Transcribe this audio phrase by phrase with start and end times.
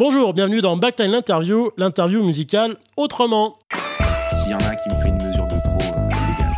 [0.00, 3.58] Bonjour, bienvenue dans Backtime l'interview, l'interview musicale autrement.
[4.32, 6.56] S'il y en a qui me fait une mesure de trop, euh, dégage.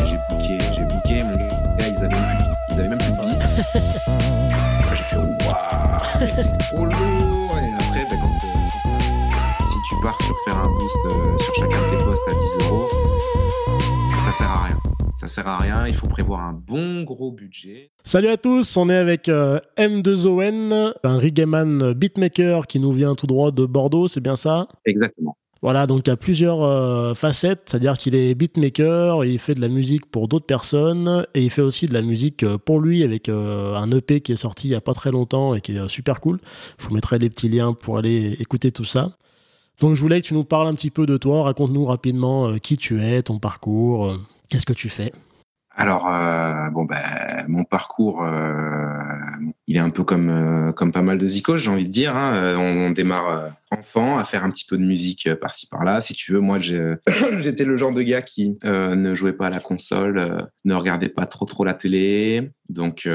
[0.00, 1.36] j'ai booké, j'ai booké, mon
[1.76, 2.16] gars, ils avaient,
[2.70, 3.38] ils avaient même plus de billes.
[4.94, 7.58] j'ai fait waouh, mais c'est trop lourd.
[7.58, 8.98] Et après, bah, quand, euh,
[9.68, 12.66] si tu pars sur faire un boost euh, sur chacun de tes postes à 10
[12.66, 12.88] euros,
[14.24, 14.79] ça sert à rien.
[15.30, 17.92] Ça sert à rien, il faut prévoir un bon gros budget.
[18.02, 23.28] Salut à tous, on est avec euh, M2ON, un reggaeman beatmaker qui nous vient tout
[23.28, 24.66] droit de Bordeaux, c'est bien ça?
[24.86, 25.36] Exactement.
[25.62, 29.60] Voilà, donc il y a plusieurs euh, facettes, c'est-à-dire qu'il est beatmaker, il fait de
[29.60, 33.04] la musique pour d'autres personnes et il fait aussi de la musique euh, pour lui
[33.04, 35.88] avec un EP qui est sorti il y a pas très longtemps et qui est
[35.88, 36.40] super cool.
[36.78, 39.16] Je vous mettrai les petits liens pour aller écouter tout ça.
[39.80, 42.76] Donc je voulais que tu nous parles un petit peu de toi, raconte-nous rapidement qui
[42.76, 44.16] tu es, ton parcours.
[44.48, 45.12] Qu'est-ce que tu fais
[45.80, 48.98] alors, euh, bon, ben, mon parcours, euh,
[49.66, 52.14] il est un peu comme, euh, comme pas mal de zikos, j'ai envie de dire.
[52.16, 52.54] Hein.
[52.58, 56.02] On, démarre enfant à faire un petit peu de musique par-ci par-là.
[56.02, 56.58] Si tu veux, moi,
[57.40, 61.24] j'étais le genre de gars qui ne jouait pas à la console, ne regardait pas
[61.24, 62.50] trop trop la télé.
[62.68, 63.08] Donc,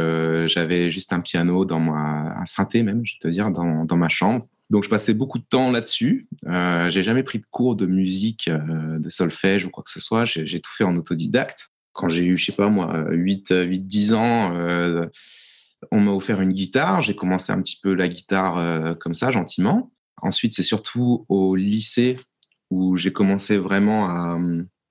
[0.47, 4.09] j'avais juste un piano dans ma, un synthé même, je te dire, dans, dans ma
[4.09, 4.47] chambre.
[4.69, 6.27] Donc, je passais beaucoup de temps là-dessus.
[6.47, 9.99] Euh, j'ai jamais pris de cours de musique, euh, de solfège ou quoi que ce
[9.99, 10.25] soit.
[10.25, 11.69] J'ai tout fait en autodidacte.
[11.94, 15.05] Quand j'ai eu, je sais pas moi, 8, 8 10 ans, euh,
[15.91, 17.02] on m'a offert une guitare.
[17.02, 19.91] J'ai commencé un petit peu la guitare comme ça, gentiment.
[20.21, 22.17] Ensuite, c'est surtout au lycée
[22.71, 24.38] où j'ai commencé vraiment à,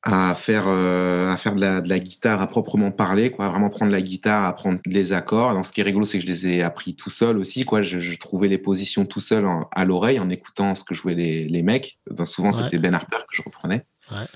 [0.06, 3.48] à faire euh, à faire de la, de la, guitare à proprement parler quoi.
[3.48, 5.50] Vraiment prendre la guitare apprendre les accords.
[5.50, 7.82] Alors ce qui est rigolo c'est que je les ai appris tout seul aussi quoi.
[7.82, 11.46] Je, je trouvais les positions tout seul à l'oreille en écoutant ce que jouaient les,
[11.46, 11.98] les mecs.
[12.10, 13.86] Donc souvent c'était Ben Harper que je reprenais.
[14.10, 14.26] Ouais.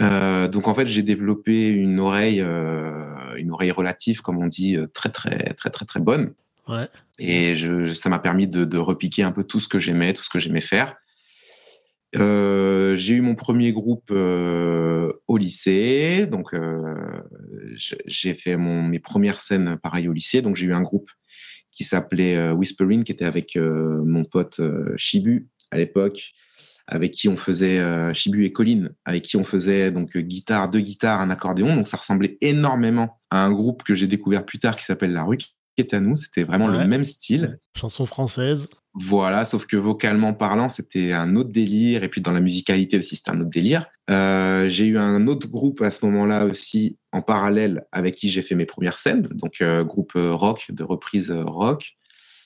[0.00, 4.76] euh, donc en fait j'ai développé une oreille euh, une oreille relative comme on dit
[4.76, 6.32] euh, très très très très très bonne.
[6.68, 6.88] Ouais.
[7.18, 10.22] et je, ça m'a permis de, de repiquer un peu tout ce que j'aimais tout
[10.22, 10.94] ce que j'aimais faire
[12.16, 16.94] euh, j'ai eu mon premier groupe euh, au lycée, donc euh,
[17.76, 20.42] j'ai fait mes premières scènes pareil au lycée.
[20.42, 21.10] Donc j'ai eu un groupe
[21.70, 24.60] qui s'appelait Whispering, qui était avec mon pote
[24.96, 26.32] Shibu à l'époque,
[26.86, 27.80] avec qui on faisait
[28.12, 31.76] Shibu et Colline, avec qui on faisait donc guitare, deux guitares, un accordéon.
[31.76, 35.24] Donc ça ressemblait énormément à un groupe que j'ai découvert plus tard qui s'appelle La
[35.38, 36.16] qui est à nous.
[36.16, 37.58] C'était vraiment le même style.
[37.76, 38.68] Chanson française.
[38.94, 43.14] Voilà, sauf que vocalement parlant, c'était un autre délire, et puis dans la musicalité aussi,
[43.14, 43.86] c'était un autre délire.
[44.10, 48.42] Euh, j'ai eu un autre groupe à ce moment-là aussi, en parallèle, avec qui j'ai
[48.42, 51.92] fait mes premières scènes, donc euh, groupe euh, rock, de reprise rock,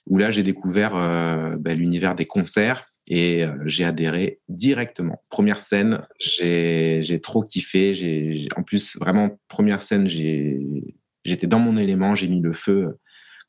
[0.06, 5.22] où là j'ai découvert euh, bah, l'univers des concerts, et j'ai adhéré directement.
[5.28, 12.14] Première scène, j'ai trop kiffé, j'ai en plus, vraiment, première scène, j'étais dans mon élément,
[12.14, 12.98] j'ai mis le feu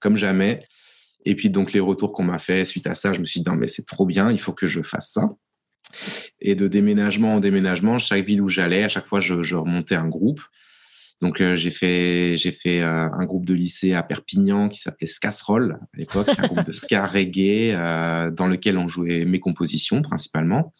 [0.05, 0.61] comme jamais.
[1.25, 3.49] Et puis donc les retours qu'on m'a fait suite à ça, je me suis dit
[3.49, 5.25] non mais c'est trop bien, il faut que je fasse ça.
[6.39, 10.07] Et de déménagement en déménagement, chaque ville où j'allais, à chaque fois je, remontais un
[10.07, 10.41] groupe.
[11.21, 15.07] Donc euh, j'ai fait j'ai fait euh, un groupe de lycée à Perpignan qui s'appelait
[15.07, 20.03] Scasserole à l'époque, un groupe de ska reggae euh, dans lequel on jouait mes compositions
[20.03, 20.71] principalement.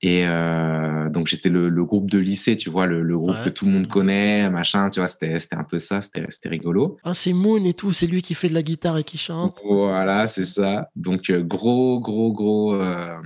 [0.00, 3.44] Et euh, donc j'étais le, le, groupe de lycée, tu vois, le, le groupe ouais.
[3.44, 6.98] que tout le monde connaît, machin, tu vois, c'était un peu ça, c'était rigolo.
[7.02, 9.58] Ah c'est Moon et tout, c'est lui qui fait de la guitare et qui chante.
[9.64, 10.88] Voilà, c'est ça.
[10.94, 13.16] Donc euh, gros gros gros euh,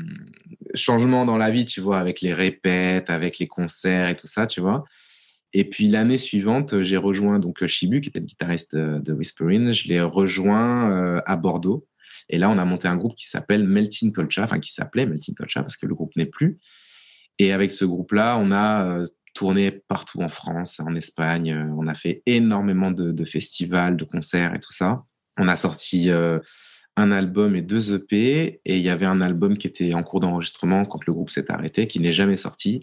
[0.75, 4.47] changement dans la vie, tu vois, avec les répètes, avec les concerts et tout ça,
[4.47, 4.84] tu vois.
[5.53, 9.72] Et puis l'année suivante, j'ai rejoint donc Shibu, qui était le guitariste de, de Whispering.
[9.72, 11.84] Je l'ai rejoint euh, à Bordeaux
[12.28, 15.34] et là, on a monté un groupe qui s'appelle Melting Culture, enfin qui s'appelait Melting
[15.34, 16.59] Culture parce que le groupe n'est plus.
[17.38, 21.53] Et avec ce groupe-là, on a euh, tourné partout en France, en Espagne.
[21.53, 25.05] Euh, on a fait énormément de, festivals, de concerts et tout ça.
[25.38, 26.38] On a sorti euh,
[26.97, 28.61] un album et deux EP.
[28.65, 31.50] Et il y avait un album qui était en cours d'enregistrement quand le groupe s'est
[31.50, 32.81] arrêté, qui n'est jamais sorti,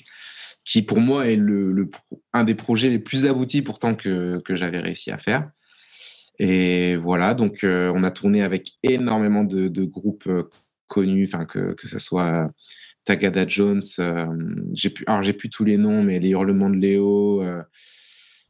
[0.65, 1.89] qui pour moi est le,
[2.33, 5.49] un des projets les plus aboutis pourtant que j'avais réussi à faire.
[6.39, 10.43] Et voilà, donc euh, on a tourné avec énormément de, de groupes euh,
[10.87, 12.49] connus, que, que ce soit
[13.03, 14.25] Tagada Jones, euh,
[14.73, 17.43] j'ai plus, alors j'ai plus tous les noms, mais les Hurlements de Léo.
[17.43, 17.61] Euh,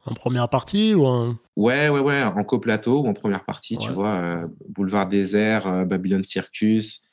[0.06, 1.36] en première partie ou en...
[1.56, 3.84] Ouais, ouais, ouais, en coplateau ou en première partie, ouais.
[3.84, 7.10] tu vois, Boulevard Désert, Babylon Circus.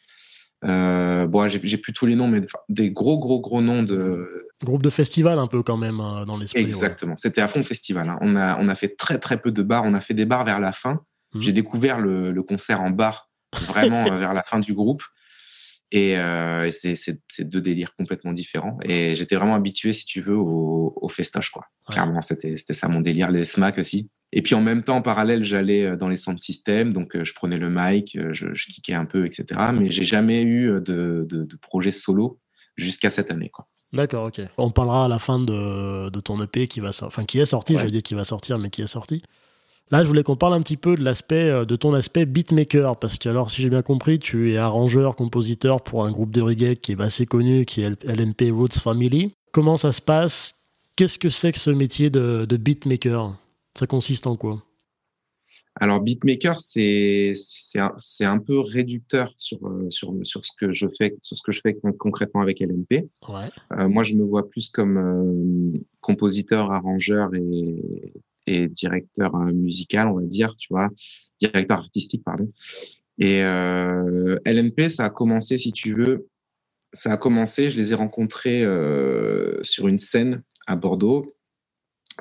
[0.65, 4.46] Euh, bon, j'ai plus tous les noms, mais des gros, gros, gros noms de.
[4.63, 6.61] Groupe de festival un peu quand même euh, dans l'esprit.
[6.61, 7.11] Exactement.
[7.11, 7.19] Ouais.
[7.21, 8.09] C'était à fond festival.
[8.09, 8.17] Hein.
[8.21, 9.83] On a, on a fait très, très peu de bars.
[9.85, 11.01] On a fait des bars vers la fin.
[11.33, 11.41] Mmh.
[11.41, 13.29] J'ai découvert le, le, concert en bar
[13.67, 15.03] vraiment vers la fin du groupe.
[15.91, 18.79] Et, euh, c'est deux délires complètement différents.
[18.83, 21.63] Et j'étais vraiment habitué, si tu veux, au, au festoche, quoi.
[21.87, 21.93] Ouais.
[21.93, 23.29] Clairement, c'était ça mon délire.
[23.29, 24.09] Les smacks aussi.
[24.33, 27.57] Et puis en même temps, en parallèle, j'allais dans les sound systems, donc je prenais
[27.57, 29.45] le mic, je, je kickais un peu, etc.
[29.79, 32.37] Mais j'ai jamais eu de, de, de, projet solo
[32.75, 33.49] jusqu'à cette année.
[33.49, 33.69] Quoi.
[33.93, 34.41] D'accord, ok.
[34.57, 37.73] On parlera à la fin de, de ton EP qui va enfin qui est sorti,
[37.73, 37.79] ouais.
[37.79, 39.21] j'allais dire qui va sortir, mais qui est sorti.
[39.89, 42.97] Là, je voulais qu'on parle un petit peu de l'aspect, euh, de ton aspect beatmaker,
[42.97, 46.41] parce que alors, si j'ai bien compris, tu es arrangeur, compositeur pour un groupe de
[46.41, 49.31] reggae qui est assez connu, qui est LNP Roots Family.
[49.53, 50.55] Comment ça se passe?
[50.97, 53.35] Qu'est-ce que c'est que ce métier de, de beatmaker?
[53.79, 54.61] Ça consiste en quoi?
[55.79, 60.87] Alors beatmaker, c'est c'est un, un, peu réducteur sur, euh, sur sur ce que je
[60.97, 62.59] fais sur ce que je fais concrètement avec.
[62.59, 63.49] Ouais.
[63.73, 68.13] Euh, moi, je me vois plus comme euh, compositeur, arrangeur et,
[68.47, 70.89] et directeur musical, on va dire, tu vois,
[71.39, 72.51] directeur artistique, pardon.
[73.19, 76.27] Et euh, LNP, ça a commencé, si tu veux,
[76.93, 77.69] ça a commencé.
[77.69, 78.63] Je les ai rencontrés
[79.61, 81.35] sur une scène à Bordeaux,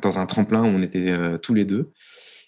[0.03, 1.93] dans un tremplin où on était tous les deux.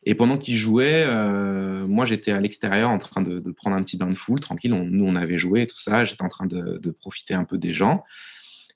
[0.04, 3.96] Et pendant qu'ils jouaient, euh, moi j'étais à l'extérieur en train de, prendre un petit
[3.96, 4.72] bain de foule, tranquille.
[4.72, 6.04] Nous on avait joué et tout ça.
[6.04, 8.04] J'étais en train de, profiter un peu des gens.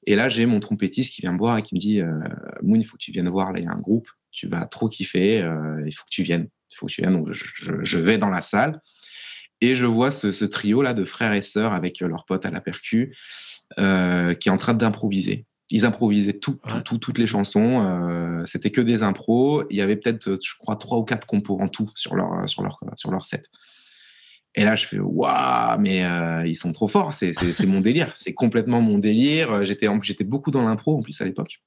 [0.07, 2.19] Et là j'ai mon trompettiste qui vient me voir et qui me dit euh,
[2.63, 3.53] Moon, il faut que tu viennes voir.
[3.53, 4.09] Là il y a un groupe.
[4.31, 5.43] Tu vas trop kiffer.
[5.43, 6.49] Euh, il faut que tu viennes.
[6.71, 7.15] Il faut que tu viennes.
[7.15, 8.81] Donc je, vais dans la salle
[9.61, 12.61] et je vois ce, trio là de frères et sœurs avec leurs potes à la
[12.61, 13.15] percu
[13.79, 16.83] euh, qui est en train d'improviser ils improvisaient tout, ouais.
[16.85, 17.83] tout, toutes les chansons.
[17.83, 19.65] Euh, C'était que des impros.
[19.71, 22.63] Il y avait peut-être, je crois, trois ou quatre compos en tout sur leur, sur
[22.63, 23.51] leur, sur leur set.
[24.55, 27.15] Et là, je fais waouh, mais euh, ils sont trop forts.
[27.15, 28.13] C'est mon délire.
[28.17, 29.65] C'est complètement mon délire.
[29.65, 31.63] J'étais j'étais beaucoup dans l'impro en plus à l'époque,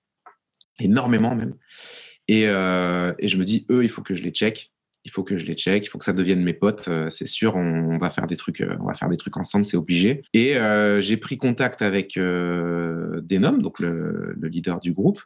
[0.80, 1.56] énormément même.
[2.28, 4.72] Et, euh, et je me dis eux, il faut que je les check
[5.06, 7.28] il faut que je les check, il faut que ça devienne mes potes, euh, c'est
[7.28, 10.24] sûr, on, va faire des trucs, euh, on va faire des trucs ensemble, c'est obligé.
[10.34, 15.22] Et euh, j'ai pris contact avec Denom, donc le, le, leader du groupe,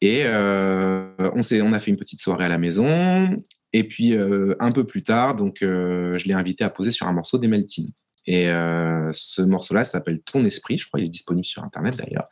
[0.00, 3.40] et on s'est, on a fait une petite soirée à la maison.
[3.72, 7.38] Et puis un peu plus tard, donc je l'ai invité à poser sur un morceau
[7.38, 7.92] d'Emeltine.
[8.26, 12.26] Et ce morceau-là s'appelle Ton esprit, je crois, il est disponible sur internet d'ailleurs.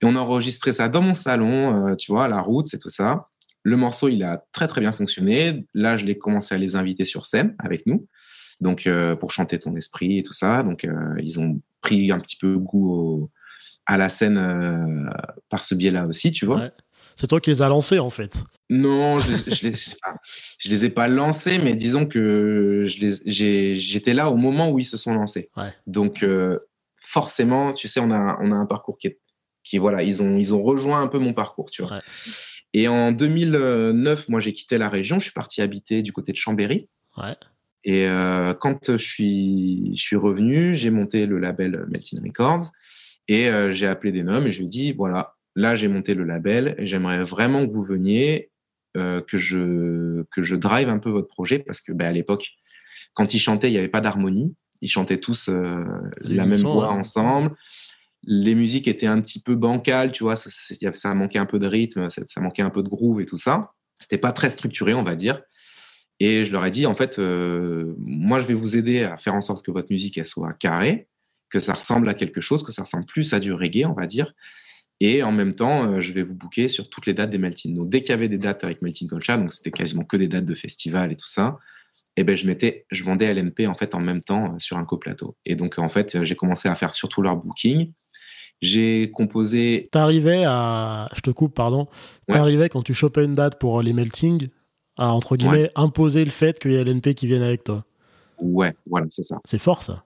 [0.00, 3.26] Et on a enregistré ça dans mon salon, tu vois, la route, c'est tout ça.
[3.62, 5.64] Le morceau, il a très très bien fonctionné.
[5.74, 8.06] Là, je l'ai commencé à les inviter sur scène avec nous,
[8.60, 10.62] donc euh, pour chanter ton esprit et tout ça.
[10.62, 13.30] Donc, euh, ils ont pris un petit peu goût au,
[13.86, 15.10] à la scène euh,
[15.48, 16.58] par ce biais-là aussi, tu vois.
[16.58, 16.72] Ouais.
[17.14, 18.42] C'est toi qui les as lancés en fait.
[18.70, 24.36] Non, je, je, les, je les ai pas lancés, mais disons que j'étais là au
[24.36, 25.50] moment où ils se sont lancés.
[25.56, 25.74] Ouais.
[25.86, 26.24] Donc
[26.96, 29.18] forcément, tu sais, on a, on a un parcours qui est,
[29.62, 31.92] qui voilà, ils ont, ils ont rejoint un peu mon parcours, tu vois.
[31.92, 32.00] Ouais.
[32.74, 35.18] Et en 2009, moi, j'ai quitté la région.
[35.18, 36.88] Je suis parti habiter du côté de Chambéry.
[37.16, 37.36] Ouais.
[37.84, 42.66] Et euh, quand je suis, je suis revenu, j'ai monté le label Melting Records
[43.28, 46.14] et euh, j'ai appelé des noms et je lui ai dit voilà, là, j'ai monté
[46.14, 48.50] le label et j'aimerais vraiment que vous veniez,
[48.96, 52.50] euh, que, je, que je drive un peu votre projet parce que ben, à l'époque,
[53.14, 54.54] quand ils chantaient, il n'y avait pas d'harmonie.
[54.80, 56.98] Ils chantaient tous la même voix hein.
[56.98, 57.54] ensemble
[58.24, 60.50] les musiques étaient un petit peu bancales, tu vois, ça,
[60.94, 63.72] ça manquait un peu de rythme, ça, manquait un peu de groove et tout ça.
[63.98, 65.42] C'était pas très structuré, on va dire.
[66.20, 69.34] Et je leur ai dit, en fait, euh, moi, je vais vous aider à faire
[69.34, 71.08] en sorte que votre musique elle soit carrée,
[71.50, 74.06] que ça ressemble à quelque chose, que ça ressemble plus à du reggae, on va
[74.06, 74.32] dire.
[75.00, 77.74] Et en même temps, euh, je vais vous booker sur toutes les dates des Melting.
[77.74, 80.28] Donc, dès qu'il y avait des dates avec Melting Culture, donc c'était quasiment que des
[80.28, 81.58] dates de festival et tout ça,
[82.16, 84.84] et ben je mettais, je vendais LNP en fait en même temps euh, sur un
[84.84, 85.36] coplateau.
[85.44, 87.92] Et donc en fait, j'ai commencé à faire surtout leur booking.
[88.62, 89.88] J'ai composé.
[89.90, 91.08] T'arrivais à.
[91.14, 91.88] Je te coupe, pardon.
[92.28, 92.68] T'arrivais ouais.
[92.68, 94.48] quand tu chopais une date pour les melting
[94.96, 95.72] à, entre guillemets, ouais.
[95.74, 97.84] imposer le fait qu'il y ait l'NP qui vienne avec toi.
[98.38, 99.40] Ouais, voilà, c'est ça.
[99.44, 100.04] C'est fort, ça.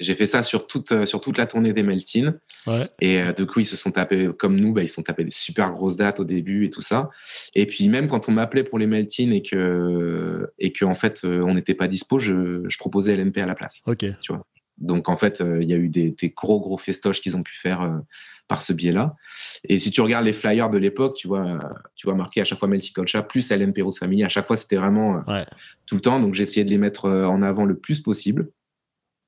[0.00, 2.32] J'ai fait ça sur toute, euh, sur toute la tournée des Melting.
[2.66, 2.88] Ouais.
[3.00, 5.24] Et euh, du coup, ils se sont tapés, comme nous, bah, ils se sont tapés
[5.24, 7.10] des super grosses dates au début et tout ça.
[7.54, 11.20] Et puis, même quand on m'appelait pour les Melting et que, et que en fait,
[11.24, 13.82] euh, on n'était pas dispo, je, je proposais LNP à la place.
[13.86, 14.04] Ok.
[14.20, 14.44] Tu vois.
[14.78, 17.42] Donc en fait, il euh, y a eu des, des, gros gros festoches qu'ils ont
[17.42, 17.98] pu faire euh,
[18.48, 19.14] par ce biais-là.
[19.68, 21.58] Et si tu regardes les flyers de l'époque, tu vois,
[21.94, 24.24] tu vois marqué à chaque fois Multiculture plus LNP Rose Family.
[24.24, 25.46] À chaque fois, c'était vraiment euh, ouais.
[25.86, 26.20] tout le temps.
[26.20, 28.50] Donc j'ai essayé de les mettre en avant le plus possible.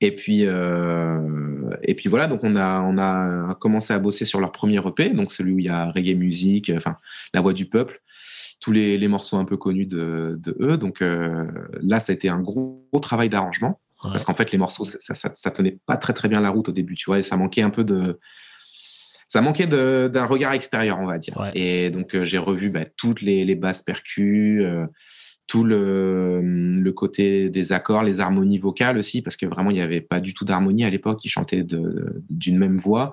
[0.03, 2.27] Et puis euh, et puis voilà.
[2.27, 5.59] Donc on a on a commencé à bosser sur leur premier EP, donc celui où
[5.59, 6.97] il y a reggae musique, enfin
[7.33, 8.03] la voix du peuple
[8.61, 10.77] tous les, les, morceaux un peu connus de, de eux.
[10.77, 11.47] Donc euh,
[11.83, 13.81] là, ça a été un gros, gros travail d'arrangement.
[14.07, 14.13] Ouais.
[14.13, 16.69] Parce qu'en fait, les morceaux, ça, ça, ça, tenait pas très très bien la route
[16.69, 18.19] au début, tu vois, et ça manquait un peu de,
[19.29, 21.37] ça manquait d'un regard extérieur, on va dire.
[21.37, 21.51] Ouais.
[21.55, 24.87] Et donc euh, j'ai revu bah, toutes les, les basses percus, euh,
[25.47, 29.83] tout le, le côté des accords, les harmonies vocales aussi, parce que vraiment il n'y
[29.83, 31.25] avait pas du tout d'harmonie à l'époque.
[31.25, 33.13] Ils chantaient d'une même voix.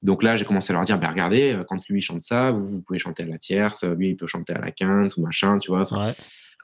[0.00, 2.82] Donc là, j'ai commencé à leur dire, ben regardez, quand lui chante ça, vous, vous
[2.82, 5.72] pouvez chanter à la tierce, lui, il peut chanter à la quinte ou machin, tu
[5.72, 5.86] vois.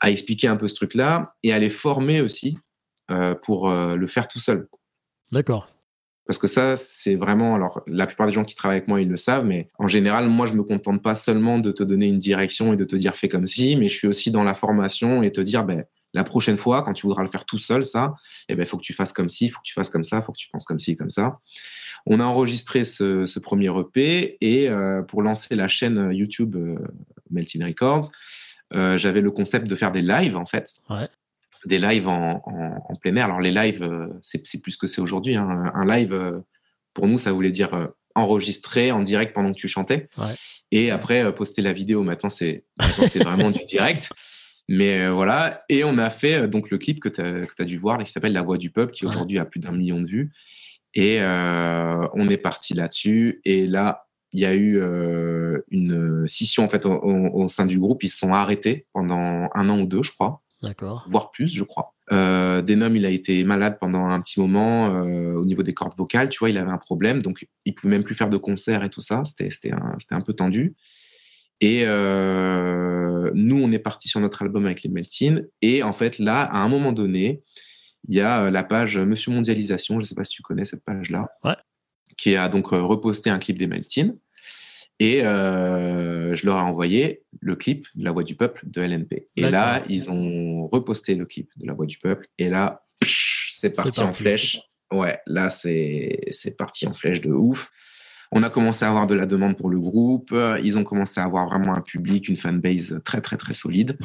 [0.01, 2.59] À expliquer un peu ce truc-là et à les former aussi
[3.43, 4.69] pour le faire tout seul.
[5.33, 5.69] D'accord.
[6.27, 7.55] Parce que ça, c'est vraiment.
[7.55, 10.29] Alors, la plupart des gens qui travaillent avec moi, ils le savent, mais en général,
[10.29, 13.15] moi, je me contente pas seulement de te donner une direction et de te dire
[13.15, 15.85] fais comme si, mais je suis aussi dans la formation et te dire, ben,
[16.15, 18.15] la prochaine fois, quand tu voudras le faire tout seul, ça,
[18.49, 20.19] eh ben, faut que tu fasses comme ci, il faut que tu fasses comme ça,
[20.19, 21.41] il faut que tu penses comme ci, comme ça.
[22.07, 26.77] On a enregistré ce, premier EP et euh, pour lancer la chaîne YouTube euh,
[27.31, 28.11] Melting Records,
[28.73, 30.75] euh, j'avais le concept de faire des lives, en fait.
[30.89, 31.09] Ouais
[31.69, 32.43] des lives en,
[33.01, 33.27] plein air.
[33.27, 35.37] Alors les lives, euh, c'est plus que c'est aujourd'hui.
[35.37, 35.73] Hein.
[35.75, 36.41] Un live, euh,
[36.93, 40.09] pour nous, ça voulait dire euh, enregistrer en direct pendant que tu chantais.
[40.71, 42.03] Et après, poster la vidéo.
[42.03, 42.65] Maintenant, c'est
[43.17, 44.11] vraiment du direct.
[44.69, 45.65] Mais voilà.
[45.69, 48.43] Et on a fait donc le clip que tu as, dû voir, qui s'appelle La
[48.43, 50.33] Voix du Peuple, qui aujourd'hui a plus d'un million de vues.
[50.95, 53.41] Et on est parti là-dessus.
[53.45, 54.81] Et là, il y a eu
[55.71, 58.05] une scission en fait au, au, sein du groupe.
[58.05, 60.44] Ils se sont arrêtés pendant un an ou deux, je crois.
[61.09, 61.95] Voire plus, je crois.
[62.13, 65.97] Euh, Denom, il a été malade pendant un petit moment euh, au niveau des cordes
[65.97, 68.85] vocales, tu vois, il avait un problème, donc il pouvait même plus faire de concerts
[68.85, 70.75] et tout ça, c'était un, un, peu tendu.
[71.61, 76.19] Et euh, nous, on est parti sur notre album avec les Meltines, et en fait,
[76.19, 77.43] là, à un moment donné,
[78.07, 80.85] il y a la page Monsieur Mondialisation, je ne sais pas si tu connais cette
[80.85, 81.29] page-là,
[82.19, 84.17] qui a donc reposté un clip des Meltines.
[85.01, 89.29] Et euh, je leur ai envoyé le clip de La Voix du Peuple de LNP.
[89.37, 92.29] Et là, ils ont reposté le clip de La Voix du Peuple.
[92.39, 92.85] Et là,
[93.51, 94.61] c'est parti, en flèche.
[94.93, 97.71] Ouais, là, c'est parti en flèche de ouf.
[98.37, 100.35] On a commencé à avoir de la demande pour le groupe.
[100.63, 103.99] Ils ont commencé à avoir vraiment un public, une fanbase très, très, très solide.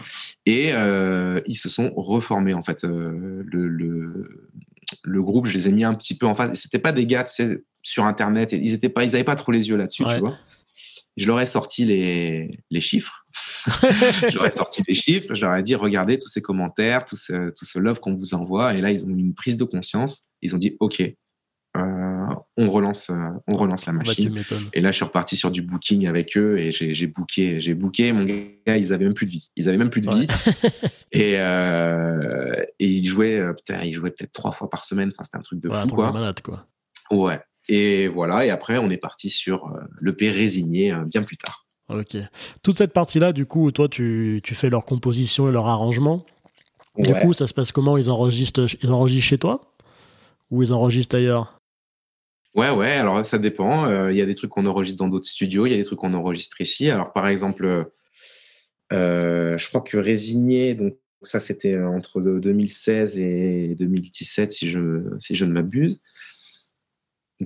[0.46, 2.84] Et euh, ils se sont reformés, en fait.
[2.84, 4.48] Euh, le, le,
[5.04, 6.60] le, groupe, je les ai mis un petit peu en face.
[6.60, 7.26] C'était pas des gars,
[7.82, 8.52] sur Internet.
[8.54, 10.38] Ils n'avaient pas, pas trop les yeux là-dessus, tu vois
[11.20, 13.26] je leur ai sorti les, les chiffres.
[13.66, 15.34] je leur ai sorti les chiffres.
[15.34, 18.34] Je leur ai dit, regardez tous ces commentaires, tout ce, tout ce love qu'on vous
[18.34, 18.74] envoie.
[18.76, 20.30] Et là, ils ont eu une prise de conscience.
[20.42, 24.44] Ils ont dit, OK, euh, on relance, euh, on relance la bah, machine.
[24.74, 28.14] et là, je suis reparti sur du booking avec eux et j'ai booké, j'ai booké.
[28.14, 29.52] Mon gars, ils avaient même plus de vie.
[29.58, 30.28] Ils avaient même plus de vie.
[31.12, 33.42] et, euh, et ils jouaient,
[33.84, 35.12] ils jouaient peut-être trois fois par semaine.
[35.14, 36.14] Enfin, c'était un truc de fou, quoi.
[36.14, 36.66] malade, quoi.
[37.12, 37.40] Ouais.
[37.70, 41.38] Et voilà, et après, on est parti sur euh, le P résigné euh, bien plus
[41.38, 41.68] tard.
[41.88, 42.18] Ok.
[42.64, 46.26] Toute cette partie-là, du coup, toi, tu, tu, fais leur composition et leur arrangement.
[46.98, 47.98] Du coup, ça se passe comment?
[47.98, 49.76] Ils enregistrent, ils enregistrent chez toi?
[50.50, 51.60] Ou ils enregistrent ailleurs?
[52.56, 53.86] Ouais, ouais, alors ça dépend.
[53.86, 55.86] Euh, il y a des trucs qu'on enregistre dans d'autres studios, il y a des
[55.86, 56.90] trucs qu'on enregistre ici.
[56.90, 57.92] Alors, par exemple,
[58.92, 65.46] je crois que Résigné, donc ça, c'était entre 2016 et 2017, si je, si je
[65.46, 66.02] ne m'abuse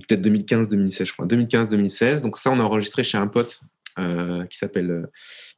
[0.00, 1.26] peut-être 2015-2016, je crois.
[1.26, 2.22] 2015-2016.
[2.22, 3.60] Donc ça, on a enregistré chez un pote
[3.98, 5.06] euh, qui s'appelle euh,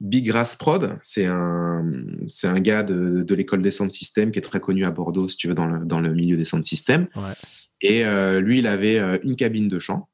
[0.00, 0.98] Big Grass Prod.
[1.02, 1.90] C'est un,
[2.28, 5.26] c'est un gars de, de l'école des sound systems qui est très connu à Bordeaux,
[5.28, 7.08] si tu veux, dans le, dans le milieu des sound systems.
[7.16, 7.32] Ouais.
[7.80, 10.08] Et euh, lui, il avait une cabine de chant.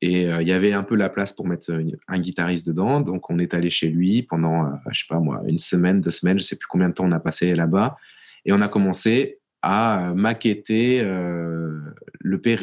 [0.00, 1.72] Et il y avait un peu la place pour mettre
[2.06, 3.00] un guitariste dedans.
[3.00, 6.38] Donc, on est allé chez lui pendant, je sais pas moi, une semaine, deux semaines,
[6.38, 7.96] je sais plus combien de temps on a passé là-bas.
[8.44, 12.54] Et on a commencé à maqueter le P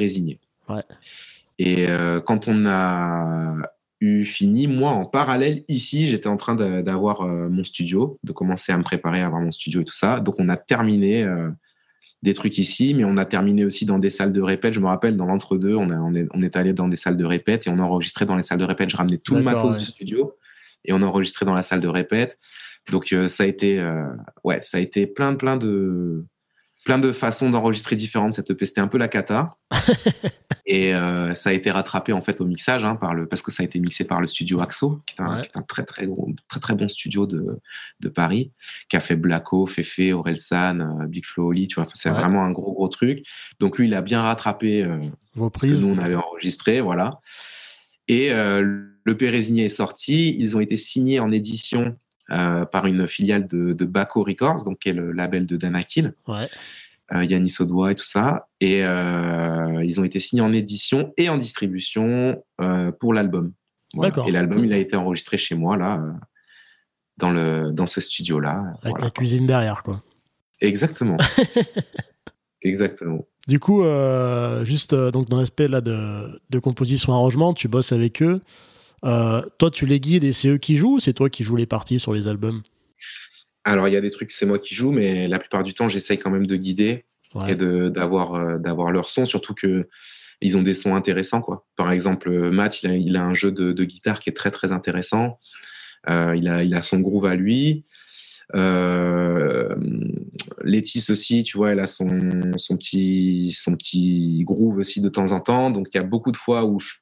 [1.58, 3.56] Et euh, quand on a
[4.02, 8.72] eu fini, moi, en parallèle, ici, j'étais en train d'avoir euh, mon studio, de commencer
[8.72, 10.20] à me préparer à avoir mon studio et tout ça.
[10.20, 11.50] Donc, on a terminé euh,
[12.22, 14.74] des trucs ici, mais on a terminé aussi dans des salles de répète.
[14.74, 17.26] Je me rappelle, dans l'entre-deux, on, on, est, on est allé dans des salles de
[17.26, 18.90] répète et on a enregistré dans les salles de répète.
[18.90, 20.36] Je ramenais tout le matos du studio
[20.84, 22.38] et on a enregistré dans la salle de répète.
[22.92, 23.84] Donc, ça a été,
[24.44, 26.26] ouais, ça a été plein, plein de,
[26.86, 28.66] plein de façons d'enregistrer différentes cette EP.
[28.66, 29.58] C'était un peu la cata.
[30.68, 33.52] et euh, ça a été rattrapé en fait au mixage hein, par le, parce que
[33.52, 36.60] ça a été mixé par le studio Axo, qui est un, très très gros, très
[36.60, 37.60] très bon studio de,
[38.00, 38.52] de Paris,
[38.88, 41.88] qui a fait Blacko, Fefe, Orelsan, euh, Big Flo Oli, tu vois.
[41.96, 43.26] C'est vraiment un gros gros truc.
[43.60, 45.00] Donc lui, il a bien rattrapé euh,
[45.34, 45.82] vos prises.
[45.82, 47.20] Ce que nous on avait enregistré, voilà.
[48.08, 50.36] Et le Pérésigné est sorti.
[50.38, 54.90] Ils ont été signés en édition par une filiale de, de Baco Records, donc qui
[54.90, 56.14] est le label de Danakil.
[56.28, 56.48] Ouais.
[57.14, 58.48] Euh, Yannis Audois et tout ça.
[58.60, 63.54] Et euh, ils ont été signés en édition et en distribution euh, pour l'album.
[63.94, 64.24] Voilà.
[64.26, 66.04] Et l'album, il a été enregistré chez moi, là,
[67.18, 68.74] dans, le, dans ce studio-là.
[68.82, 70.02] Avec la cuisine derrière, quoi.
[70.62, 71.18] Exactement.
[72.62, 73.28] Exactement.
[73.48, 73.84] Du coup,
[74.64, 78.42] juste donc dans l'aspect là de, de composition-arrangement, tu bosses avec eux.
[79.06, 81.56] Euh, toi, tu les guides et c'est eux qui jouent ou c'est toi qui joues
[81.56, 82.62] les parties sur les albums?
[83.64, 85.90] Alors, il y a des trucs, c'est moi qui joue, mais la plupart du temps,
[85.90, 87.06] j'essaye quand même de guider
[87.48, 89.90] et d'avoir euh, d'avoir leur son, surtout que
[90.42, 91.66] ils ont des sons intéressants, quoi.
[91.76, 94.52] Par exemple, Matt, il a, il a un jeu de, de, guitare qui est très,
[94.52, 95.40] très intéressant.
[96.10, 97.86] Euh, il, a, il a son groove à lui.
[98.54, 99.76] Euh,
[100.64, 105.32] Létis aussi, tu vois, elle a son, son, petit, son petit groove aussi de temps
[105.32, 105.72] en temps.
[105.72, 106.96] Donc, il y a beaucoup de fois où je,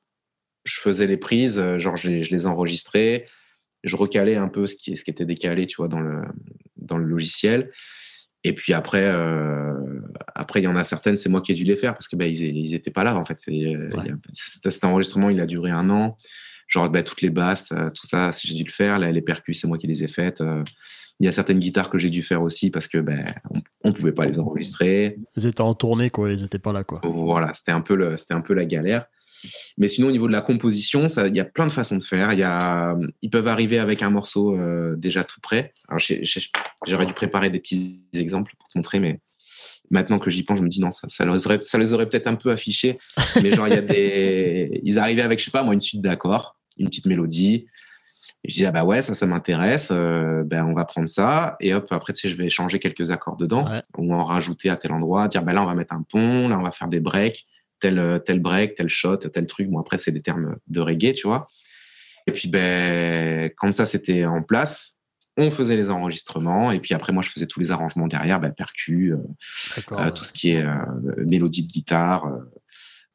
[0.64, 3.28] je faisais les prises, genre je les, je les enregistrais,
[3.84, 6.22] je recalais un peu ce qui, ce qui était décalé, tu vois, dans le,
[6.78, 7.72] dans le logiciel.
[8.46, 9.74] Et puis après, euh,
[10.36, 12.16] après il y en a certaines, c'est moi qui ai dû les faire parce que
[12.16, 13.40] ben, ils, ils étaient pas là en fait.
[13.48, 14.12] Ouais.
[14.34, 16.18] Cet enregistrement, il a duré un an.
[16.68, 19.00] Genre ben, toutes les basses, euh, tout ça, j'ai dû le faire.
[19.00, 20.42] Les percus, c'est moi qui les ai faites.
[20.42, 20.64] Euh,
[21.20, 23.94] il y a certaines guitares que j'ai dû faire aussi parce que ben on, on,
[23.94, 25.16] pouvait pas les enregistrer.
[25.38, 27.00] Ils étaient en tournée quoi, ils étaient pas là quoi.
[27.04, 29.06] Voilà, c'était un peu le, c'était un peu la galère.
[29.78, 32.34] Mais sinon, au niveau de la composition, il y a plein de façons de faire.
[32.34, 35.74] Y a, ils peuvent arriver avec un morceau euh, déjà tout prêt.
[36.86, 39.20] J'aurais dû préparer des petits exemples pour te montrer, mais
[39.92, 42.36] maintenant que j'y pense, je me dis non, ça, ça les aurait, aurait peut-être un
[42.36, 42.98] peu affichés.
[43.42, 46.02] Mais genre, il y a des, ils arrivaient avec, je sais pas, moi, une suite
[46.02, 47.68] d'accords, une petite mélodie.
[48.46, 49.90] Et je disais, ah bah ouais, ça, ça m'intéresse.
[49.92, 51.56] Euh, ben, on va prendre ça.
[51.62, 53.82] Et hop, après, tu sais, je vais changer quelques accords dedans ouais.
[53.98, 55.30] ou en rajouter à tel endroit.
[55.30, 57.46] Dire, ben là, on va mettre un pont, là, on va faire des breaks
[57.84, 59.70] tel, tel break, tel shot, tel truc.
[59.70, 61.48] Bon, après, c'est des termes de reggae, tu vois.
[62.26, 65.02] Et puis, ben, quand ça, c'était en place,
[65.36, 66.72] on faisait les enregistrements.
[66.72, 69.18] Et puis après, moi, je faisais tous les arrangements derrière, ben, percu, euh,
[69.92, 70.74] euh, tout ce qui est euh,
[71.18, 72.26] mélodie de guitare.
[72.28, 72.40] euh,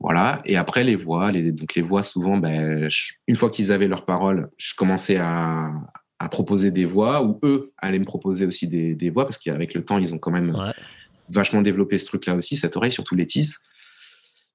[0.00, 0.42] voilà.
[0.44, 1.32] Et après, les voix.
[1.32, 5.16] Les, donc, les voix, souvent, ben, je, une fois qu'ils avaient leurs paroles, je commençais
[5.16, 5.70] à,
[6.18, 9.74] à, proposer des voix ou eux allaient me proposer aussi des, des voix parce qu'avec
[9.74, 10.74] le temps, ils ont quand même ouais.
[11.30, 13.58] vachement développé ce truc-là aussi, cette oreille, surtout les tisses.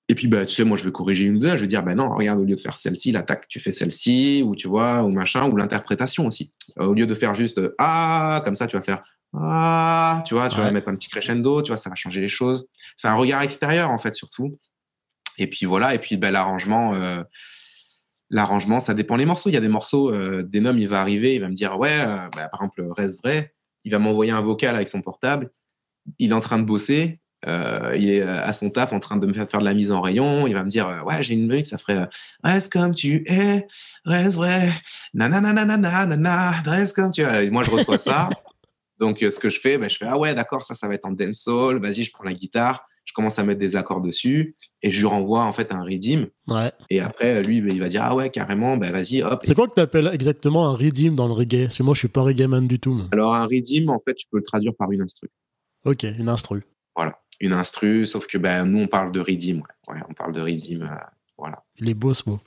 [0.10, 1.50] Et puis, bah, tu sais, moi, je vais corriger une ou deux.
[1.50, 4.43] Je vais dire, bah non, regarde, au lieu de faire celle-ci, l'attaque, tu fais celle-ci,
[4.45, 6.51] ou tu vois, ou machin, ou l'interprétation aussi.
[6.79, 9.03] Euh, au lieu de faire juste ah, comme ça, tu vas faire
[9.36, 10.63] ah, tu vois, tu ouais.
[10.63, 12.67] vas mettre un petit crescendo, tu vois, ça va changer les choses.
[12.95, 14.60] C'est un regard extérieur, en fait, surtout.
[15.39, 17.24] Et puis voilà, et puis bah, l'arrangement, euh,
[18.29, 19.50] l'arrangement, ça dépend les morceaux.
[19.50, 22.00] Il y a des morceaux, euh, Denom, il va arriver, il va me dire, ouais,
[22.01, 23.53] euh, bah, par exemple, reste vrai.
[23.86, 25.51] Il va m'envoyer un vocal avec son portable.
[26.19, 29.26] Il est en train de bosser euh, il est à son taf en train de
[29.26, 30.48] me faire, faire de la mise en rayon.
[30.48, 32.06] Il va me dire euh, Ouais, j'ai une musique, ça ferait euh,
[32.44, 33.68] Reste comme tu es,
[34.06, 34.70] reste vrai,
[35.14, 37.46] nanana, nanana, reste comme tu es.
[37.46, 38.29] Et moi, je reçois ça.
[39.00, 41.06] Donc, ce que je fais, ben, je fais Ah ouais, d'accord, ça, ça va être
[41.06, 41.82] en dancehall.
[41.82, 45.08] Vas-y, je prends la guitare, je commence à mettre des accords dessus et je lui
[45.08, 46.27] renvoie en fait un redeem.
[46.48, 46.72] Ouais.
[46.90, 49.42] Et après, lui, ben, il va dire Ah ouais, carrément, ben vas-y, hop.
[49.44, 51.64] C'est quoi que tu appelles exactement un redeem dans le reggae?
[51.64, 52.94] Parce que moi, je suis pas reggae man du tout.
[52.94, 53.03] Mais...
[53.12, 55.29] Alors, un redeem, en fait, tu peux le traduire par une instru.
[55.84, 56.64] Ok, une instru.
[56.96, 59.57] Voilà une instru, sauf que ben, nous, on parle de redeem.
[59.87, 59.96] Ouais.
[59.96, 60.83] ouais on parle de redeem.
[60.83, 60.96] Euh,
[61.37, 61.63] voilà.
[61.79, 62.39] Les beaux mots.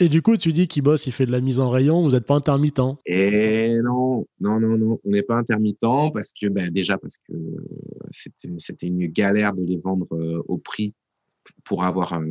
[0.00, 2.10] Et du coup, tu dis qu'il bosse, il fait de la mise en rayon, vous
[2.10, 6.70] n'êtes pas intermittent Et non, non, non, non, on n'est pas intermittent parce que, ben,
[6.72, 7.32] déjà, parce que
[8.10, 10.94] c'était une galère de les vendre euh, au prix
[11.64, 12.24] pour avoir euh,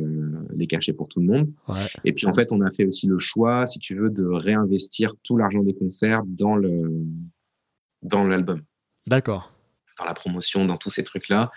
[0.54, 1.52] les cachets pour tout le monde.
[1.68, 1.88] Ouais.
[2.04, 5.14] Et puis, en fait, on a fait aussi le choix, si tu veux, de réinvestir
[5.22, 6.90] tout l'argent des concerts dans le
[8.02, 8.60] dans l'album.
[9.06, 9.52] D'accord.
[9.98, 11.50] Dans la promotion, dans tous ces trucs-là.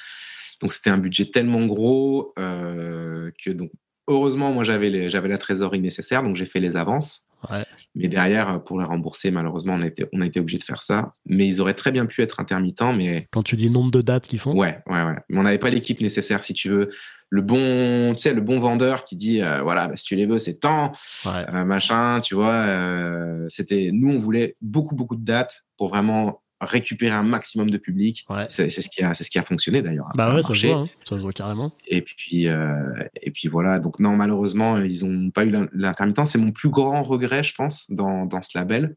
[0.61, 3.71] Donc c'était un budget tellement gros euh, que donc
[4.07, 7.27] heureusement moi j'avais j'avais la trésorerie nécessaire donc j'ai fait les avances.
[7.51, 7.65] Ouais.
[7.93, 10.81] Mais derrière pour les rembourser malheureusement on a été on a été obligé de faire
[10.81, 11.13] ça.
[11.25, 14.27] Mais ils auraient très bien pu être intermittents mais quand tu dis nombre de dates
[14.27, 14.55] qu'ils font.
[14.55, 15.15] Ouais ouais ouais.
[15.29, 16.89] Mais on n'avait pas l'équipe nécessaire si tu veux.
[17.29, 20.25] Le bon tu sais le bon vendeur qui dit euh, voilà bah, si tu les
[20.25, 20.93] veux c'est tant
[21.25, 21.45] ouais.
[21.53, 22.53] euh, machin tu vois.
[22.53, 27.77] euh, c'était nous on voulait beaucoup beaucoup de dates pour vraiment récupérer un maximum de
[27.77, 28.25] public.
[28.29, 28.45] Ouais.
[28.49, 30.07] C'est ce qui a, c'est ce qui a fonctionné d'ailleurs.
[30.15, 30.89] Bah ça ouais, ça se voit, hein.
[31.03, 31.71] ça se voit carrément.
[31.87, 33.79] Et puis, euh, et puis voilà.
[33.79, 36.31] Donc non, malheureusement, ils ont pas eu l'intermittence.
[36.31, 38.95] C'est mon plus grand regret, je pense, dans, dans ce label.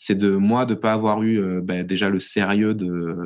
[0.00, 3.16] C'est de moi de pas avoir eu euh, bah, déjà le sérieux de,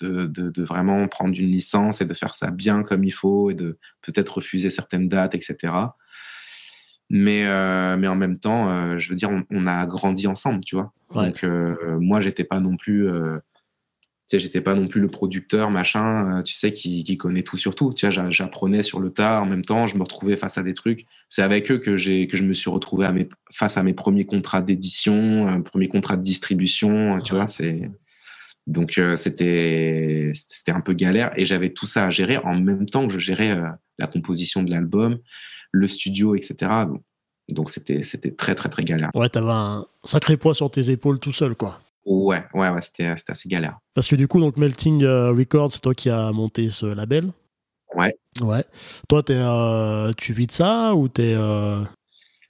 [0.00, 3.50] de, de, de, vraiment prendre une licence et de faire ça bien comme il faut
[3.50, 5.72] et de peut-être refuser certaines dates, etc.
[7.10, 10.60] Mais, euh, mais en même temps, euh, je veux dire, on, on, a grandi ensemble,
[10.64, 10.92] tu vois.
[11.14, 11.26] Ouais.
[11.26, 13.40] Donc, euh, moi, j'étais pas non plus, tu
[14.28, 17.74] sais, j'étais pas non plus le producteur, machin, tu sais, qui, qui connaît tout sur
[17.74, 17.92] tout.
[17.92, 19.42] Tu vois, j'apprenais sur le tas.
[19.42, 21.04] En même temps, je me retrouvais face à des trucs.
[21.28, 23.92] C'est avec eux que j'ai, que je me suis retrouvé à mes, face à mes
[23.92, 27.20] premiers contrats d'édition, un premier contrat de distribution.
[27.22, 27.90] Tu vois, c'est
[28.66, 32.86] donc euh, c'était c'était un peu galère et j'avais tout ça à gérer en même
[32.86, 33.68] temps que je gérais euh,
[33.98, 35.18] la composition de l'album
[35.72, 36.56] le studio, etc.
[36.86, 37.02] Donc,
[37.48, 39.10] donc c'était, c'était très, très, très galère.
[39.14, 41.80] Ouais, t'avais un sacré poids sur tes épaules tout seul, quoi.
[42.04, 43.78] Ouais, ouais, ouais, c'était, c'était assez galère.
[43.94, 47.32] Parce que du coup, donc Melting euh, Records, c'est toi qui as monté ce label.
[47.94, 48.16] Ouais.
[48.40, 48.64] Ouais.
[49.08, 51.34] Toi, t'es, euh, tu vis de ça ou t'es.
[51.36, 51.82] Euh...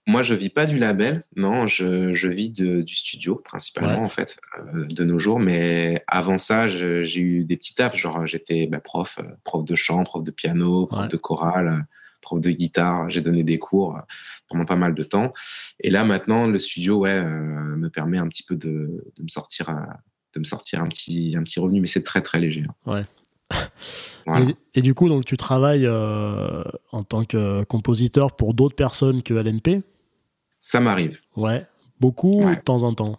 [0.06, 4.06] Moi, je vis pas du label, non, je, je vis de, du studio principalement ouais.
[4.06, 5.38] en fait, euh, de nos jours.
[5.38, 9.74] Mais avant ça, je, j'ai eu des petits tafs, genre j'étais bah, prof, prof de
[9.74, 11.08] chant, prof de piano, prof ouais.
[11.08, 11.86] de chorale
[12.20, 13.98] prof de guitare, j'ai donné des cours
[14.48, 15.32] pendant pas mal de temps.
[15.80, 19.74] Et là, maintenant, le studio, ouais, me permet un petit peu de, de me sortir,
[20.34, 22.64] de me sortir un petit, un petit revenu, mais c'est très très léger.
[22.86, 23.04] Hein.
[24.26, 24.54] Ouais.
[24.74, 29.82] Et, du coup, donc tu travailles en tant que compositeur pour d'autres personnes que LNP
[30.60, 31.20] Ça m'arrive.
[31.36, 31.66] Ouais.
[32.00, 33.18] Beaucoup de temps en temps?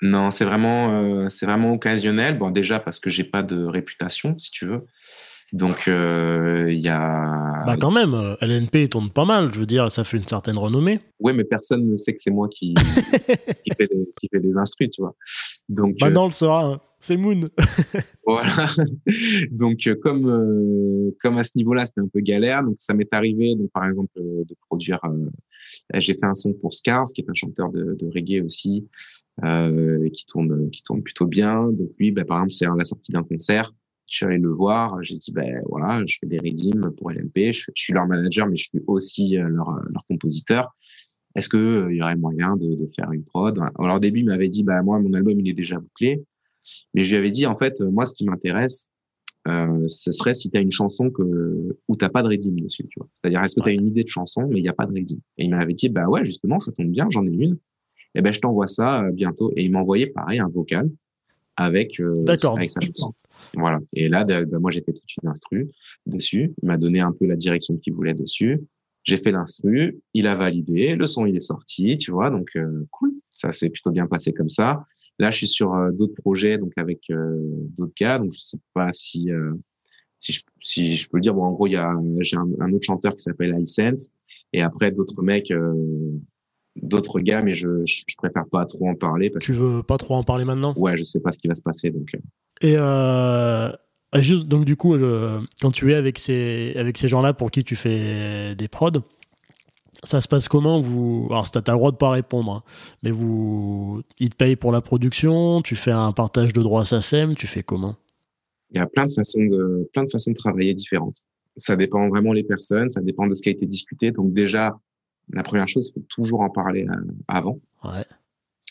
[0.00, 2.38] Non, c'est vraiment, euh, c'est vraiment occasionnel.
[2.38, 4.86] Bon, déjà parce que j'ai pas de réputation, si tu veux.
[5.52, 7.64] Donc, euh, il y a.
[7.66, 9.52] Bah, quand même, euh, LNP tourne pas mal.
[9.52, 11.00] Je veux dire, ça fait une certaine renommée.
[11.20, 12.74] Oui, mais personne ne sait que c'est moi qui,
[13.64, 15.14] qui, fait les, qui fait instrus, tu vois.
[15.68, 15.96] Donc.
[16.00, 16.64] Maintenant, on le saura.
[16.64, 16.80] Hein.
[17.00, 17.40] C'est Moon.
[18.26, 18.68] voilà.
[19.52, 22.64] Donc, comme, comme à ce niveau-là, c'était un peu galère.
[22.64, 25.00] Donc, ça m'est arrivé, donc, par exemple, de produire.
[25.94, 28.88] j'ai fait un son pour Scars, qui est un chanteur de, de reggae aussi.
[29.44, 31.70] Euh, qui tourne qui tourne plutôt bien.
[31.70, 33.72] Donc lui, bah, par exemple, c'est à la sortie d'un concert.
[34.08, 35.02] Je suis allé le voir.
[35.02, 37.52] J'ai dit, ben voilà, je fais des redeems pour LMP.
[37.52, 40.74] Je, suis leur manager, mais je suis aussi euh, leur, leur compositeur.
[41.34, 43.58] Est-ce que euh, y aurait moyen de, de, faire une prod?
[43.78, 46.24] Alors au début, il m'avait dit, bah moi, mon album, il est déjà bouclé.
[46.94, 48.90] Mais je lui avais dit, en fait, moi, ce qui m'intéresse,
[49.46, 52.86] euh, ce serait si tu as une chanson que, où tu pas de redeem dessus.
[52.90, 53.08] Tu vois.
[53.14, 54.92] C'est-à-dire, est-ce que tu as une idée de chanson, mais il n'y a pas de
[54.92, 55.18] redeem?
[55.36, 57.58] Et il m'avait dit, bah ouais, justement, ça tombe bien, j'en ai une
[58.14, 59.52] eh ben, je t'envoie ça euh, bientôt.
[59.56, 60.90] Et il m'a envoyé, pareil, un vocal
[61.58, 63.14] avec, euh, avec sa chanson.
[63.54, 63.80] Voilà.
[63.92, 64.24] Et là,
[64.60, 65.68] moi, j'ai fait toute une instru
[66.06, 66.54] dessus.
[66.62, 68.60] Il m'a donné un peu la direction qu'il voulait dessus.
[69.02, 72.86] J'ai fait l'instru, il a validé, le son il est sorti, tu vois, donc euh,
[72.90, 73.12] cool.
[73.30, 74.84] Ça s'est plutôt bien passé comme ça.
[75.18, 79.30] Là, je suis sur d'autres projets, donc avec d'autres gars, donc je sais pas si
[80.20, 81.34] si je, si je peux le dire.
[81.34, 84.12] Bon, en gros, il y a j'ai un, un, autre chanteur qui s'appelle iSense,
[84.52, 85.52] et après d'autres mecs
[86.82, 89.30] d'autres gars, mais je, je, préfère pas trop en parler.
[89.30, 90.74] Parce tu veux pas trop en parler maintenant?
[90.76, 91.90] Ouais, je sais pas ce qui va se passer.
[91.90, 92.08] Donc.
[92.14, 92.18] Euh.
[92.60, 93.70] Et euh,
[94.16, 94.96] juste, donc du coup,
[95.60, 99.02] quand tu es avec ces, avec ces gens-là pour qui tu fais des prods,
[100.04, 100.80] ça se passe comment?
[100.80, 102.62] Vous Alors, t'as le droit de pas répondre, hein,
[103.02, 107.34] mais vous, ils te payent pour la production, tu fais un partage de droits SACEM,
[107.34, 107.96] tu fais comment?
[108.70, 111.22] Il y a plein de façons de, plein de façons de travailler différentes.
[111.56, 114.12] Ça dépend vraiment les personnes, ça dépend de ce qui a été discuté.
[114.12, 114.78] Donc déjà,
[115.32, 116.94] la première chose, il faut toujours en parler euh,
[117.26, 117.60] avant,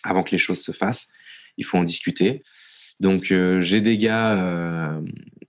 [0.04, 1.10] avant que les choses se fassent.
[1.58, 2.44] Il faut en discuter.
[3.00, 5.02] Donc euh, j'ai des gars, euh,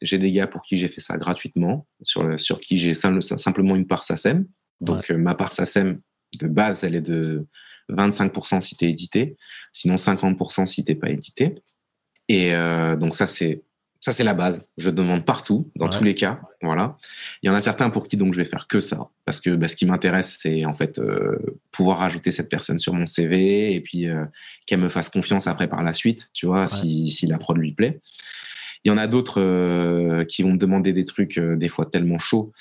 [0.03, 3.87] j'ai des gars pour qui j'ai fait ça gratuitement, sur sur qui j'ai simplement une
[3.87, 4.47] part SACEM.
[4.81, 5.99] Donc ma part SACEM
[6.39, 7.47] de base, elle est de
[7.91, 9.37] 25% si tu es édité,
[9.73, 11.55] sinon 50% si t'es pas édité.
[12.29, 12.53] Et
[13.01, 13.63] donc ça c'est
[14.01, 14.65] ça, c'est la base.
[14.77, 16.41] Je demande partout, dans tous les cas.
[16.63, 16.97] Voilà.
[17.43, 19.51] Il y en a certains pour qui donc je vais faire que ça, parce que
[19.51, 21.37] bah, ce qui m'intéresse, c'est en fait euh,
[21.73, 24.25] pouvoir ajouter cette personne sur mon CV et puis euh,
[24.67, 27.73] qu'elle me fasse confiance après par la suite, tu vois, si, si la prod lui
[27.73, 28.01] plaît.
[28.85, 32.21] Il y en a d'autres euh, qui vont me demander des trucs des fois tellement
[32.21, 32.53] chauds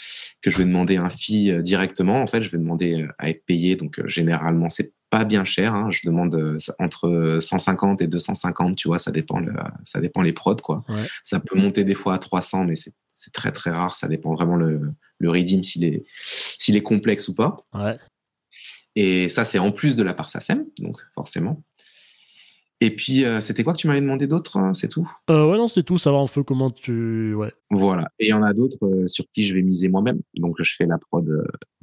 [0.41, 2.19] que je vais demander un fee directement.
[2.19, 3.76] En fait, je vais demander à être payé.
[3.76, 5.73] Donc généralement, c'est pas bien cher.
[5.73, 5.89] Hein.
[5.91, 9.53] Je demande euh, entre 150 et 250, tu vois, ça dépend, le,
[9.85, 10.83] ça dépend les prods, quoi.
[11.23, 12.93] Ça peut monter des fois à 300, mais c'est
[13.33, 13.95] très très rare.
[13.95, 17.65] Ça dépend vraiment le, le redeem s'il est, s'il est complexe ou pas.
[18.95, 21.61] Et ça, c'est en plus de la part SACEM, donc forcément.
[22.79, 25.09] Et puis, euh, c'était quoi que tu m'avais demandé d'autre hein, C'est tout?
[25.31, 25.97] Euh, Ouais, non, c'est tout.
[25.97, 27.33] Savoir un peu comment tu.
[27.33, 27.51] Ouais.
[27.71, 28.11] Voilà.
[28.19, 30.21] Et il y en a d'autres euh, sur qui je vais miser moi-même.
[30.35, 31.27] Donc, je fais la prod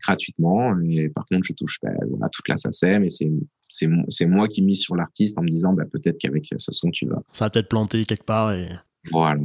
[0.00, 0.78] gratuitement.
[0.82, 3.04] Et par contre, je touche voilà, toute la SACEM.
[3.04, 6.90] Et c'est, moi qui mise sur l'artiste en me disant bah, peut-être qu'avec ce son,
[6.90, 7.20] tu vas.
[7.32, 8.52] Ça va peut-être planter quelque part.
[8.52, 8.68] Et...
[9.10, 9.40] Voilà.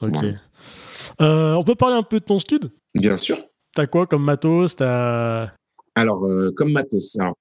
[0.00, 0.24] Ok.
[1.20, 2.72] on peut parler un peu de ton stud?
[2.94, 3.38] Bien sûr.
[3.72, 4.74] T'as quoi comme matos?
[4.74, 5.52] T'as...
[5.94, 6.26] Alors,
[6.56, 7.36] comme matos, alors,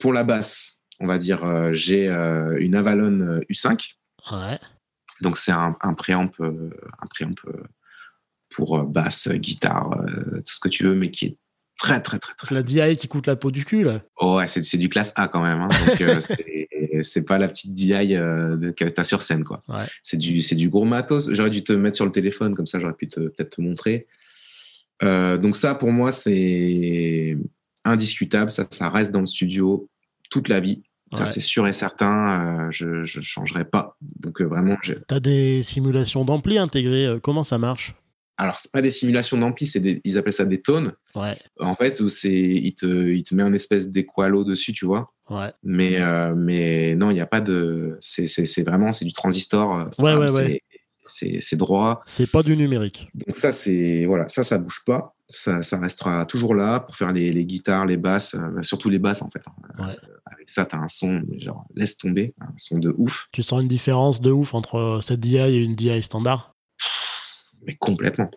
[0.00, 3.96] pour la basse on va dire, euh, j'ai euh, une Avalon U5.
[4.30, 4.58] Ouais.
[5.20, 7.34] Donc c'est un, un préamp, euh, un préamp
[8.50, 9.90] pour basse, guitare,
[10.36, 11.36] tout ce que tu veux, mais qui est
[11.78, 12.32] très très très.
[12.42, 14.00] C'est la DI qui coûte la peau du cul là.
[14.16, 15.62] Oh, ouais, c'est du classe A quand même.
[15.62, 15.68] Hein.
[15.68, 19.62] Donc c'est pas la petite DI que tu as sur scène quoi.
[19.68, 19.86] Ouais.
[20.02, 21.32] C'est du c'est du gros matos.
[21.32, 24.06] J'aurais dû te mettre sur le téléphone comme ça, j'aurais pu peut-être te montrer.
[25.00, 27.36] donc ça pour moi c'est
[27.84, 28.52] indiscutable.
[28.52, 29.88] Ça ça reste dans le studio
[30.32, 30.82] toute la vie.
[31.12, 32.86] Ça, c'est sûr et certain, euh, je
[33.18, 33.96] ne changerai pas.
[34.18, 34.76] Donc, euh, vraiment.
[34.82, 37.06] Tu as des simulations d'ampli intégrées.
[37.06, 37.94] Euh, comment ça marche?
[38.38, 40.92] Alors, c'est pas des simulations d'ampli, c'est ils appellent ça des tones.
[41.14, 41.36] Ouais.
[41.60, 45.12] En fait, où c'est, il te, il te met un espèce d'équalo dessus, tu vois.
[45.28, 45.52] Ouais.
[45.62, 45.98] Mais,
[46.34, 47.98] mais non, il n'y a pas de.
[48.00, 49.90] C'est, c'est, vraiment, c'est du transistor.
[49.98, 50.62] Ouais, ouais, ouais.
[51.06, 52.02] C'est, droit.
[52.06, 53.08] C'est pas du numérique.
[53.14, 54.06] Donc, ça, c'est.
[54.06, 55.14] Voilà, ça, ça bouge pas.
[55.34, 59.22] Ça, ça restera toujours là pour faire les, les guitares, les basses, surtout les basses,
[59.22, 59.42] en fait.
[59.46, 59.86] Hein.
[59.86, 59.96] Ouais
[60.32, 63.28] avec ça, tu as un son, genre, laisse tomber, un son de ouf.
[63.32, 66.54] Tu sens une différence de ouf entre cette DI et une DI standard?
[67.64, 68.30] Mais complètement.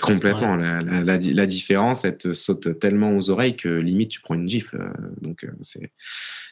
[0.00, 0.56] Complètement.
[0.56, 4.48] La, la, la, différence, elle te saute tellement aux oreilles que limite tu prends une
[4.48, 4.90] gifle.
[5.20, 5.92] Donc c'est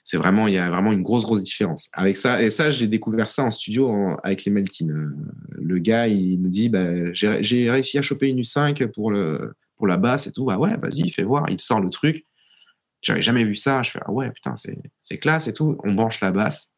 [0.05, 1.89] c'est vraiment il y a vraiment une grosse grosse différence.
[1.95, 5.15] Avec ça et ça j'ai découvert ça en studio avec les Meltines.
[5.53, 9.89] Le gars il nous dit bah, j'ai réussi à choper une U5 pour le pour
[9.89, 10.45] la basse et tout.
[10.45, 11.49] Bah ouais vas-y fais voir.
[11.49, 12.27] Il sort le truc.
[13.03, 13.83] J'avais jamais vu ça.
[13.83, 14.55] Je fais ah ouais putain
[15.01, 15.79] c'est classe et tout.
[15.83, 16.77] On branche la basse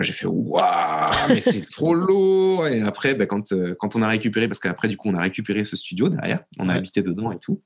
[0.00, 2.66] j'ai fait waouh, mais c'est trop lourd.
[2.66, 5.22] Et après, bah, quand, euh, quand on a récupéré, parce qu'après, du coup, on a
[5.22, 7.62] récupéré ce studio derrière, on a habité dedans et tout.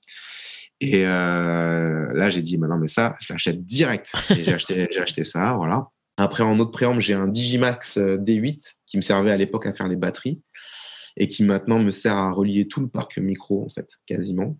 [0.80, 4.10] Et euh, là, j'ai dit, maintenant, mais ça, je l'achète direct.
[4.30, 5.88] J'ai acheté, acheté ça, voilà.
[6.16, 9.74] Après, en autre préamble, j'ai un Digimax euh, D8 qui me servait à l'époque à
[9.74, 10.40] faire les batteries
[11.16, 14.58] et qui maintenant me sert à relier tout le parc micro, en fait, quasiment.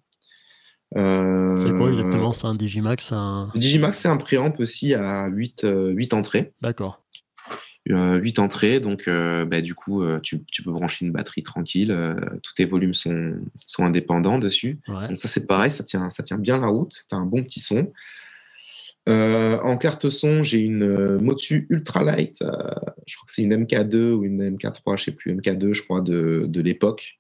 [0.95, 2.33] c'est quoi exactement?
[2.33, 3.51] C'est un Digimax un...
[3.55, 6.53] Digimax, c'est un préamp aussi à 8, 8 entrées.
[6.61, 7.01] D'accord.
[7.89, 11.91] 8 entrées, donc euh, bah, du coup, euh, tu, peux brancher une batterie tranquille.
[11.91, 14.81] Euh, tous tes volumes sont, sont indépendants dessus.
[14.87, 16.95] Donc ça, c'est pareil, ça tient, ça tient bien la route.
[17.09, 17.93] Tu as un bon petit son.
[19.07, 22.39] En carte son, j'ai une Motu Ultralight.
[22.41, 26.01] je crois que c'est une MK2 ou une MK3, je sais plus, MK2, je crois,
[26.01, 27.19] de, de l'époque,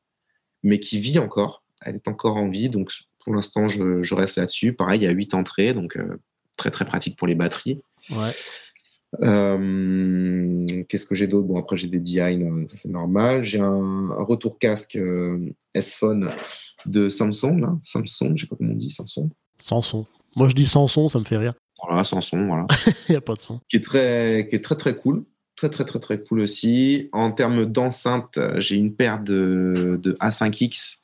[0.62, 1.64] mais qui vit encore.
[1.80, 2.92] Elle est encore en vie, donc
[3.24, 4.72] pour l'instant, je, je, reste là-dessus.
[4.72, 5.98] Pareil, il y a 8 entrées, donc
[6.56, 7.80] très très pratique pour les batteries.
[8.10, 8.32] Ouais.
[9.22, 11.48] Euh, qu'est-ce que j'ai d'autre?
[11.48, 12.18] Bon, après, j'ai des DI,
[12.68, 13.42] ça c'est normal.
[13.44, 16.30] J'ai un, retour casque euh, S-Phone
[16.86, 17.78] de Samsung, là.
[17.82, 19.30] Samsung, je sais pas comment on dit, Samsung.
[19.58, 20.04] Samsung.
[20.36, 21.54] Moi, je dis Samsung, ça me fait rire.
[21.86, 22.66] Voilà, Samsung, voilà.
[23.08, 23.60] Il n'y a pas de son.
[23.68, 25.24] Qui est très, qui est très, très cool.
[25.56, 27.08] Très, très, très, très cool aussi.
[27.12, 31.00] En termes d'enceinte, j'ai une paire de, de A5X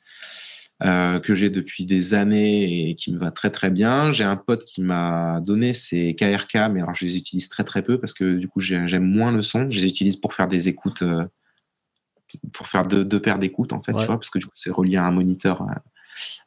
[0.83, 4.11] euh, que j'ai depuis des années et qui me va très très bien.
[4.11, 7.81] J'ai un pote qui m'a donné ces KRK, mais alors je les utilise très très
[7.81, 9.71] peu parce que du coup j'aime moins le son.
[9.71, 11.25] Je les utilise pour faire des écoutes, euh,
[12.53, 14.69] pour faire deux, deux paires d'écoutes en fait, tu vois, parce que du coup c'est
[14.69, 15.65] relié à un moniteur euh,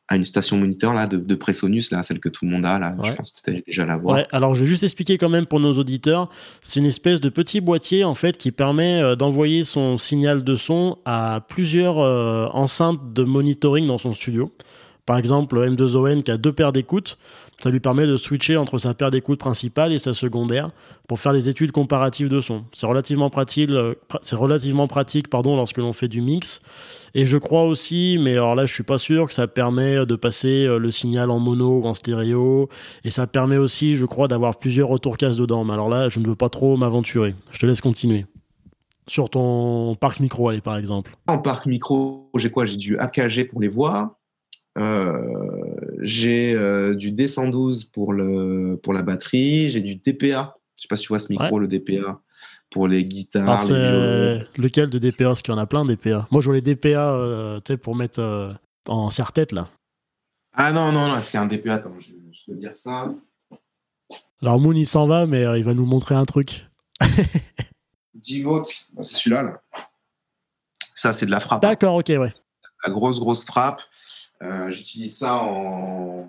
[0.09, 2.79] à une station moniteur là de, de Presonus là, celle que tout le monde a
[2.79, 2.97] là.
[3.05, 4.17] Je pense que tu as déjà la voir.
[4.17, 6.29] Ouais, alors je vais juste expliquer quand même pour nos auditeurs.
[6.63, 10.57] C'est une espèce de petit boîtier en fait qui permet euh, d'envoyer son signal de
[10.57, 14.53] son à plusieurs euh, enceintes de monitoring dans son studio.
[15.07, 17.19] Par exemple, M2ON qui a deux paires d'écoutes,
[17.63, 20.71] ça lui permet de switcher entre sa paire d'écoutes principale et sa secondaire
[21.09, 22.65] pour faire des études comparatives de son.
[22.73, 26.63] C'est relativement pratique, euh, c'est relativement pratique pardon, lorsque l'on fait du mix.
[27.15, 30.17] Et je crois aussi, mais alors là je suis pas sûr, que ça permet de
[30.17, 32.69] passer euh, le signal en mono ou en stéréo.
[33.05, 35.65] Et ça permet aussi, je crois, d'avoir plusieurs retours casse dedans.
[35.65, 37.35] Mais alors là, je ne veux pas trop m'aventurer.
[37.51, 38.27] Je te laisse continuer
[39.11, 42.65] sur ton parc micro, allez, par exemple En parc micro, j'ai quoi?
[42.65, 44.21] J'ai du AKG pour les voix,
[44.79, 45.05] euh,
[46.01, 50.57] j'ai euh, du D112 pour, le, pour la batterie, j'ai du DPA.
[50.77, 52.21] Je sais pas si tu vois ce micro, le DPA,
[52.71, 53.65] pour les guitares.
[53.69, 56.27] les lequel de DPA Parce qu'il y en a plein DPA.
[56.31, 58.57] Moi, je vois les DPA euh, pour mettre
[58.89, 59.69] en serre-tête là.
[60.53, 61.75] Ah non, non, non, c'est un DPA.
[61.75, 63.13] Attends, je, je, vais dire ça.
[64.43, 66.67] Alors Moon, il s'en va, mais il va nous montrer un truc.
[68.15, 69.43] 10 volts, bah, c'est celui-là.
[69.43, 69.63] Là.
[70.95, 71.63] Ça, c'est de la frappe.
[71.63, 72.33] D'accord, ok, ouais.
[72.85, 73.81] La grosse, grosse frappe.
[74.43, 76.29] Euh, j'utilise ça en,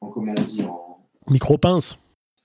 [0.00, 0.86] en, comment on dit en
[1.28, 1.98] micro-pince.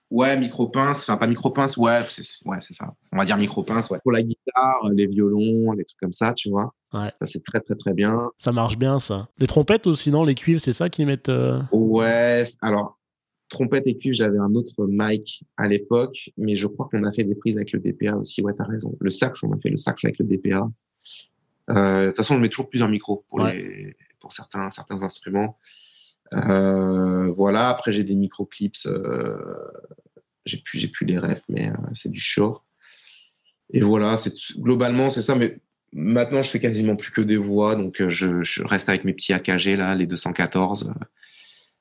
[0.09, 2.93] Ouais, micro-pince, enfin pas micro-pince, ouais, c'est ouais, ça.
[3.13, 3.99] On va dire micro-pince, ouais.
[4.03, 6.73] Pour la guitare, les violons, les trucs comme ça, tu vois.
[6.93, 7.11] Ouais.
[7.15, 8.29] Ça, c'est très, très, très bien.
[8.37, 9.29] Ça marche bien, ça.
[9.37, 12.99] Les trompettes aussi, non Les cuivres, c'est ça qu'ils mettent euh Ouais, alors,
[13.47, 17.23] trompette et cuivre, j'avais un autre mic à l'époque, mais je crois qu'on a fait
[17.23, 18.41] des prises avec le DPA aussi.
[18.41, 18.93] Ouais, t'as raison.
[18.99, 20.67] Le sax, on a fait le sax avec le DPA.
[21.69, 25.57] Euh, de toute façon, on met toujours plusieurs micros pour les pour certains, certains instruments.
[26.33, 29.37] Euh, voilà, après j'ai des microclips, euh,
[30.45, 32.63] j'ai plus, j'ai plus les refs, mais euh, c'est du short.
[33.73, 35.59] Et voilà, c'est globalement c'est ça, mais
[35.91, 39.77] maintenant je fais quasiment plus que des voix, donc je, reste avec mes petits AKG
[39.77, 40.93] là, les 214.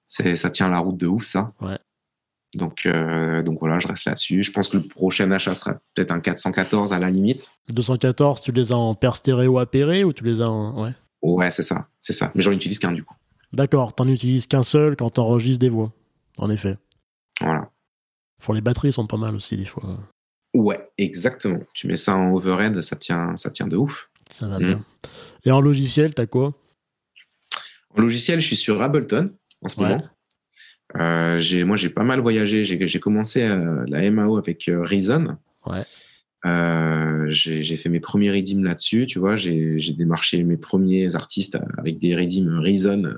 [0.07, 1.53] C'est, ça tient la route de ouf ça.
[1.61, 1.79] Ouais.
[2.55, 2.89] Donc,
[3.45, 4.43] donc voilà, je reste là-dessus.
[4.43, 7.49] Je pense que le prochain achat sera peut-être un 414 à la limite.
[7.69, 10.83] 214, tu les as en paire stéréo apéré ou tu les as en.
[10.83, 10.95] Ouais?
[11.23, 12.33] Ouais, c'est ça, c'est ça.
[12.35, 13.15] Mais j'en utilise qu'un du coup.
[13.53, 15.93] D'accord, t'en utilises qu'un seul quand t'enregistres des voix.
[16.39, 16.79] En effet.
[17.41, 17.71] Voilà.
[18.39, 19.99] Pour les batteries, sont pas mal aussi des fois.
[20.55, 21.61] Ouais, exactement.
[21.75, 24.11] Tu mets ça en overhead, ça tient, ça tient de ouf.
[24.31, 24.85] Ça va bien.
[25.45, 26.55] Et en logiciel, t'as quoi?
[27.97, 30.03] En logiciel, je suis sur Ableton en ce moment.
[30.97, 32.65] Euh, moi, j'ai pas mal voyagé.
[32.65, 35.37] J'ai, commencé euh, la MAO avec euh, Reason.
[35.67, 35.83] Ouais.
[36.47, 39.37] Euh, j'ai fait mes premiers redeems là-dessus, tu vois.
[39.37, 43.15] J'ai démarché mes premiers artistes avec des redeems Reason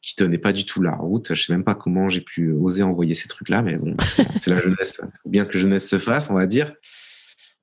[0.00, 1.34] qui tenaient pas du tout la route.
[1.34, 3.96] Je sais même pas comment j'ai pu oser envoyer ces trucs-là, mais bon,
[4.38, 5.02] c'est la jeunesse.
[5.22, 6.72] Faut bien que jeunesse se fasse, on va dire.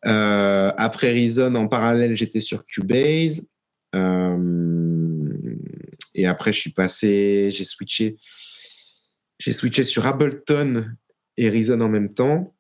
[0.05, 3.47] Euh, après Reason, en parallèle, j'étais sur Cubase.
[3.95, 5.17] Euh,
[6.13, 8.17] Et après, je suis passé, j'ai switché,
[9.39, 10.85] j'ai switché sur Ableton
[11.37, 12.54] et Reason en même temps.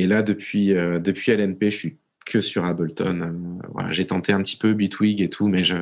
[0.00, 3.20] Et là, depuis, euh, depuis LNP, je suis que sur Ableton.
[3.20, 5.76] Euh, voilà, j'ai tenté un petit peu Bitwig et tout, mais je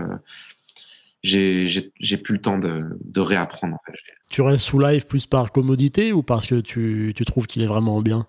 [1.22, 3.76] j'ai plus le temps de, de réapprendre.
[3.76, 3.96] En fait.
[4.28, 7.66] Tu restes sous live plus par commodité ou parce que tu, tu trouves qu'il est
[7.66, 8.26] vraiment bien?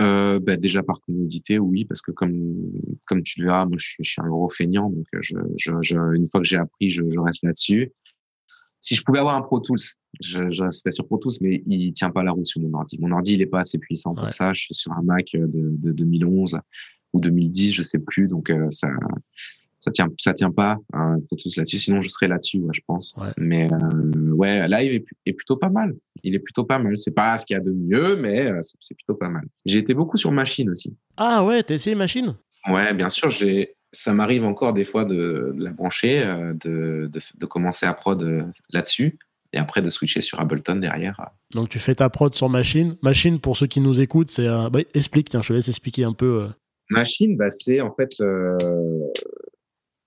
[0.00, 2.54] Euh, bah déjà par commodité, oui, parce que comme
[3.06, 5.72] comme tu le verras, moi je suis, je suis un gros feignant, donc je, je,
[5.82, 7.92] je une fois que j'ai appris, je, je reste là-dessus.
[8.84, 9.78] Si je pouvais avoir un Pro Tools,
[10.20, 12.98] je, je resterais sur Pro Tools, mais il tient pas la route sur mon ordi.
[13.00, 14.52] Mon ordi, il est pas assez puissant pour ça.
[14.52, 16.58] Je suis sur un Mac de, de 2011
[17.14, 18.88] ou 2010, je sais plus, donc euh, ça
[19.78, 21.78] ça tient ça tient pas hein, pour tous là-dessus.
[21.78, 23.16] Sinon je serais là-dessus ouais, je pense.
[23.38, 25.94] Mais euh, ouais live est, est, plutôt pas mal.
[26.22, 26.98] Il est plutôt pas mal.
[26.98, 29.44] C'est pas ce qu'il y a de mieux mais euh, c'est plutôt pas mal.
[29.64, 30.94] J'ai été beaucoup sur machine aussi.
[31.16, 32.34] Ah ouais t'as essayé machine?
[32.68, 37.08] Ouais bien sûr j'ai ça m'arrive encore des fois de, de la brancher euh, de,
[37.10, 39.18] de, de, commencer à prod euh, là-dessus
[39.52, 41.30] et après de switcher sur Ableton derrière.
[41.52, 42.96] Donc tu fais ta prod sur Machine.
[43.02, 44.46] Machine, pour ceux qui nous écoutent, c'est...
[44.46, 46.48] Bah, explique, tiens, je te laisse expliquer un peu.
[46.90, 48.58] Machine, bah, c'est en fait euh,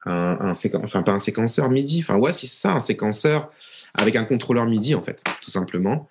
[0.06, 0.52] un,
[0.84, 3.52] enfin pas un séquenceur MIDI, enfin ouais, c'est ça, un séquenceur
[3.93, 6.08] avec un contrôleur MIDI en fait, tout simplement.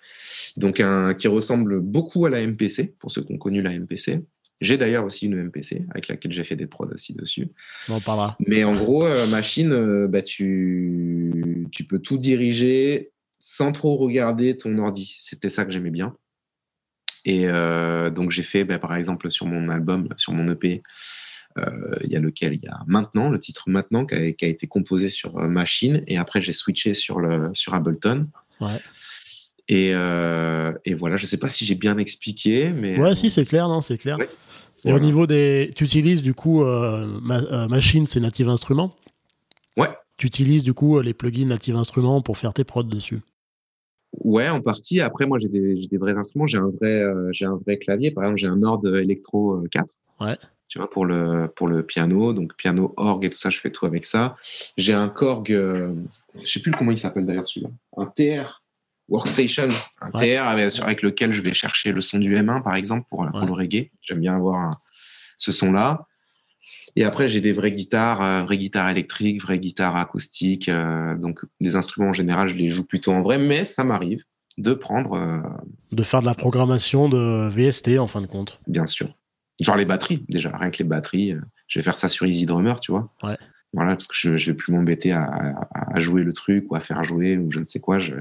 [0.57, 4.23] Donc un qui ressemble beaucoup à la MPC pour ceux qui ont connu la MPC.
[4.59, 7.49] J'ai d'ailleurs aussi une MPC avec laquelle j'ai fait des prods aussi dessus.
[7.89, 8.35] On parlera.
[8.47, 14.57] Mais en gros, euh, machine, euh, bah, tu, tu peux tout diriger sans trop regarder
[14.57, 15.15] ton ordi.
[15.19, 16.15] C'était ça que j'aimais bien.
[17.23, 20.81] Et euh, donc j'ai fait, bah, par exemple, sur mon album, sur mon EP,
[22.03, 22.53] il y a lequel?
[22.53, 26.03] Il y a Maintenant, le titre Maintenant, qui a, été composé sur Machine.
[26.05, 28.27] Et après, j'ai switché sur, le, sur Ableton.
[28.61, 28.79] Ouais.
[29.69, 32.97] Et, euh, et, voilà, je ne sais pas si j'ai bien expliqué, mais.
[32.97, 34.17] Ouais, si, c'est clair, non, c'est clair.
[34.85, 35.71] Et au niveau des.
[35.75, 38.95] Tu utilises du coup Machine, c'est Native Instruments
[39.75, 39.89] Ouais.
[40.17, 43.21] Tu utilises du coup les plugins Native Instruments pour faire tes prods dessus?
[44.23, 45.01] Ouais, en partie.
[45.01, 46.47] Après, moi, j'ai des, des, vrais instruments.
[46.47, 48.11] J'ai un vrai, j'ai un vrai clavier.
[48.11, 49.95] Par exemple, j'ai un Nord Electro 4.
[50.21, 50.37] Ouais
[50.67, 52.33] tu vois, pour le, pour le piano.
[52.33, 54.35] Donc, piano, orgue et tout ça, je fais tout avec ça.
[54.77, 55.93] J'ai un Korg, euh,
[56.35, 58.63] je sais plus comment il s'appelle d'ailleurs celui-là, un TR
[59.09, 59.69] Workstation,
[60.01, 63.25] un TR avec, avec, lequel je vais chercher le son du M1, par exemple, pour,
[63.29, 63.91] pour le reggae.
[64.01, 64.81] J'aime bien avoir
[65.37, 66.07] ce son-là.
[66.97, 70.67] Et après, j'ai des vraies guitares, euh, vraies guitares électriques, vraies guitares acoustiques.
[70.67, 74.23] Euh, donc, des instruments en général, je les joue plutôt en vrai, mais ça m'arrive
[74.57, 75.13] de prendre.
[75.13, 75.39] Euh,
[75.91, 78.59] de faire de la programmation de VST, en fin de compte.
[78.67, 79.13] Bien sûr.
[79.61, 81.35] Genre les batteries, déjà, rien que les batteries.
[81.67, 83.11] Je vais faire ça sur Easy Drummer, tu vois.
[83.23, 83.37] Ouais.
[83.73, 86.79] Voilà, parce que je, ne vais plus m'embêter à, à, jouer le truc ou à
[86.79, 87.99] faire jouer ou je ne sais quoi.
[87.99, 88.15] Je,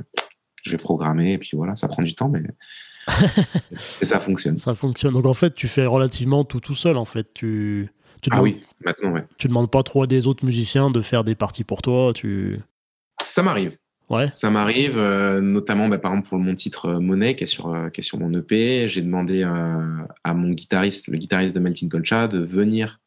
[0.66, 2.42] je vais programmer et puis voilà, ça prend du temps, mais.
[4.00, 4.58] et ça fonctionne.
[4.58, 5.14] Ça fonctionne.
[5.14, 7.32] Donc en fait, tu fais relativement tout tout seul, en fait.
[7.34, 7.88] Tu,
[8.20, 9.24] tu ah oui, maintenant, ouais.
[9.38, 12.12] Tu demandes pas trop à des autres musiciens de faire des parties pour toi.
[12.12, 12.58] Tu...
[13.22, 13.76] Ça m'arrive.
[14.08, 14.28] Ouais.
[14.32, 17.74] Ça m'arrive, euh, notamment bah, par exemple pour mon titre euh, Money qui est sur,
[17.74, 18.88] euh, qui est sur mon EP.
[18.88, 23.00] J'ai demandé à mon guitariste, le guitariste de Melting Colcha, de venir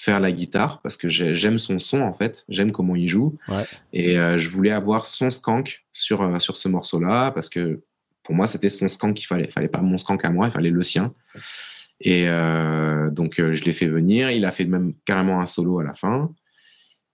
[0.00, 3.36] faire la guitare parce que j'aime son son en fait, j'aime comment il joue.
[3.48, 3.64] Ouais.
[3.92, 7.82] Et je voulais avoir son skank sur, sur ce morceau-là parce que
[8.22, 9.44] pour moi c'était son skank qu'il fallait.
[9.44, 11.12] Il fallait pas mon skank à moi, il fallait le sien.
[12.00, 12.26] Et
[13.12, 14.30] donc je l'ai fait venir.
[14.30, 16.30] Il a fait même carrément un solo à la fin.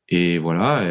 [0.09, 0.85] Et voilà,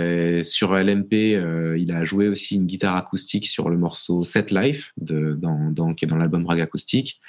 [0.43, 5.33] sur euh, il a joué aussi une guitare acoustique sur le morceau Set Life, de,
[5.33, 7.21] dans, dans, qui est dans l'album Rag Acoustique.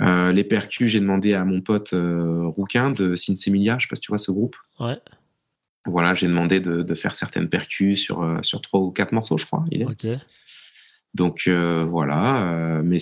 [0.00, 3.96] Euh, les percus, j'ai demandé à mon pote euh, Rouquin de Sinsemilia, je sais pas
[3.96, 4.56] si tu vois ce groupe.
[4.78, 4.98] Ouais.
[5.86, 9.38] Voilà, j'ai demandé de, de, faire certaines percus sur, euh, sur trois ou quatre morceaux,
[9.38, 9.64] je crois.
[9.70, 10.18] Il est.
[11.14, 12.98] Donc voilà, mais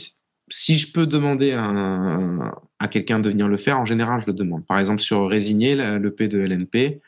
[0.48, 4.33] si je peux demander à, à quelqu'un de venir le faire, en général, je le
[4.33, 4.64] demande.
[4.64, 7.02] Par exemple, sur Résigné, l'EP de LNP,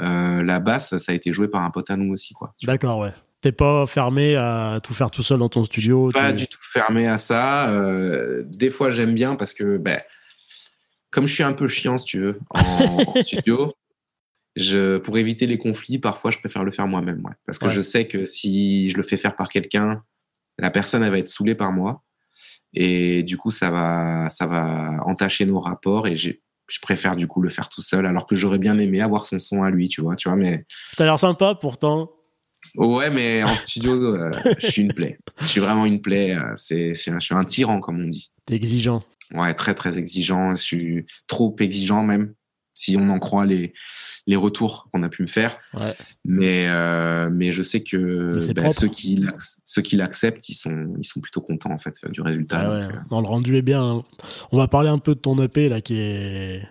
[0.00, 2.34] euh, la basse, ça a été joué par un pote à nous aussi.
[2.62, 3.12] D'accord, ouais.
[3.40, 7.06] T'es pas fermé à tout faire tout seul dans ton studio Pas du tout fermé
[7.06, 7.70] à ça.
[7.70, 10.00] Euh, des fois, j'aime bien parce que, ben,
[11.10, 13.74] comme je suis un peu chiant, si tu veux, en, studio,
[14.56, 17.24] je, pour éviter les conflits, parfois, je préfère le faire moi-même.
[17.24, 17.32] Ouais.
[17.46, 20.02] Parce que je sais que si je le fais faire par quelqu'un,
[20.58, 22.02] la personne, elle va être saoulée par moi.
[22.74, 26.06] Et du coup, ça va, ça va entacher nos rapports.
[26.06, 29.00] Et j'ai je préfère du coup le faire tout seul, alors que j'aurais bien aimé
[29.00, 30.64] avoir son son à lui, tu vois, tu vois, mais.
[30.96, 32.12] T'as l'air sympa pourtant.
[32.76, 35.18] Ouais, mais en studio, euh, je suis une plaie.
[35.40, 36.34] Je suis vraiment une plaie.
[36.34, 38.30] Euh, c'est, je suis un tyran, comme on dit.
[38.46, 39.00] T'es exigeant.
[39.32, 40.50] Ouais, très très exigeant.
[40.50, 42.34] Je suis trop exigeant même,
[42.74, 43.72] si on en croit les
[44.26, 45.58] les retours qu'on a pu me faire.
[45.74, 45.94] Ouais.
[46.24, 49.24] Mais euh, mais je sais que ben, ceux qui
[49.64, 52.60] ceux qui l'acceptent, ils sont ils sont plutôt contents en fait du résultat.
[52.60, 53.22] Ah ouais.
[53.22, 53.82] le rendu est bien.
[53.82, 54.04] Hein.
[54.52, 56.62] On va parler un peu de ton EP là qui est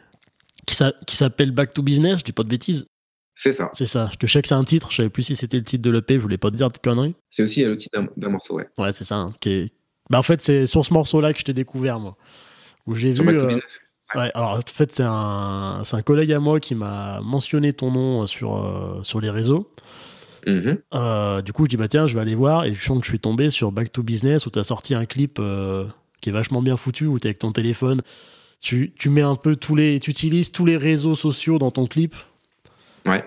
[0.65, 2.19] qui s'appelle Back to Business.
[2.19, 2.85] Je dis pas de bêtises.
[3.41, 3.69] C'est ça.
[3.71, 4.09] C'est ça.
[4.21, 4.91] je sais que c'est un titre.
[4.91, 6.15] Je savais plus si c'était le titre de l'EP.
[6.15, 7.15] Je voulais pas te dire de conneries.
[7.29, 8.67] C'est aussi le titre d'un morceau, ouais.
[8.77, 9.15] Ouais, c'est ça.
[9.15, 9.71] Hein, qui
[10.09, 12.17] bah, en fait, c'est sur ce morceau-là que je t'ai découvert, moi.
[12.85, 13.29] Où j'ai vu.
[13.29, 13.57] Euh,
[14.15, 14.29] ouais.
[14.33, 18.57] alors en fait, c'est un, un collègue à moi qui m'a mentionné ton nom sur,
[18.57, 19.71] euh, sur les réseaux.
[20.45, 21.41] Mm-hmm.
[21.41, 22.65] du coup, je dis, bah tiens, je vais aller voir.
[22.65, 24.95] Et je sens que je suis tombé sur Back to Business où tu as sorti
[24.95, 25.39] un clip
[26.19, 28.01] qui est vachement bien foutu, où tu es avec ton téléphone.
[28.59, 30.01] Tu, tu, mets un peu tous les.
[30.01, 32.13] Tu utilises tous les réseaux sociaux dans ton clip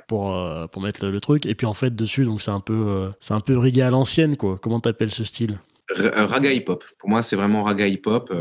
[0.06, 1.46] pour, euh, pour mettre le, truc.
[1.46, 3.90] Et puis en fait, dessus, donc c'est un peu, euh, c'est un peu reggae à
[3.90, 4.58] l'ancienne, quoi.
[4.60, 5.58] Comment t'appelles ce style?
[5.98, 6.84] Euh, Raga hip-hop.
[6.98, 8.32] Pour moi, c'est vraiment raga hip-hop.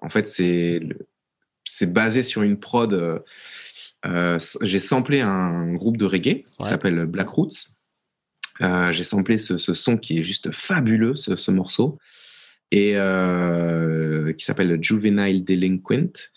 [0.00, 0.80] en fait, c'est,
[1.64, 3.22] c'est basé sur une prod.
[4.62, 7.74] j'ai samplé un groupe de reggae qui s'appelle Black Roots.
[8.60, 11.98] j'ai samplé ce, ce, son qui est juste fabuleux, ce, ce morceau,
[12.70, 12.94] et
[14.36, 16.30] qui s'appelle Juvenile Delinquent.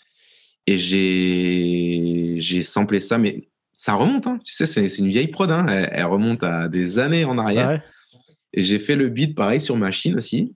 [0.66, 4.38] Et j'ai, j'ai samplé ça, mais ça remonte, hein.
[4.42, 5.66] tu sais, c'est une vieille prod, hein.
[5.66, 7.82] elle, remonte à des années en arrière.
[8.52, 10.54] Et j'ai fait le beat pareil sur machine aussi.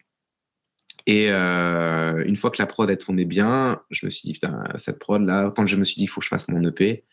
[1.07, 4.63] Et euh, une fois que la prod a tourné bien, je me suis dit, putain,
[4.77, 7.05] cette prod là, quand je me suis dit, il faut que je fasse mon EP,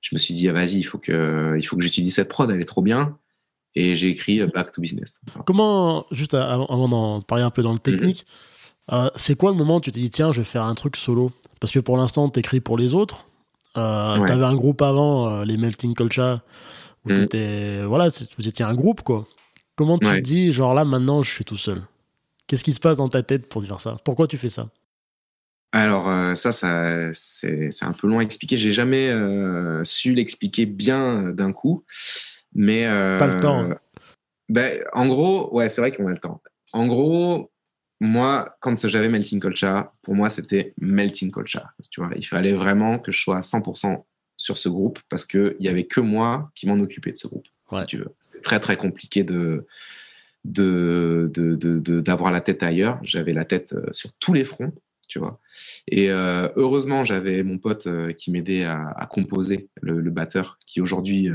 [0.00, 2.50] je me suis dit, ah, vas-y, il faut que, il faut que j'utilise cette prod,
[2.50, 3.18] elle est trop bien.
[3.74, 5.20] Et j'ai écrit euh, Back to Business.
[5.44, 8.24] Comment, juste avant d'en parler un peu dans le technique,
[8.90, 8.98] mhm.
[8.98, 10.96] euh, c'est quoi le moment où tu t'es dit, tiens, je vais faire un truc
[10.96, 11.32] solo?
[11.60, 13.26] Parce que pour l'instant, tu écris pour les autres.
[13.78, 16.40] Euh, tu avais un groupe avant, euh, les Melting Culture,
[17.04, 17.20] où mm.
[17.20, 19.26] étais, voilà, vous étiez un groupe, quoi.
[19.76, 21.82] Comment tu te dis, genre là, maintenant, je suis tout seul?
[22.46, 23.96] Qu'est-ce qui se passe dans ta tête pour dire ça?
[24.04, 24.68] Pourquoi tu fais ça?
[25.70, 28.56] Alors euh, ça, ça c'est un peu long à expliquer.
[28.56, 29.12] J'ai jamais
[29.84, 31.84] su l'expliquer bien d'un coup,
[32.54, 32.86] mais
[33.18, 33.68] pas le temps.
[34.48, 36.40] Ben, en gros, ouais, c'est vrai qu'on a le temps.
[36.72, 37.50] En gros,
[38.00, 41.68] moi, quand j'avais Melting Culture, pour moi, c'était Melting Culture.
[41.90, 44.04] Tu vois, il fallait vraiment que je sois à 100%
[44.36, 47.46] sur ce groupe parce qu'il n'y avait que moi qui m'en occupais de ce groupe,
[47.76, 48.14] si tu veux.
[48.20, 49.66] C'était très, très compliqué de
[50.44, 53.00] d'avoir de, de, la tête ailleurs.
[53.02, 54.72] J'avais la tête euh, sur tous les fronts,
[55.08, 55.40] tu vois.
[55.88, 61.28] Et euh, heureusement, j'avais mon pote euh, qui m'aidait à, composer, le, batteur, qui aujourd'hui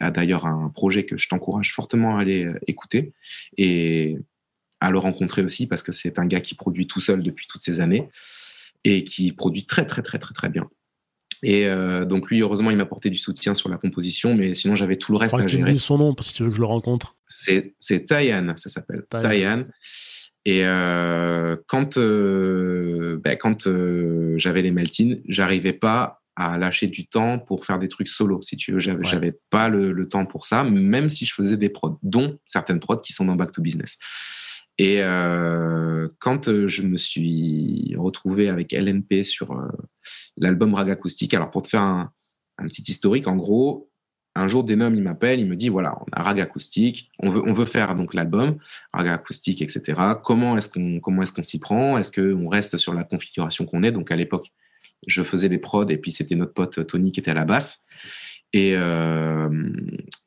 [0.00, 3.12] a d'ailleurs un projet que je t'encourage fortement à aller écouter.
[3.58, 4.16] Et
[4.82, 7.62] à le rencontrer aussi parce que c'est un gars qui produit tout seul depuis toutes
[7.62, 8.08] ces années
[8.82, 10.68] et qui produit très très très très très bien.
[11.44, 14.74] Et euh, donc lui, heureusement, il m'a apporté du soutien sur la composition, mais sinon
[14.74, 15.72] j'avais tout le reste à gérer.
[15.72, 17.16] Tu son nom parce que tu veux que je le rencontre.
[17.28, 19.66] C'est c'est Tayan, ça s'appelle Tayan.
[20.44, 23.68] Et euh, quand euh, ben, quand
[24.36, 28.56] j'avais les Meltines, j'arrivais pas à lâcher du temps pour faire des trucs solo, si
[28.56, 28.80] tu veux.
[28.80, 32.38] J'avais j'avais pas le, le, temps pour ça, même si je faisais des prods, dont
[32.46, 33.98] certaines prods qui sont dans Back to Business.
[34.78, 39.68] Et euh, quand euh, je me suis retrouvé avec LNP sur euh,
[40.36, 42.12] l'album Raga Acoustique, alors pour te faire un,
[42.64, 43.90] petit historique, en gros,
[44.34, 47.42] un jour Denom il m'appelle, il me dit voilà, on a Raga Acoustique, on veut,
[47.44, 48.56] on veut faire donc l'album
[48.92, 50.00] Raga Acoustique, etc.
[50.24, 51.98] Comment est-ce qu'on comment est-ce qu'on s'y prend?
[51.98, 53.92] Est-ce qu'on reste sur la configuration qu'on est?
[53.92, 54.52] Donc à l'époque,
[55.06, 57.86] je faisais les prods et puis c'était notre pote Tony qui était à la basse.
[58.52, 59.48] Et, euh,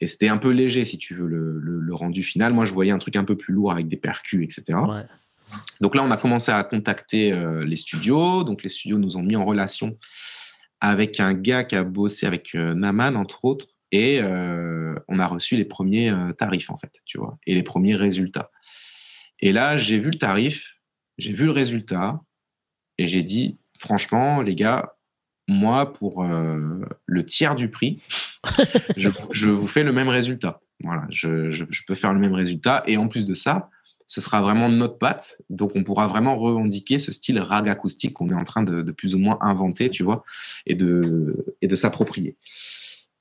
[0.02, 2.54] et c'était un peu léger, si tu veux, le, le, rendu final.
[2.54, 4.78] Moi, je voyais un truc un peu plus lourd avec des percus, etc.
[5.80, 8.44] Donc là, on a commencé à contacter euh, les studios.
[8.44, 9.98] Donc les studios nous ont mis en relation
[10.82, 13.68] avec un gars qui a bossé avec euh, Naman, entre autres.
[13.92, 14.22] Et
[15.08, 18.52] on a reçu les premiers tarifs, en fait, tu vois, et les premiers résultats.
[19.40, 20.82] Et là, j'ai vu le tarif,
[21.18, 22.20] j'ai vu le résultat,
[22.98, 24.95] et j'ai dit, franchement, les gars,
[25.48, 28.02] moi, pour euh, le tiers du prix,
[28.98, 30.62] je, vous fais le même résultat.
[30.84, 32.84] Voilà, je, peux faire le même résultat.
[32.88, 33.70] Et en plus de ça,
[34.08, 35.42] ce sera vraiment notre patte.
[35.50, 39.16] Donc, on pourra vraiment revendiquer ce style rag acoustique qu'on est en train de, plus
[39.16, 40.24] ou moins inventer, tu vois,
[40.66, 42.36] et de, et de s'approprier.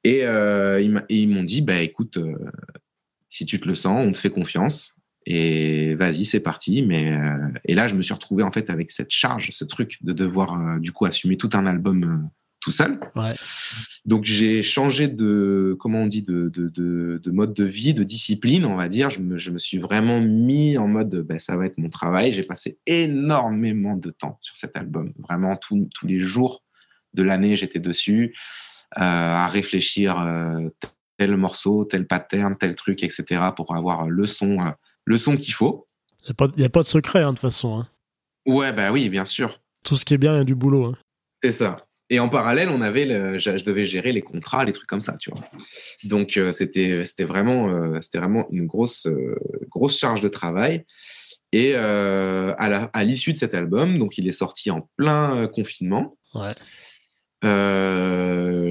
[0.03, 2.37] Et euh, ils m'ont dit, bah, écoute, euh,
[3.31, 4.97] si tu te le sens, on te fait confiance.
[5.27, 6.83] Et vas-y, c'est parti.
[6.83, 9.99] Mais euh, et là, je me suis retrouvé en fait avec cette charge, ce truc
[10.03, 12.29] de devoir euh, du coup assumer tout un album euh,
[12.61, 13.01] tout seul.
[13.15, 13.35] Ouais.
[14.05, 18.05] Donc j'ai changé de comment on dit de, de, de, de, mode de vie, de
[18.05, 19.11] discipline, on va dire.
[19.11, 22.33] Je me, je me suis vraiment mis en mode ben, ça va être mon travail.
[22.33, 25.13] J'ai passé énormément de temps sur cet album.
[25.19, 26.63] Vraiment tous les jours
[27.15, 28.35] de l'année, j'étais dessus
[28.97, 30.17] à réfléchir
[31.17, 33.41] tel morceau, tel pattern, tel truc, etc.
[33.57, 34.75] pour avoir le son
[35.05, 35.87] le son qu'il faut.
[36.27, 37.81] Il n'y a, pas de secret, hein, de toute façon.
[37.81, 37.89] Hein.
[38.47, 39.61] Ouais, bah oui, bien sûr.
[39.83, 40.87] Tout ce qui est bien, il y a du boulot.
[40.87, 40.99] Hein.
[41.43, 41.77] C'est ça.
[42.11, 45.17] Et en parallèle, on avait le, je, devais gérer les contrats, les trucs comme ça,
[45.19, 45.41] tu vois.
[46.05, 49.35] Donc euh, c'était c'était vraiment euh, c'était vraiment une grosse euh,
[49.69, 50.85] grosse charge de travail.
[51.53, 56.17] Et à l'issue de cet album, donc il est sorti en plein confinement.
[56.35, 56.55] Ouais.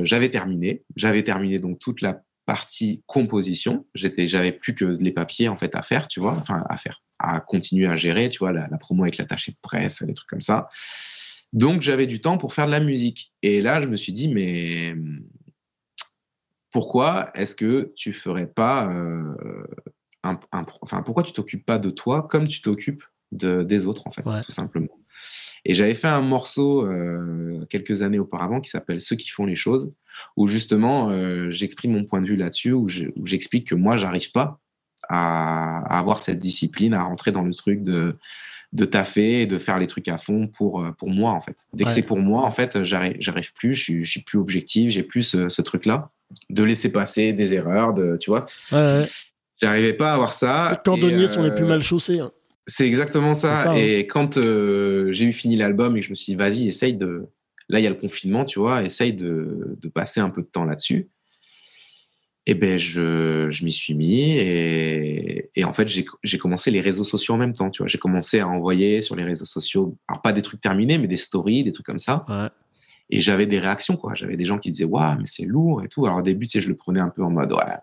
[0.03, 0.83] j'avais terminé.
[0.97, 3.85] J'avais terminé donc toute la partie composition.
[3.93, 7.01] J'étais, j'avais plus que les papiers en fait à faire, tu vois, enfin à faire,
[7.19, 10.41] à continuer à gérer, tu vois, la, promo avec l'attaché de presse, des trucs comme
[10.41, 10.69] ça.
[11.53, 13.33] Donc j'avais du temps pour faire de la musique.
[13.41, 14.95] Et là, je me suis dit, mais
[16.71, 19.35] pourquoi est-ce que tu ferais pas euh,
[20.23, 20.39] un,
[20.81, 24.23] enfin pourquoi tu t'occupes pas de toi comme tu t'occupes de, des autres en fait,
[24.43, 24.92] tout simplement.
[25.65, 29.55] Et j'avais fait un morceau euh, quelques années auparavant qui s'appelle Ceux qui font les
[29.55, 29.89] choses,
[30.35, 34.59] où justement euh, j'exprime mon point de vue là-dessus, où j'explique que moi j'arrive pas
[35.09, 38.17] à, avoir cette discipline, à rentrer dans le truc de
[38.73, 41.57] de taffer et de faire les trucs à fond pour euh, pour moi en fait.
[41.73, 44.39] Dès que c'est pour moi en fait, j'arrive j'arrive plus, je suis, je suis plus
[44.39, 46.09] objectif, j'ai plus ce, truc là
[46.49, 48.47] de laisser passer des erreurs, de tu vois.
[48.71, 49.05] Ouais,
[49.61, 50.71] J'arrivais pas à avoir ça.
[50.71, 52.19] Les cordonniers sont les plus mal chaussés.
[52.19, 52.31] Hein.
[52.65, 53.77] C'est exactement ça.
[53.77, 56.93] Et quand euh, j'ai eu fini l'album et que je me suis dit, vas-y, essaye
[56.93, 57.27] de.
[57.69, 60.47] Là, il y a le confinement, tu vois, essaye de, de passer un peu de
[60.47, 61.09] temps là-dessus.
[62.45, 66.81] Et eh ben, je, je m'y suis mis et, et en fait, j'ai commencé les
[66.81, 67.87] réseaux sociaux en même temps, tu vois.
[67.87, 71.15] J'ai commencé à envoyer sur les réseaux sociaux, alors pas des trucs terminés, mais des
[71.15, 72.25] stories, des trucs comme ça.
[72.27, 72.49] Ouais.
[73.09, 74.13] Et j'avais des réactions, quoi.
[74.13, 76.05] J'avais des gens qui disaient, waouh, mais c'est lourd et tout.
[76.05, 77.77] Alors au début, tu sais, je le prenais un peu en mode, ouais,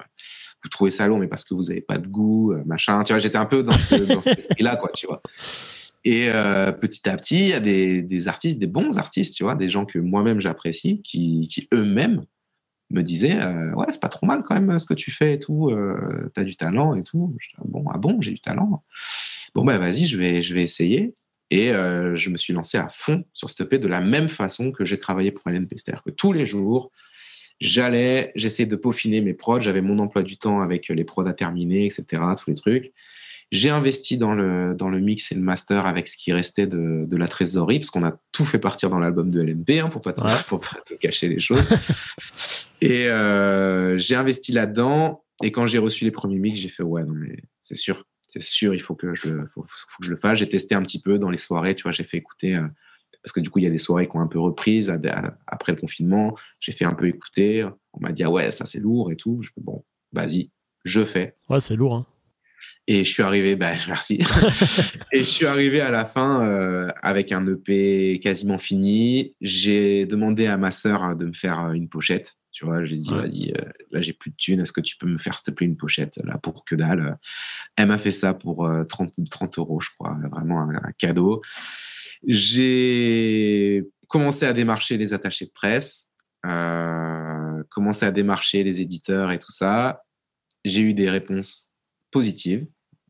[0.63, 3.03] vous trouvez ça mais parce que vous n'avez pas de goût, euh, machin.
[3.05, 5.23] Tu vois, j'étais un peu dans, ce, cet esprit-là, quoi, tu vois.
[6.05, 9.55] Et euh, petit à petit, il y a des, artistes, des bons artistes, tu vois,
[9.55, 12.25] des gens que moi-même j'apprécie, qui, qui eux-mêmes
[12.91, 15.39] me disaient euh, Ouais, c'est pas trop mal quand même ce que tu fais et
[15.39, 17.37] tout, euh, tu as du talent et tout.
[17.59, 18.83] Ah bon, ah bon, j'ai du talent.
[19.55, 21.15] Bon, ben vas-y, je vais, je vais essayer.
[21.51, 24.71] Et euh, je me suis lancé à fond sur ce EP de la même façon
[24.71, 26.93] que j'ai travaillé pour Hélène Pester, que tous les jours,
[27.61, 31.35] J'allais, j'essayais de peaufiner mes prods, j'avais mon emploi du temps avec les prods à
[31.35, 32.05] terminer, etc.,
[32.39, 32.93] tous les trucs.
[33.53, 37.05] J'ai investi dans le, dans le mix et le master avec ce qui restait de,
[37.07, 40.01] de la trésorerie, parce qu'on a tout fait partir dans l'album de LNP, hein, pour
[40.01, 41.69] pas te, pour pas te cacher les choses.
[42.81, 45.25] et euh, j'ai investi là-dedans.
[45.43, 48.43] Et quand j'ai reçu les premiers mix, j'ai fait ouais, non mais c'est sûr, c'est
[48.43, 50.39] sûr, il faut que je, faut, faut que je le fasse.
[50.39, 52.55] J'ai testé un petit peu dans les soirées, tu vois, j'ai fait écouter.
[52.55, 52.69] Euh,
[53.23, 54.91] parce que du coup, il y a des soirées qui ont un peu reprise
[55.47, 56.37] après le confinement.
[56.61, 57.65] J'ai fait un peu écouter.
[57.93, 59.41] On m'a dit, ah ouais, ça c'est lourd et tout.
[59.43, 60.51] Je bon, vas-y,
[60.85, 61.37] je fais.
[61.49, 61.95] Ouais, c'est lourd.
[61.95, 62.07] Hein.
[62.87, 64.21] Et je suis arrivé, bah, merci.
[65.13, 69.35] et je suis arrivé à la fin euh, avec un EP quasiment fini.
[69.41, 72.37] J'ai demandé à ma sœur de me faire euh, une pochette.
[72.53, 75.07] Tu vois, j'ai dit, vas-y, euh, là j'ai plus de thunes, est-ce que tu peux
[75.07, 77.17] me faire s'il te plaît une pochette là pour que dalle?
[77.77, 81.43] Elle m'a fait ça pour 30, 30 euros, je crois, vraiment un cadeau.
[82.27, 86.11] J'ai commencé à démarcher les attachés de presse,
[86.47, 90.03] euh, commencé à démarcher les éditeurs et tout ça.
[90.65, 91.73] J'ai eu des réponses
[92.11, 92.67] positives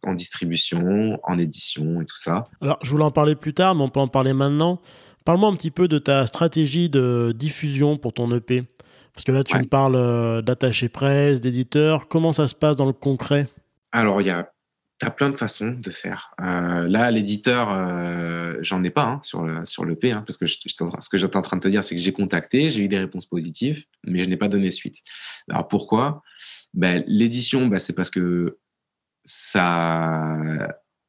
[0.06, 2.48] en distribution, en édition et tout ça.
[2.61, 4.80] Alors, je voulais en parler plus tard, mais on peut en parler maintenant.
[5.24, 8.64] Parle-moi un petit peu de ta stratégie de diffusion pour ton EP.
[9.12, 12.08] Parce que là, tu me parles euh, d'attaché presse, d'éditeur.
[12.08, 13.46] Comment ça se passe dans le concret?
[13.92, 14.50] Alors, il y a
[15.01, 16.34] tu as plein de façons de faire.
[16.42, 20.46] Euh, là, l'éditeur, euh, j'en ai pas hein, sur, le, sur l'EP, hein, parce que
[20.46, 22.88] je, ce que j'étais en train de te dire, c'est que j'ai contacté, j'ai eu
[22.88, 24.98] des réponses positives, mais je n'ai pas donné suite.
[25.48, 26.22] Alors pourquoi?
[26.74, 28.59] Ben, L'édition, ben, c'est parce que
[29.24, 30.38] ça,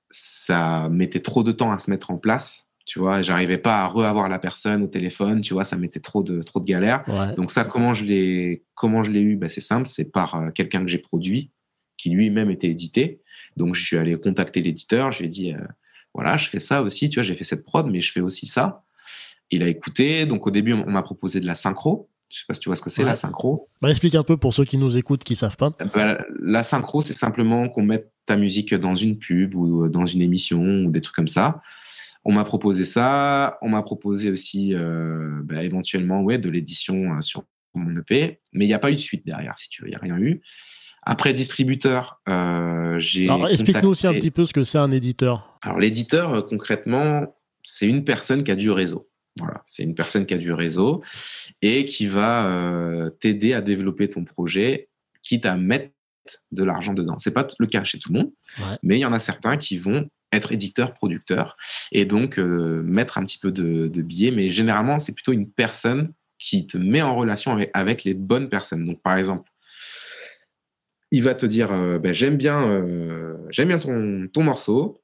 [0.09, 2.69] ça mettait trop de temps à se mettre en place.
[2.85, 5.41] Tu vois, j'arrivais pas à reavoir la personne au téléphone.
[5.41, 7.03] Tu vois, ça mettait trop de trop de galères.
[7.35, 9.35] Donc ça, comment je l'ai comment je l'ai eu?
[9.35, 11.51] Ben, c'est simple, c'est par euh, quelqu'un que j'ai produit,
[12.01, 13.21] qui lui-même était édité.
[13.57, 15.11] Donc, je suis allé contacter l'éditeur.
[15.11, 15.59] Je lui ai dit, euh,
[16.13, 17.09] voilà, je fais ça aussi.
[17.09, 18.83] Tu vois, j'ai fait cette prod, mais je fais aussi ça.
[19.51, 20.25] Il a écouté.
[20.25, 22.09] Donc, au début, on m'a proposé de la synchro.
[22.29, 23.67] Je sais pas si tu vois ce que c'est la synchro.
[23.81, 25.75] Bah, explique un peu pour ceux qui nous écoutent, qui savent pas.
[25.93, 30.21] Bah, la synchro, c'est simplement qu'on mette ta musique dans une pub ou dans une
[30.21, 31.61] émission ou des trucs comme ça.
[32.23, 33.57] On m'a proposé ça.
[33.61, 37.43] On m'a proposé aussi euh, bah, éventuellement ouais, de l'édition euh, sur
[37.73, 38.39] mon EP.
[38.53, 39.89] Mais il n'y a pas eu de suite derrière, si tu veux.
[39.89, 40.41] Il n'y a rien eu.
[41.03, 43.27] Après distributeur, euh, j'ai.
[43.49, 45.57] Explique-nous aussi un petit peu ce que c'est un éditeur.
[45.63, 49.09] Alors l'éditeur, euh, concrètement, c'est une personne qui a du réseau.
[49.39, 51.01] Voilà, c'est une personne qui a du réseau
[51.61, 54.89] et qui va euh, t'aider à développer ton projet,
[55.23, 55.91] quitte à mettre
[56.51, 57.17] de l'argent dedans.
[57.17, 58.31] C'est pas le cas chez tout le monde,
[58.83, 61.57] mais il y en a certains qui vont être éditeurs, producteurs
[61.91, 64.31] et donc mettre un petit peu de, billets.
[64.31, 68.49] Mais généralement, c'est plutôt une personne qui te met en relation avec, avec les bonnes
[68.49, 68.85] personnes.
[68.85, 69.50] Donc, par exemple,
[71.11, 75.01] il va te dire euh, ben, j'aime bien, euh, j'aime bien ton, ton, morceau,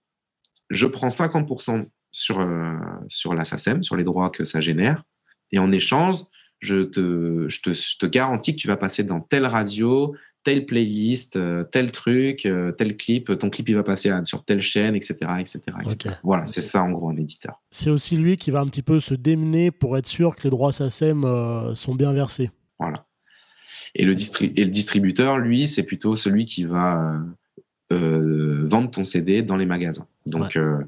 [0.69, 2.73] je prends 50% sur, euh,
[3.09, 5.03] sur la SACEM, sur les droits que ça génère,
[5.51, 6.15] et en échange,
[6.59, 11.37] je te, je te, garantis que tu vas passer dans telle radio, telle playlist,
[11.71, 12.47] tel truc,
[12.77, 15.17] tel clip, ton clip il va passer sur telle chaîne, etc.
[15.39, 15.61] etc.,
[16.23, 17.61] Voilà, c'est ça en gros un éditeur.
[17.69, 20.49] C'est aussi lui qui va un petit peu se démener pour être sûr que les
[20.49, 22.49] droits SACEM sont bien versés.
[23.97, 27.19] Et le, et le distributeur, lui, c'est plutôt celui qui va
[27.91, 30.07] euh, vendre ton CD dans les magasins.
[30.27, 30.83] Donc, euh,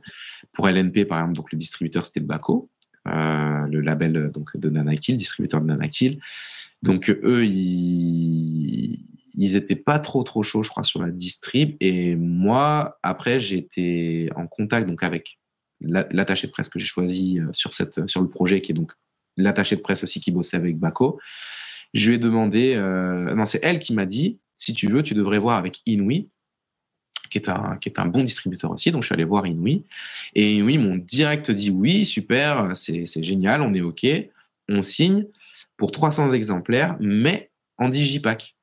[0.51, 2.69] pour LNP, par exemple, donc le distributeur, c'était Baco,
[3.07, 6.19] euh, le label donc, de Nanakil, distributeur de Nanakil.
[6.83, 9.03] Donc, eux, ils,
[9.33, 11.77] ils étaient pas trop, trop chauds, je crois, sur la distrib.
[11.79, 15.39] Et moi, après, été en contact donc, avec
[15.81, 18.91] l'attaché de presse que j'ai choisi sur, cette, sur le projet, qui est donc
[19.35, 21.19] l'attaché de presse aussi qui bossait avec Baco.
[21.93, 25.39] Je lui ai demandé, non, c'est elle qui m'a dit, si tu veux, tu devrais
[25.39, 26.27] voir avec Inouï,
[27.29, 28.91] qui est un, qui est un bon distributeur aussi.
[28.91, 29.83] Donc, je suis allé voir Inouï.
[30.35, 34.05] Et Inouï m'ont direct dit oui, super, c'est génial, on est OK.
[34.67, 35.25] On signe
[35.77, 38.55] pour 300 exemplaires, mais en digipack.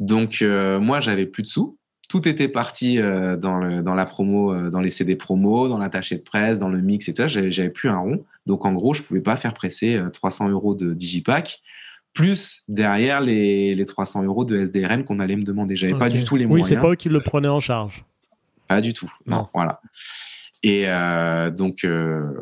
[0.00, 1.78] Donc, euh, moi, j'avais plus de sous.
[2.08, 5.78] Tout était parti euh, dans, le, dans la promo, euh, dans les CD promo, dans
[5.78, 7.48] l'attaché de presse, dans le mix, etc.
[7.50, 8.24] J'avais plus un rond.
[8.46, 11.62] Donc, en gros, je pouvais pas faire presser 300 euros de digipack
[12.14, 15.76] plus derrière les, les 300 euros de SDRM qu'on allait me demander.
[15.76, 16.70] J'avais pas du tout les moyens.
[16.70, 18.04] Oui, c'est pas eux qui le prenaient en charge.
[18.68, 19.12] Pas du tout.
[19.26, 19.80] Non, voilà.
[20.62, 22.32] Et euh, donc, euh,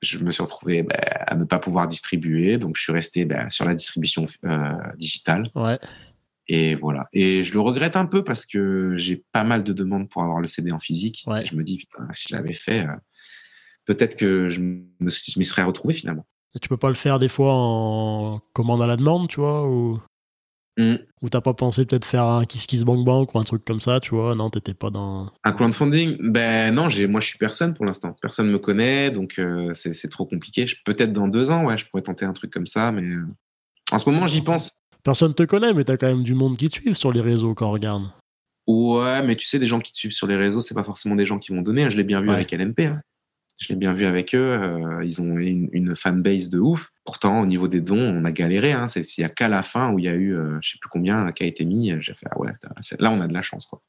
[0.00, 2.56] je me suis retrouvé bah, à ne pas pouvoir distribuer.
[2.56, 5.50] Donc, je suis resté bah, sur la distribution euh, digitale.
[5.54, 5.78] Ouais.
[6.46, 7.08] Et voilà.
[7.12, 10.40] Et je le regrette un peu parce que j'ai pas mal de demandes pour avoir
[10.40, 11.24] le CD en physique.
[11.26, 11.44] Ouais.
[11.44, 12.86] je me dis, putain, si je l'avais fait,
[13.86, 16.26] peut-être que je m'y serais retrouvé finalement.
[16.54, 19.66] Et tu peux pas le faire des fois en commande à la demande, tu vois,
[19.66, 19.98] ou
[20.78, 20.96] mm.
[21.22, 23.80] ou t'as pas pensé peut-être faire un Kiss Kiss Bank Bank ou un truc comme
[23.80, 25.32] ça, tu vois Non, t'étais pas dans.
[25.42, 26.16] Un crowdfunding?
[26.20, 28.16] Ben non, j'ai, moi je suis personne pour l'instant.
[28.20, 30.66] Personne me connaît, donc euh, c'est, trop compliqué.
[30.84, 33.26] Peut-être dans deux ans, ouais, je pourrais tenter un truc comme ça, mais euh,
[33.90, 34.72] en ce moment j'y pense.
[35.02, 37.54] Personne te connaît, mais t'as quand même du monde qui te suit sur les réseaux
[37.54, 38.04] quand on regarde.
[38.66, 41.16] Ouais, mais tu sais, des gens qui te suivent sur les réseaux, c'est pas forcément
[41.16, 41.84] des gens qui vont donner.
[41.84, 41.90] Hein.
[41.90, 42.80] Je l'ai bien vu avec LNP.
[42.80, 43.00] Hein.
[43.58, 44.52] Je l'ai bien vu avec eux.
[44.52, 46.90] Euh, ils ont une, une fanbase de ouf.
[47.04, 48.72] Pourtant, au niveau des dons, on a galéré.
[48.72, 48.88] Hein.
[48.88, 50.78] C'est il n'y a qu'à la fin où il y a eu, euh, je sais
[50.80, 51.92] plus combien, qui a été mis.
[52.00, 52.50] J'ai fait, ah ouais,
[52.98, 53.66] là, on a de la chance.
[53.66, 53.80] Quoi.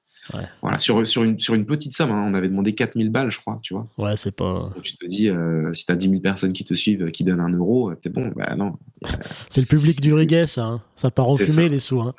[0.61, 3.39] Voilà, sur, sur, une, sur une petite somme, hein, on avait demandé 4000 balles, je
[3.39, 3.87] crois, tu vois.
[3.97, 4.71] Ouais, c'est pas.
[4.73, 7.23] Donc, tu te dis, euh, si tu as 10 000 personnes qui te suivent, qui
[7.23, 8.31] donnent un euro, t'es bon.
[8.35, 8.73] Bah non.
[9.49, 10.65] c'est le public du reggae, ça.
[10.65, 10.81] Hein.
[10.95, 12.01] Ça part en fumée, les sous.
[12.01, 12.13] Hein.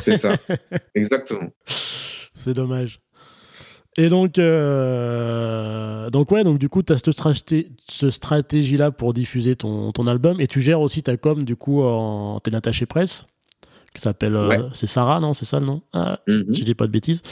[0.00, 0.36] C'est ça.
[0.94, 1.50] Exactement.
[1.66, 3.00] C'est dommage.
[3.98, 9.92] Et donc, euh, donc ouais, donc du coup, tu as cette, stratégie-là pour diffuser ton,
[9.92, 13.26] ton, album et tu gères aussi ta com, du coup, en t'es attaché presse,
[13.94, 14.36] qui s'appelle.
[14.36, 15.82] Euh, c'est Sarah, non C'est ça le nom?
[15.94, 16.52] Ah, mm-hmm.
[16.52, 17.22] Si je dis pas de bêtises.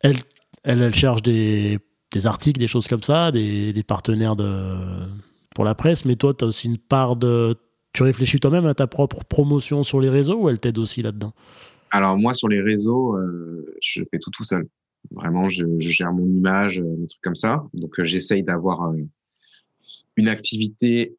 [0.00, 0.16] Elle,
[0.64, 1.78] elle, elle cherche des,
[2.10, 5.06] des, articles, des choses comme ça, des, des partenaires de,
[5.54, 7.56] pour la presse, mais toi, tu as aussi une part de.
[7.92, 11.32] Tu réfléchis toi-même à ta propre promotion sur les réseaux ou elle t'aide aussi là-dedans?
[11.90, 14.66] Alors, moi, sur les réseaux, euh, je fais tout tout seul.
[15.14, 17.64] Vraiment, je, je, gère mon image, euh, des trucs comme ça.
[17.74, 18.96] Donc, euh, j'essaye d'avoir euh,
[20.16, 21.16] une activité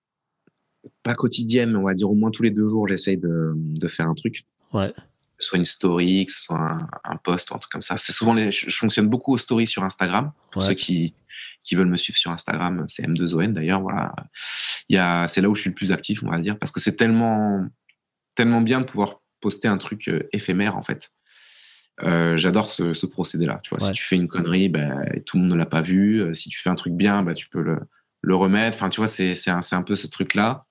[1.01, 3.87] pas quotidienne, mais on va dire au moins tous les deux jours, j'essaye de, de
[3.87, 4.45] faire un truc.
[4.73, 4.91] Ouais.
[4.91, 7.81] Que ce soit une story, que ce soit un, un post ou un truc comme
[7.81, 7.97] ça.
[7.97, 10.31] C'est souvent les, je, fonctionne beaucoup aux stories sur Instagram.
[10.51, 11.13] Pour ceux qui,
[11.63, 13.81] qui veulent me suivre sur Instagram, c'est M2ON d'ailleurs.
[13.81, 14.13] Voilà.
[14.89, 16.71] Il y a, c'est là où je suis le plus actif, on va dire, parce
[16.71, 17.65] que c'est tellement,
[18.35, 21.12] tellement bien de pouvoir poster un truc éphémère, en fait.
[22.01, 23.59] Euh, j'adore ce, ce procédé-là.
[23.63, 26.21] Tu vois, si tu fais une connerie, bah, tout le monde ne l'a pas vu.
[26.21, 27.79] Euh, si tu fais un truc bien, bah, tu peux le,
[28.21, 28.75] le remettre.
[28.75, 30.65] Enfin, tu vois, c'est un, un, peu ce truc-là.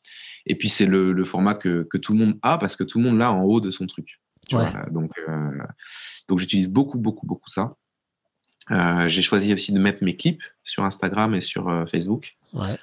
[0.47, 2.99] Et puis, c'est le, le, format que, que, tout le monde a parce que tout
[2.99, 4.21] le monde l'a en haut de son truc.
[4.49, 5.51] Tu vois, donc, euh,
[6.29, 7.77] donc j'utilise beaucoup, beaucoup, beaucoup ça.
[8.71, 12.37] Euh, j'ai choisi aussi de mettre mes clips sur Instagram et sur euh, Facebook.
[12.53, 12.79] Ouais.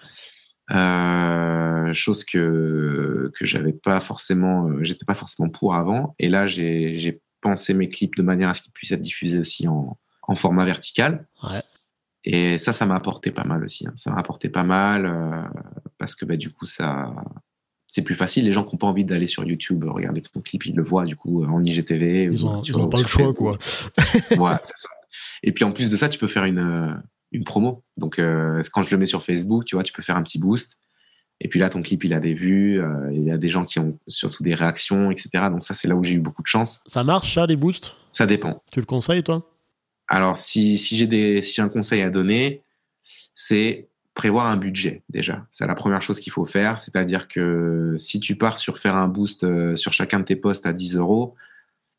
[0.72, 6.16] Euh, chose que que j'avais pas forcément, j'étais pas forcément pour avant.
[6.20, 9.68] Et là, j'ai penser mes clips de manière à ce qu'ils puissent être diffusés aussi
[9.68, 11.28] en, en format vertical.
[11.44, 11.64] Ouais.
[12.26, 13.88] Et ça, ça m'a apporté pas mal aussi.
[13.88, 13.94] Hein.
[13.96, 15.42] Ça m'a apporté pas mal euh,
[15.98, 17.14] parce que bah, du coup, ça,
[17.88, 18.46] c'est plus facile.
[18.46, 21.06] Les gens qui n'ont pas envie d'aller sur YouTube regarder ton clip, ils le voient
[21.06, 22.30] du coup en IGTV.
[22.32, 23.58] Ils n'ont pas le choix, quoi.
[24.32, 24.90] ouais, ça.
[25.44, 27.84] Et puis en plus de ça, tu peux faire une, une promo.
[27.98, 30.40] Donc euh, quand je le mets sur Facebook, tu vois, tu peux faire un petit
[30.40, 30.78] boost.
[31.42, 33.64] Et puis là, ton clip, il a des vues, euh, il y a des gens
[33.64, 35.30] qui ont surtout des réactions, etc.
[35.50, 36.84] Donc ça, c'est là où j'ai eu beaucoup de chance.
[36.86, 37.96] Ça marche, ça, les boosts?
[38.12, 38.62] Ça dépend.
[38.72, 39.50] Tu le conseilles, toi?
[40.08, 42.64] Alors, si, si j'ai des, si un conseil à donner,
[43.36, 45.46] c'est prévoir un budget déjà.
[45.50, 46.80] C'est la première chose qu'il faut faire.
[46.80, 50.66] C'est-à-dire que si tu pars sur faire un boost euh, sur chacun de tes posts
[50.66, 51.36] à 10 euros,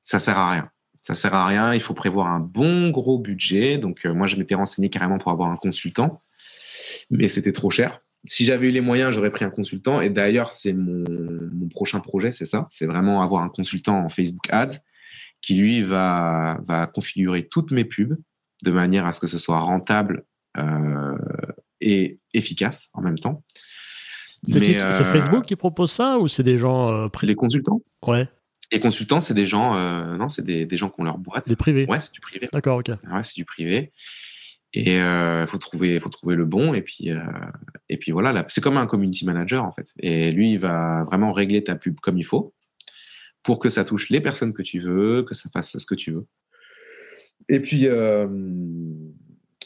[0.02, 0.70] ça sert à rien.
[1.02, 1.72] Ça sert à rien.
[1.72, 3.78] Il faut prévoir un bon gros budget.
[3.78, 6.20] Donc, euh, moi, je m'étais renseigné carrément pour avoir un consultant,
[7.08, 10.00] mais c'était trop cher si j'avais eu les moyens, j'aurais pris un consultant.
[10.00, 11.04] Et d'ailleurs, c'est mon,
[11.52, 12.68] mon, prochain projet, c'est ça.
[12.70, 14.78] C'est vraiment avoir un consultant en Facebook Ads
[15.40, 18.16] qui lui va, va configurer toutes mes pubs
[18.62, 20.24] de manière à ce que ce soit rentable
[20.58, 21.16] euh,
[21.80, 23.42] et efficace en même temps.
[24.46, 28.28] C'est euh, Facebook qui propose ça ou c'est des gens euh, Les consultants Ouais.
[28.72, 29.74] Les consultants, c'est des gens,
[30.16, 31.48] non, c'est des, des, gens qui ont leur boîte.
[31.48, 31.86] Des privés.
[31.88, 32.46] Ouais, c'est du privé.
[32.52, 32.88] D'accord, ok.
[32.88, 33.90] Ouais, c'est du privé.
[34.72, 36.74] Et il faut trouver, faut trouver le bon.
[36.74, 37.10] Et puis,
[37.88, 39.92] et puis voilà, c'est comme un community manager en fait.
[39.98, 42.54] Et lui, il va vraiment régler ta pub comme il faut
[43.42, 46.12] pour que ça touche les personnes que tu veux, que ça fasse ce que tu
[46.12, 46.26] veux.
[47.48, 48.26] Et puis, euh,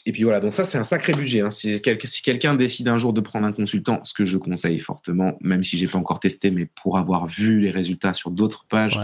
[0.05, 1.41] et puis voilà, donc ça, c'est un sacré budget.
[1.41, 1.51] Hein.
[1.51, 5.63] Si, quelqu'un décide un jour de prendre un consultant, ce que je conseille fortement, même
[5.63, 8.99] si j'ai pas encore testé, mais pour avoir vu les résultats sur d'autres pages,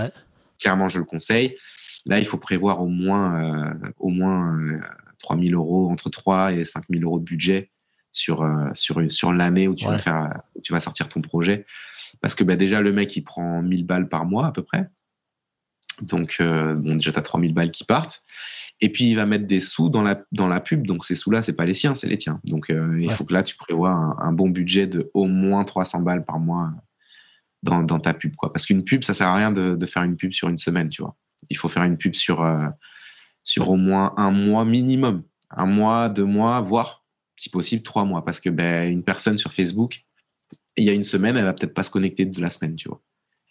[0.59, 1.57] clairement, je le conseille.
[2.05, 4.57] Là, il faut prévoir au moins, euh, au moins
[5.21, 7.71] 3 euh, 000 euros, entre 3 et 5 000 euros de budget
[8.11, 11.65] sur, sur, sur l'année où, tu vas faire, où tu vas sortir ton projet.
[12.19, 14.89] Parce que bah, déjà, le mec, il prend 1000 balles par mois à peu près.
[16.01, 18.23] Donc, euh, bon, déjà, tu as 3000 balles qui partent.
[18.79, 20.85] Et puis, il va mettre des sous dans la, dans la pub.
[20.87, 22.39] Donc, ces sous-là, c'est pas les siens, c'est les tiens.
[22.43, 26.01] Donc, euh, il faut que là, tu prévois un, bon budget de au moins 300
[26.01, 26.71] balles par mois
[27.61, 28.35] dans, dans ta pub.
[28.35, 28.51] Quoi.
[28.51, 30.89] Parce qu'une pub, ça sert à rien de, de, faire une pub sur une semaine,
[30.89, 31.15] tu vois.
[31.49, 32.67] Il faut faire une pub sur, euh,
[33.43, 35.23] sur au moins un mois minimum.
[35.49, 38.23] Un mois, deux mois, voire, si possible, trois mois.
[38.23, 40.03] Parce que ben, une personne sur Facebook,
[40.77, 42.87] il y a une semaine, elle va peut-être pas se connecter de la semaine, tu
[42.87, 43.01] vois.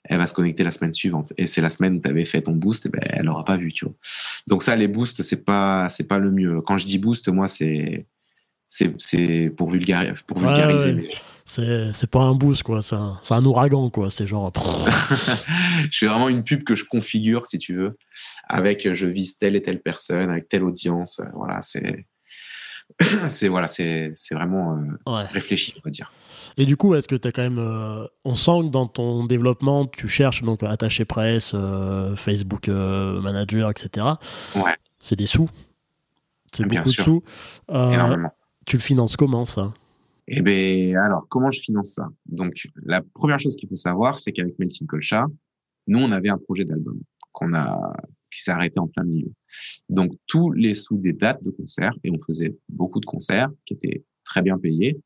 [0.05, 1.33] Elle va se connecter la semaine suivante.
[1.37, 3.57] Et c'est la semaine où tu avais fait ton boost, et ben, elle n'aura pas
[3.57, 3.95] vu, tu vois.
[4.47, 6.63] Donc ça, les boosts, c'est pas, c'est pas le mieux.
[6.63, 8.07] Quand je dis boost, moi, c'est,
[8.67, 10.15] c'est, pour, vulgariser.
[10.27, 11.11] Pour vulgariser
[11.45, 12.83] C'est, pas un boost, quoi.
[12.83, 14.11] C'est un, un, ouragan, quoi.
[14.11, 14.53] C'est genre.
[15.91, 17.99] je fais vraiment une pub que je configure, si tu veux,
[18.49, 21.21] avec je vise telle et telle personne, avec telle audience.
[21.35, 22.07] Voilà, c'est.
[23.29, 26.13] c'est voilà, c'est vraiment euh, réfléchi, on va dire.
[26.57, 27.59] Et du coup, est-ce que tu as quand même.
[27.59, 33.21] Euh, on sent que dans ton développement, tu cherches donc attaché presse, euh, Facebook euh,
[33.21, 34.07] Manager, etc.
[34.57, 34.77] Ouais.
[34.99, 35.49] C'est des sous.
[36.53, 37.23] C'est beaucoup de sous.
[38.67, 39.73] Tu le finances comment ça?
[40.29, 42.09] Eh bien, alors, comment je finance ça?
[42.27, 45.27] Donc, la première chose qu'il faut savoir, c'est qu'avec Melting Colcha,
[45.87, 47.01] nous, on avait un projet d'album
[47.33, 47.97] qu'on a
[48.33, 49.33] qui s'est arrêté en plein milieu.
[49.89, 53.75] Donc, tous les sous des dates de concert, et on faisait beaucoup de concerts qui
[53.75, 55.01] étaient très bien payés,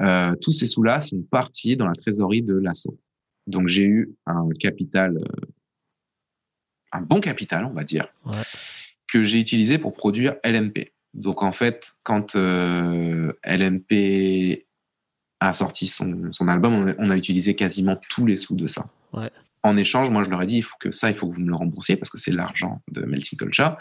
[0.00, 2.98] euh, tous ces sous-là sont partis dans la trésorerie de l'assaut.
[3.46, 5.46] Donc j'ai eu un capital, euh,
[6.92, 8.08] un bon capital, on va dire,
[9.08, 10.92] que j'ai utilisé pour produire LNP.
[11.16, 14.66] Donc en fait, quand euh, LNP
[15.40, 18.86] a sorti son, son album, on a, utilisé quasiment tous les sous de ça.
[19.62, 21.40] En échange, moi je leur ai dit, il faut que ça, il faut que vous
[21.40, 23.76] me le remboursiez parce que c'est l'argent de Melting Culture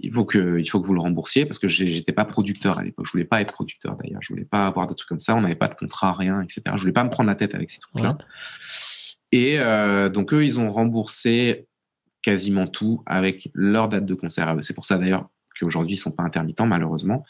[0.00, 2.84] il faut que, il faut que vous le remboursiez parce que j'étais pas producteur à
[2.84, 3.06] l'époque.
[3.06, 4.22] Je voulais pas être producteur d'ailleurs.
[4.22, 5.34] Je voulais pas avoir de trucs comme ça.
[5.34, 6.62] On n'avait pas de contrat, rien, etc.
[6.76, 8.16] Je voulais pas me prendre la tête avec ces trucs-là.
[9.32, 11.66] Et euh, donc eux, ils ont remboursé
[12.22, 14.56] quasiment tout avec leur date de concert.
[14.60, 17.24] C'est pour ça d'ailleurs qu'aujourd'hui ils sont pas intermittents malheureusement.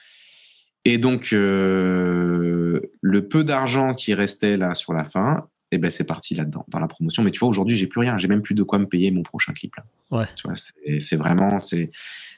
[0.84, 5.90] Et donc euh, le peu d'argent qui restait là sur la fin, et eh ben
[5.90, 7.22] c'est parti là-dedans dans la promotion.
[7.22, 8.16] Mais tu vois aujourd'hui j'ai plus rien.
[8.18, 9.74] J'ai même plus de quoi me payer mon prochain clip.
[9.76, 9.84] Là.
[10.10, 10.58] Ouais.
[11.00, 11.90] c'est vraiment c'est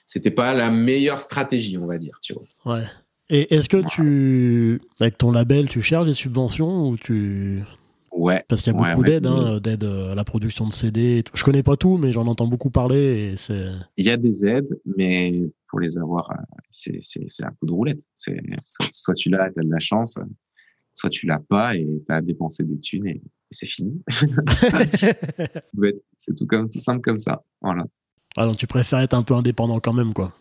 [0.07, 2.75] c'était pas la meilleure stratégie, on va dire, tu vois.
[2.75, 2.85] Ouais.
[3.29, 7.63] Et est-ce que tu, avec ton label, tu cherches des subventions ou tu
[8.13, 8.45] Ouais.
[8.49, 11.19] Parce qu'il y a beaucoup d'aides, hein, d'aide à la production de CD.
[11.19, 11.33] Et tout.
[11.37, 13.33] Je connais pas tout, mais j'en entends beaucoup parler.
[13.33, 13.71] Et c'est.
[13.97, 16.35] Il y a des aides, mais pour les avoir, euh,
[16.71, 18.03] c'est un coup de roulette.
[18.15, 18.41] C'est
[18.93, 20.19] soit tu l'as, tu as de la chance,
[20.95, 24.01] soit tu l'as pas et tu as dépensé des thunes et, c'est fini.
[26.19, 27.43] c'est tout comme tout simple comme ça.
[27.61, 27.85] Voilà.
[28.37, 30.33] Ah, donc tu préfères être un peu indépendant quand même, quoi.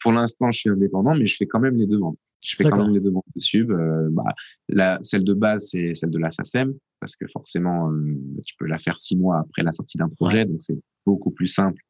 [0.00, 2.16] Pour l'instant, je suis indépendant, mais je fais quand même les demandes.
[2.40, 3.70] Je fais quand même les demandes de sub.
[3.70, 4.34] Euh, bah,
[4.68, 8.66] la, celle de base, c'est celle de la SACEM, parce que forcément, euh, tu peux
[8.66, 11.82] la faire six mois après la sortie d'un projet, donc c'est beaucoup plus simple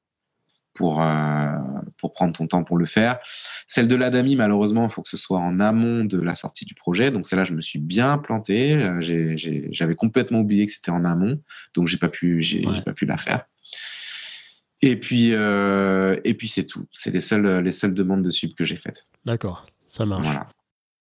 [0.74, 1.58] pour euh,
[1.98, 3.18] pour prendre ton temps pour le faire.
[3.66, 6.74] Celle de l'ADAMI, malheureusement, il faut que ce soit en amont de la sortie du
[6.74, 7.10] projet.
[7.10, 8.80] Donc celle-là, je me suis bien planté.
[9.72, 11.42] J'avais complètement oublié que c'était en amont,
[11.74, 13.44] donc j'ai pas pu j'ai pas pu la faire.
[14.82, 16.84] Et puis, euh, et puis c'est tout.
[16.92, 19.06] C'est les seules, les seules demandes de sub que j'ai faites.
[19.24, 20.28] D'accord, ça marche.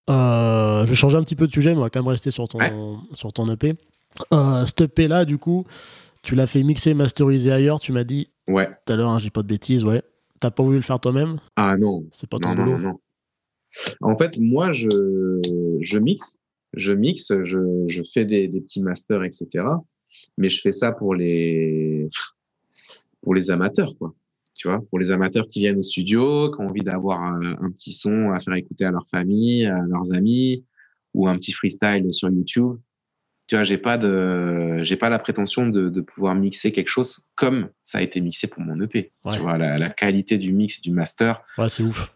[0.09, 2.31] Euh, je vais changer un petit peu de sujet, mais on va quand même rester
[2.31, 3.75] sur ton, sur ton EP.
[4.33, 5.65] Euh, cet EP là, du coup,
[6.23, 8.29] tu l'as fait mixer, masteriser ailleurs, tu m'as dit.
[8.47, 8.69] Ouais.
[8.85, 10.01] Tout à l'heure, hein, j'ai pas de bêtises, ouais.
[10.39, 12.05] T'as pas voulu le faire toi-même Ah non.
[12.11, 12.77] C'est pas ton boulot.
[12.77, 12.99] Non.
[14.01, 14.87] En fait, moi, je,
[15.81, 16.37] je mixe,
[16.73, 19.47] je mixe, je, je fais des, des petits masters, etc.
[20.37, 22.09] Mais je fais ça pour les
[23.27, 24.15] pour les amateurs, quoi.
[24.55, 27.91] Tu vois, pour les amateurs qui viennent au studio, qui ont envie d'avoir un, petit
[27.91, 30.65] son à faire écouter à leur famille, à leurs amis,
[31.13, 32.77] ou un petit freestyle sur YouTube.
[33.47, 37.27] Tu vois, j'ai pas de, j'ai pas la prétention de, de, pouvoir mixer quelque chose
[37.35, 39.11] comme ça a été mixé pour mon EP.
[39.29, 41.43] Tu vois, la, la, qualité du mix et du master.
[41.57, 42.15] Ouais, c'est ouf.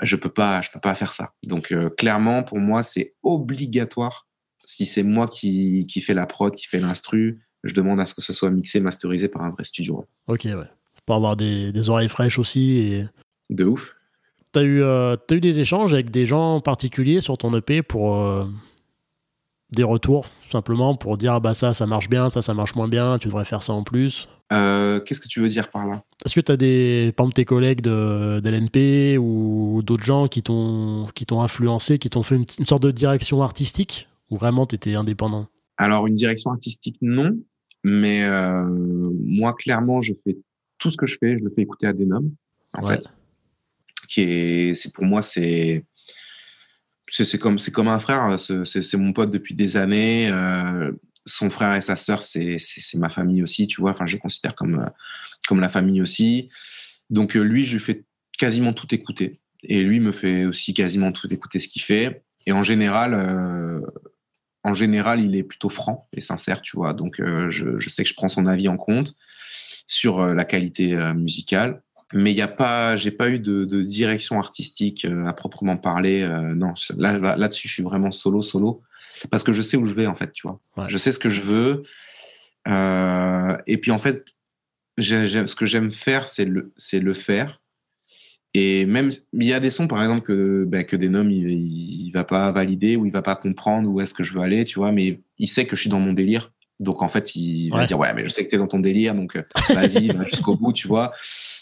[0.00, 1.32] Je peux pas, je peux pas faire ça.
[1.42, 4.28] Donc, euh, clairement, pour moi, c'est obligatoire.
[4.64, 8.14] Si c'est moi qui, qui fais la prod, qui fait l'instru, je demande à ce
[8.14, 10.04] que ce soit mixé, masterisé par un vrai studio.
[10.26, 10.70] Ok, ouais.
[11.04, 12.78] Pour avoir des, des oreilles fraîches aussi.
[12.78, 13.04] Et...
[13.50, 13.94] De ouf.
[14.52, 18.16] T'as eu, euh, as eu des échanges avec des gens particuliers sur ton EP pour
[18.16, 18.44] euh,
[19.70, 22.88] des retours, simplement pour dire ah bah ça, ça marche bien, ça, ça marche moins
[22.88, 24.28] bien, tu devrais faire ça en plus?
[24.52, 26.04] Euh, Qu'est-ce que tu veux dire par là?
[26.24, 30.28] Est-ce que tu as des, par exemple, tes collègues de, de l'NP ou d'autres gens
[30.28, 34.08] qui t'ont influencé, qui t'ont fait une, sorte de direction artistique?
[34.30, 35.46] Ou vraiment tu étais indépendant?
[35.76, 37.36] Alors, une direction artistique, non.
[37.88, 38.28] Mais
[39.12, 40.36] moi, clairement, je fais
[40.78, 42.32] tout ce que je fais, je le fais écouter à des noms,
[42.72, 43.12] en fait.
[44.08, 45.84] Qui est, c'est pour moi, c'est
[47.08, 48.38] c'est comme c'est comme un frère.
[48.40, 50.28] C'est mon pote depuis des années.
[50.30, 50.90] Euh,
[51.24, 52.58] son frère et sa sœur, c'est
[52.94, 53.92] ma famille aussi, tu vois.
[53.92, 54.90] Enfin, je les considère comme
[55.46, 56.50] comme la famille aussi.
[57.08, 58.04] Donc euh, lui, je lui fais
[58.36, 62.24] quasiment tout écouter, et lui me fait aussi quasiment tout écouter ce qu'il fait.
[62.46, 63.80] Et en général, euh,
[64.66, 66.92] en général, il est plutôt franc et sincère, tu vois.
[66.92, 69.14] Donc je, je sais que je prends son avis en compte
[69.86, 74.38] sur la qualité musicale mais il y a pas, j'ai pas eu de, de direction
[74.38, 76.22] artistique euh, à proprement parler.
[76.22, 78.82] Euh, non, là, là-dessus, je suis vraiment solo, solo,
[79.30, 80.60] parce que je sais où je vais en fait, tu vois.
[80.88, 81.82] Je sais ce que je veux.
[82.68, 84.24] Euh, et puis en fait,
[84.98, 87.60] ce que j'aime faire, c'est le, c'est le faire.
[88.58, 91.46] Et même, il y a des sons, par exemple, que, ben, que des noms, il,
[91.46, 94.64] il, va pas valider ou il va pas comprendre où est-ce que je veux aller,
[94.64, 96.54] tu vois, mais il sait que je suis dans mon délire.
[96.80, 98.78] Donc, en fait, il va dire, ouais, mais je sais que tu es dans ton
[98.78, 99.36] délire, donc
[99.74, 101.12] vas-y, va jusqu'au bout, tu vois.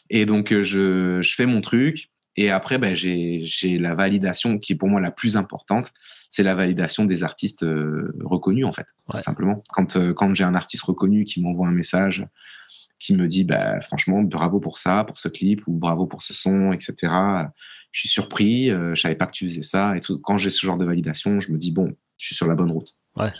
[0.08, 2.10] Et donc, euh, je, je fais mon truc.
[2.36, 5.90] Et après, ben, j'ai la validation qui est pour moi la plus importante.
[6.30, 9.64] C'est la validation des artistes euh, reconnus, en fait, tout simplement.
[9.70, 12.24] Quand, euh, quand j'ai un artiste reconnu qui m'envoie un message,
[13.04, 16.32] qui me dit, bah, franchement, bravo pour ça, pour ce clip, ou bravo pour ce
[16.32, 17.12] son, etc.
[17.92, 19.96] Je suis surpris, je savais pas que tu faisais ça.
[19.96, 20.18] Et tout.
[20.18, 22.70] Quand j'ai ce genre de validation, je me dis, bon, je suis sur la bonne
[22.70, 22.96] route.
[23.16, 23.30] Ouais.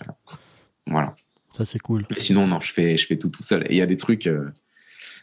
[0.86, 1.14] Voilà.
[1.50, 2.06] Ça, c'est cool.
[2.14, 3.62] Et sinon, non, je fais, je fais tout tout seul.
[3.64, 4.28] Et il y a des trucs.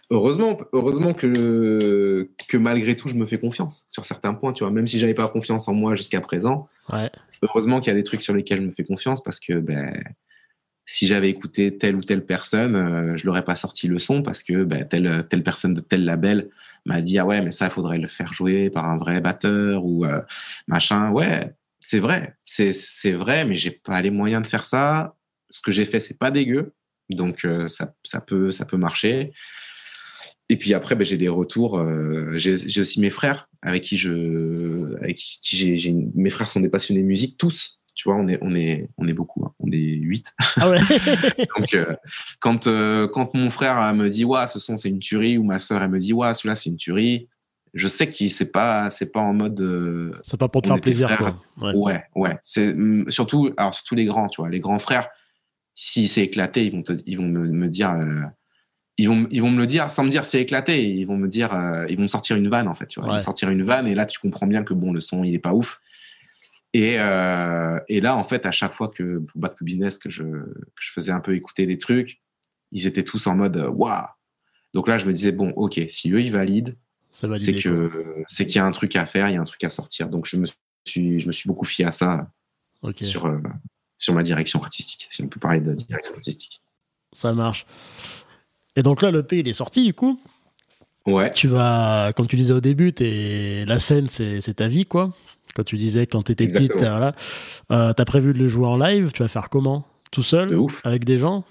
[0.10, 4.72] Heureusement, heureusement que, que malgré tout, je me fais confiance sur certains points, tu vois.
[4.72, 6.68] Même si j'avais pas confiance en moi jusqu'à présent,
[7.42, 10.04] heureusement qu'il y a des trucs sur lesquels je me fais confiance parce que ben,
[10.92, 14.44] si j'avais écouté telle ou telle personne, euh, je l'aurais pas sorti le son parce
[14.44, 16.50] que ben, telle, telle personne de tel label
[16.86, 19.86] m'a dit ah ouais mais ça il faudrait le faire jouer par un vrai batteur
[19.86, 20.22] ou euh,
[20.68, 21.10] machin.
[21.12, 25.16] Ouais, c'est vrai, c'est vrai, mais j'ai pas les moyens de faire ça.
[25.50, 26.74] Ce que j'ai fait c'est pas dégueu,
[27.10, 29.32] donc euh, ça, ça peut ça peut marcher.
[30.50, 31.80] Et puis après, ben, j'ai des retours.
[31.80, 36.68] Euh, j'ai aussi mes frères avec qui je, avec qui j'ai, mes frères sont des
[36.68, 37.80] passionnés de musique, tous.
[37.96, 39.46] Tu vois, on est, on est, on est beaucoup.
[39.72, 40.34] On est huit.
[40.58, 40.80] Ah ouais.
[41.58, 41.96] Donc, euh,
[42.40, 45.60] quand, euh, quand mon frère me dit, ouais, ce son c'est une tuerie, ou ma
[45.60, 47.30] sœur elle me dit, ouais, celui-là c'est une tuerie,
[47.74, 50.20] je sais que c'est pas, c'est pas en mode.
[50.24, 51.18] c'est pas pour te faire plaisir.
[51.18, 51.74] Quoi.
[51.74, 52.38] Ouais, ouais.
[52.44, 55.08] C'est mm, surtout, alors surtout les grands, tu vois, les grands frères.
[55.74, 57.96] Si c'est éclaté, ils vont te, ils vont me, me dire
[59.02, 60.84] ils vont, ils vont me le dire sans me dire c'est éclaté.
[60.84, 62.88] Ils vont me dire, euh, ils vont sortir une vanne en fait.
[62.88, 63.10] Tu vois.
[63.10, 65.34] Ils vont sortir une vanne et là tu comprends bien que bon le son il
[65.34, 65.80] est pas ouf.
[66.74, 70.24] Et, euh, et là en fait à chaque fois que Back to Business que je,
[70.24, 72.22] que je faisais un peu écouter les trucs,
[72.72, 74.08] ils étaient tous en mode waouh.
[74.74, 76.76] Donc là je me disais bon ok si eux ils valident,
[77.12, 79.64] c'est que c'est qu'il y a un truc à faire, il y a un truc
[79.66, 80.08] à sortir.
[80.08, 80.46] Donc je me
[80.86, 82.32] suis je me suis beaucoup fié à ça
[83.02, 83.38] sur euh,
[83.98, 85.08] sur ma direction artistique.
[85.10, 86.62] Si on peut parler de direction artistique.
[87.14, 87.66] Ça marche.
[88.76, 90.20] Et donc là, le P, il est sorti, du coup.
[91.06, 91.32] Ouais.
[91.32, 95.14] Tu vas, comme tu disais au début, la scène, c'est ta vie, quoi.
[95.54, 97.16] Quand tu disais, quand tu étais petite, voilà.
[97.72, 99.86] Euh, tu as prévu de le jouer en live, tu vas faire comment?
[100.12, 100.82] Tout seul ouf.
[100.84, 101.46] Avec des gens?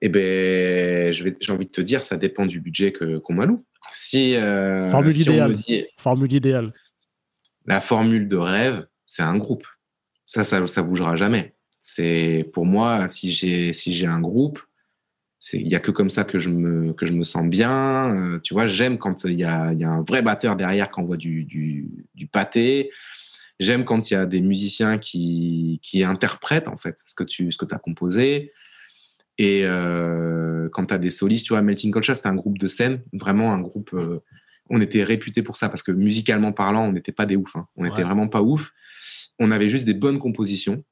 [0.00, 3.64] Eh ben, j'ai envie de te dire, ça dépend du budget qu'on m'alloue.
[3.94, 5.56] Si, euh, formule idéale.
[5.96, 6.72] formule idéale.
[7.66, 9.66] La formule de rêve, c'est un groupe.
[10.24, 11.54] Ça, ça, ça bougera jamais.
[11.80, 14.60] C'est pour moi, si j'ai si j'ai un groupe,
[15.52, 18.40] il y a que comme ça que je me que je me sens bien euh,
[18.40, 18.66] tu vois.
[18.66, 21.88] J'aime quand il y a, y a un vrai batteur derrière qui envoie du, du,
[22.14, 22.90] du pâté.
[23.60, 27.52] J'aime quand il y a des musiciens qui qui interprètent en fait ce que tu
[27.52, 28.52] ce que as composé.
[29.38, 32.66] Et euh, quand tu as des solistes tu vois Melting Culture c'était un groupe de
[32.66, 34.18] scène vraiment un groupe euh,
[34.68, 37.68] on était réputé pour ça parce que musicalement parlant on n'était pas des ouf hein.
[37.76, 38.72] on n'était vraiment pas ouf.
[39.38, 40.82] On avait juste des bonnes compositions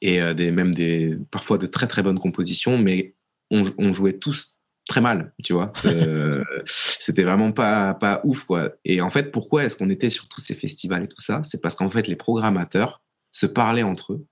[0.00, 3.16] et des même des parfois de très très bonnes compositions mais
[3.50, 5.72] on, jouait tous très mal, tu vois.
[5.84, 8.70] Euh, c'était vraiment pas, pas ouf, quoi.
[8.84, 11.42] Et en fait, pourquoi est-ce qu'on était sur tous ces festivals et tout ça?
[11.44, 14.26] C'est parce qu'en fait, les programmateurs se parlaient entre eux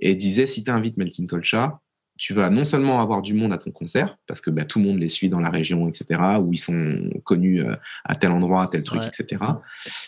[0.00, 1.80] et disaient si tu invites Melting Colcha,
[2.20, 4.84] tu vas non seulement avoir du monde à ton concert, parce que bah, tout le
[4.84, 8.62] monde les suit dans la région, etc., où ils sont connus euh, à tel endroit,
[8.62, 9.42] à tel truc, etc.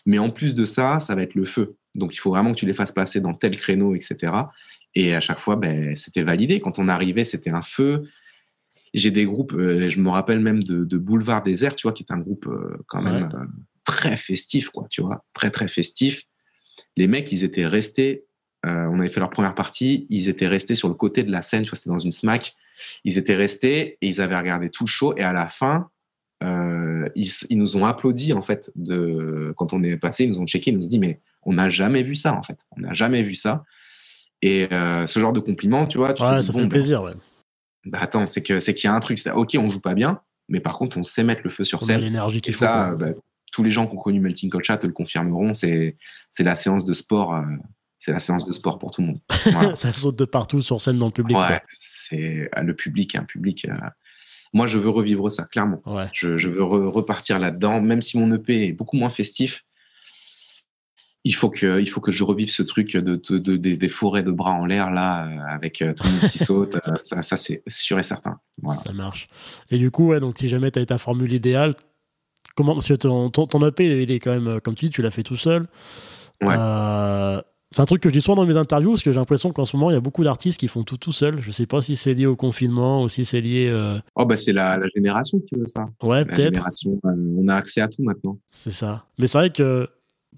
[0.04, 1.76] Mais en plus de ça, ça va être le feu.
[1.94, 4.30] Donc il faut vraiment que tu les fasses passer dans tel créneau, etc.
[4.94, 6.60] Et à chaque fois, ben, c'était validé.
[6.60, 8.02] Quand on arrivait, c'était un feu.
[8.95, 12.12] J'ai des groupes, euh, je me rappelle même de, Boulevard Désert, tu vois, qui est
[12.12, 13.30] un groupe euh, quand même
[13.84, 16.24] très festif, quoi, tu vois, très très festif.
[16.97, 18.24] Les mecs, ils étaient restés
[18.64, 21.43] euh, on avait fait leur première partie, ils étaient restés sur le côté de la
[21.43, 22.55] scène, tu vois, c'était dans une smack.
[23.05, 25.14] Ils étaient restés et ils avaient regardé tout le show.
[25.16, 25.88] Et à la fin,
[26.45, 30.47] euh, ils, nous ont applaudi, en fait, de, quand on est passé, ils nous ont
[30.47, 32.59] checké, ils nous ont dit, mais on n'a jamais vu ça, en fait.
[32.76, 33.64] On n'a jamais vu ça.
[34.43, 37.14] Et euh, ce genre de compliment, tu vois, tu ouais, ça fait ben, plaisir, ouais.
[37.85, 39.95] Bah attends, c'est que c'est qu'il y a un truc, c'est ok, on joue pas
[39.95, 42.01] bien, mais par contre, on sait mettre le feu sur scène.
[42.01, 43.09] l'énergie et ça, bah,
[43.53, 45.53] tous les gens qui ont connu Melting Chat te le confirmeront.
[45.53, 45.97] C'est
[46.30, 47.35] c'est la séance de sport
[48.03, 49.76] c'est la séance de sport pour tout le monde.
[49.76, 51.37] ça saute de partout sur scène dans le public.
[51.37, 53.64] Ouais, c'est euh, le public, un public.
[53.68, 53.74] Euh,
[54.53, 55.80] moi, je veux revivre ça, clairement.
[56.12, 59.64] Je, veux repartir là-dedans, même si mon EP est beaucoup moins festif.
[61.24, 64.52] Il faut que, il faut que je revive ce truc de, des forêts de bras
[64.52, 66.76] en l'air là, euh, avec tout le monde qui saute.
[67.02, 68.40] ça, c'est sûr et certain.
[68.84, 69.28] Ça marche.
[69.70, 71.74] Et du coup, ouais, donc si jamais tu as ta formule idéale,
[72.56, 75.12] comment Parce que ton, ton, EP, il est quand même, comme tu dis, tu l'as
[75.12, 75.68] fait tout seul.
[76.42, 76.56] Ouais.
[77.72, 79.64] C'est un truc que je dis souvent dans mes interviews parce que j'ai l'impression qu'en
[79.64, 81.40] ce moment il y a beaucoup d'artistes qui font tout tout seuls.
[81.40, 83.66] Je sais pas si c'est lié au confinement ou si c'est lié.
[83.70, 85.86] Euh, oh bah c'est la, génération qui veut ça.
[86.02, 86.68] Ouais peut-être.
[86.86, 88.38] Euh, on a accès à tout maintenant.
[88.50, 89.06] C'est ça.
[89.18, 89.88] Mais c'est vrai que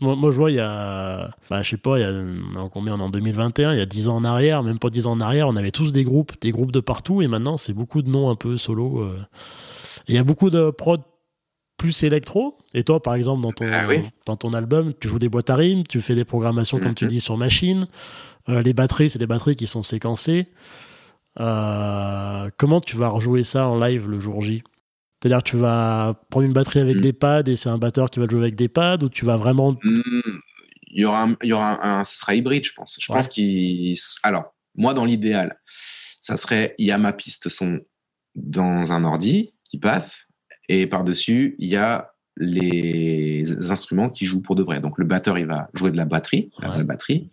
[0.01, 2.99] moi, je vois il y a, enfin je sais pas, il y a combien on
[2.99, 5.21] est en 2021, il y a 10 ans en arrière, même pas 10 ans en
[5.21, 8.11] arrière, on avait tous des groupes, des groupes de partout et maintenant c'est beaucoup de
[8.11, 9.03] noms un peu solo.
[9.03, 9.19] Euh.
[10.09, 11.01] Il y a beaucoup de prod
[11.77, 12.59] plus électro.
[12.73, 13.87] Et toi, par exemple, dans ton, ah
[14.27, 17.05] dans ton album, tu joues des boîtes à rimes, tu fais des programmations, comme tu
[17.05, 17.11] mhm.
[17.11, 17.87] dis, sur machine.
[18.49, 20.49] Euh, les batteries, c'est des batteries qui sont séquencées.
[21.41, 24.63] Euh, comment tu vas rejouer ça en live le jour J?
[25.25, 27.01] C'est-à-dire tu vas prendre une batterie avec mhm.
[27.01, 29.39] des pads et c'est un batteur qui va jouer avec des pads ou tu vas
[29.39, 29.75] vraiment...
[29.83, 30.03] Mhm.
[30.89, 32.99] Il y aura, un, il y aura un, ce sera hybride, je pense.
[33.01, 33.97] Je pense qu'il...
[34.23, 35.59] Alors, moi, dans l'idéal,
[36.21, 37.81] ça serait, il y a ma piste son
[38.35, 40.29] dans un ordi qui passe
[40.69, 44.81] et par-dessus, il y a les instruments qui jouent pour de vrai.
[44.81, 47.31] Donc le batteur, il va jouer de la batterie, la batterie.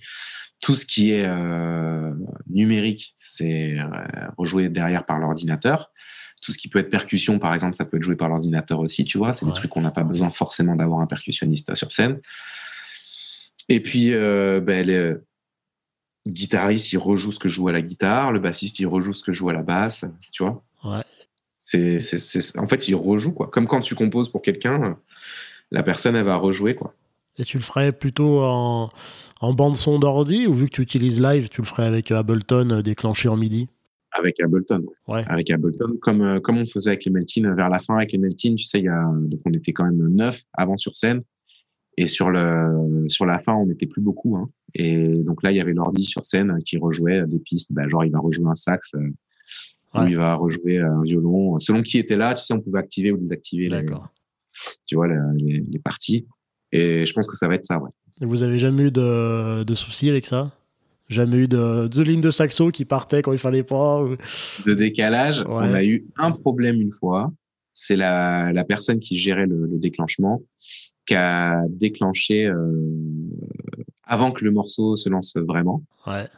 [0.61, 2.13] Tout ce qui est euh,
[2.49, 3.85] numérique, c'est euh,
[4.37, 5.91] rejoué derrière par l'ordinateur.
[6.41, 9.05] Tout ce qui peut être percussion, par exemple, ça peut être joué par l'ordinateur aussi,
[9.05, 9.33] tu vois.
[9.33, 12.19] C'est des trucs qu'on n'a pas besoin forcément d'avoir un percussionniste sur scène.
[13.69, 15.23] Et puis, euh, ben, le
[16.27, 18.31] guitariste, il rejoue ce que joue à la guitare.
[18.31, 20.63] Le bassiste, il rejoue ce que joue à la basse, tu vois.
[20.83, 21.03] Ouais.
[21.59, 21.99] C'est,
[22.57, 23.47] en fait, il rejoue, quoi.
[23.47, 24.97] Comme quand tu composes pour quelqu'un,
[25.69, 26.95] la personne, elle va rejouer, quoi.
[27.37, 28.91] Et tu le ferais plutôt en,
[29.41, 32.81] en bande-son d'ordi ou vu que tu utilises live, tu le ferais avec Ableton euh,
[32.81, 33.69] déclenché en MIDI?
[34.12, 35.24] Avec Ableton, ouais.
[35.28, 38.18] Avec Ableton, comme, euh, comme on faisait avec les Meltines vers la fin avec les
[38.18, 41.22] Meltines, tu sais, il y a, donc on était quand même neuf avant sur scène.
[41.97, 44.38] Et sur, le, sur la fin, on n'était plus beaucoup.
[44.38, 44.49] Hein.
[44.74, 47.74] Et donc là, il y avait l'ordi sur scène qui rejouait des pistes.
[47.74, 49.09] Bah, genre, il va rejouer un sax, euh,
[49.95, 51.59] où il va rejouer un violon.
[51.59, 53.86] Selon qui était là, tu sais, on pouvait activer ou désactiver les,
[54.86, 56.28] tu vois, les, les, parties.
[56.72, 57.89] Et je pense que ça va être ça, ouais.
[58.22, 60.51] Et vous avez jamais eu de, de soucis avec ça?
[61.12, 64.01] Jamais eu de, de ligne de saxo qui partait quand il fallait pas
[64.66, 67.34] De décalage, on a eu un problème une fois.
[67.74, 70.41] C'est la, la personne qui gérait le, déclenchement
[71.05, 72.55] qui a déclenché euh,
[74.05, 75.84] avant que le morceau se lance vraiment.
[76.07, 76.30] Ouais.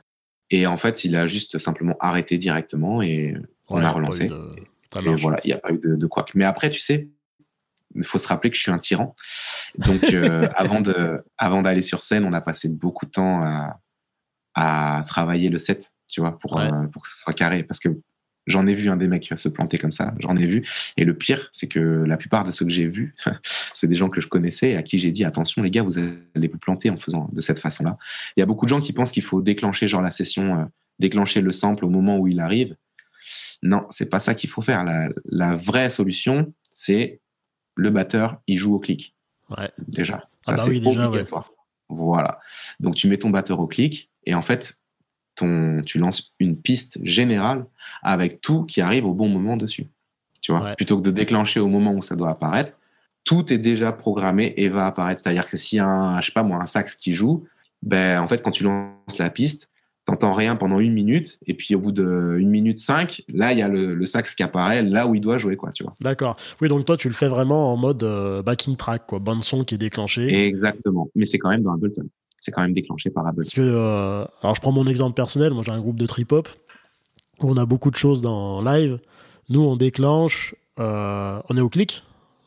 [0.50, 3.36] Et en fait, il a juste simplement arrêté directement et
[3.70, 4.26] on a relancé.
[4.26, 6.26] Et voilà, il n'y a pas eu de, de quoi.
[6.34, 7.10] Mais après, tu sais,
[7.96, 9.16] il faut se rappeler que je suis un tyran.
[9.78, 13.80] Donc, euh, avant de, avant d'aller sur scène, on a passé beaucoup de temps à,
[14.56, 17.64] à travailler le set, tu vois, pour, euh, pour que ça soit carré.
[17.64, 17.90] Parce que
[18.46, 20.68] J'en ai vu un des mecs se planter comme ça, j'en ai vu.
[20.98, 23.16] Et le pire, c'est que la plupart de ceux que j'ai vus,
[23.74, 25.98] c'est des gens que je connaissais et à qui j'ai dit attention les gars, vous
[25.98, 27.98] allez vous planter en faisant de cette façon-là.
[28.36, 30.66] Il y a beaucoup de gens qui pensent qu'il faut déclencher genre la session, euh,
[31.00, 32.76] déclencher le sample au moment où il arrive.
[33.62, 34.84] Non, c'est pas ça qu'il faut faire.
[34.84, 37.22] La, vraie solution, c'est
[37.76, 39.16] le batteur, il joue au clic.
[39.58, 39.72] Ouais.
[39.88, 41.50] Déjà, ah ça bah c'est obligatoire.
[41.88, 42.40] Voilà.
[42.82, 44.76] Donc tu mets ton batteur au clic et en fait
[45.36, 47.66] ton, tu lances une piste générale
[48.02, 49.88] avec tout qui arrive au bon moment dessus.
[50.42, 52.74] Tu vois, plutôt que de déclencher au moment où ça doit apparaître,
[53.24, 55.22] tout est déjà programmé et va apparaître.
[55.22, 57.46] C'est-à-dire que s'il y a un, je sais pas moi, un sax qui joue,
[57.82, 59.70] ben, en fait, quand tu lances la piste,
[60.06, 63.60] t'entends rien pendant une minute, et puis au bout de une minute cinq, là, il
[63.60, 65.94] y a le, sax qui apparaît là où il doit jouer, quoi, tu vois.
[66.02, 66.36] D'accord.
[66.60, 69.64] Oui, donc toi, tu le fais vraiment en mode euh, backing track, quoi, bande son
[69.64, 70.46] qui est déclenché.
[70.46, 71.10] Exactement.
[71.16, 72.10] Mais c'est quand même dans Ableton
[72.44, 73.44] c'est quand même déclenché par Ableton.
[73.44, 76.50] Parce que, euh, alors je prends mon exemple personnel, moi j'ai un groupe de trip-hop
[77.40, 79.00] où on a beaucoup de choses dans live.
[79.50, 82.04] Nous, on déclenche, euh, on est au clic,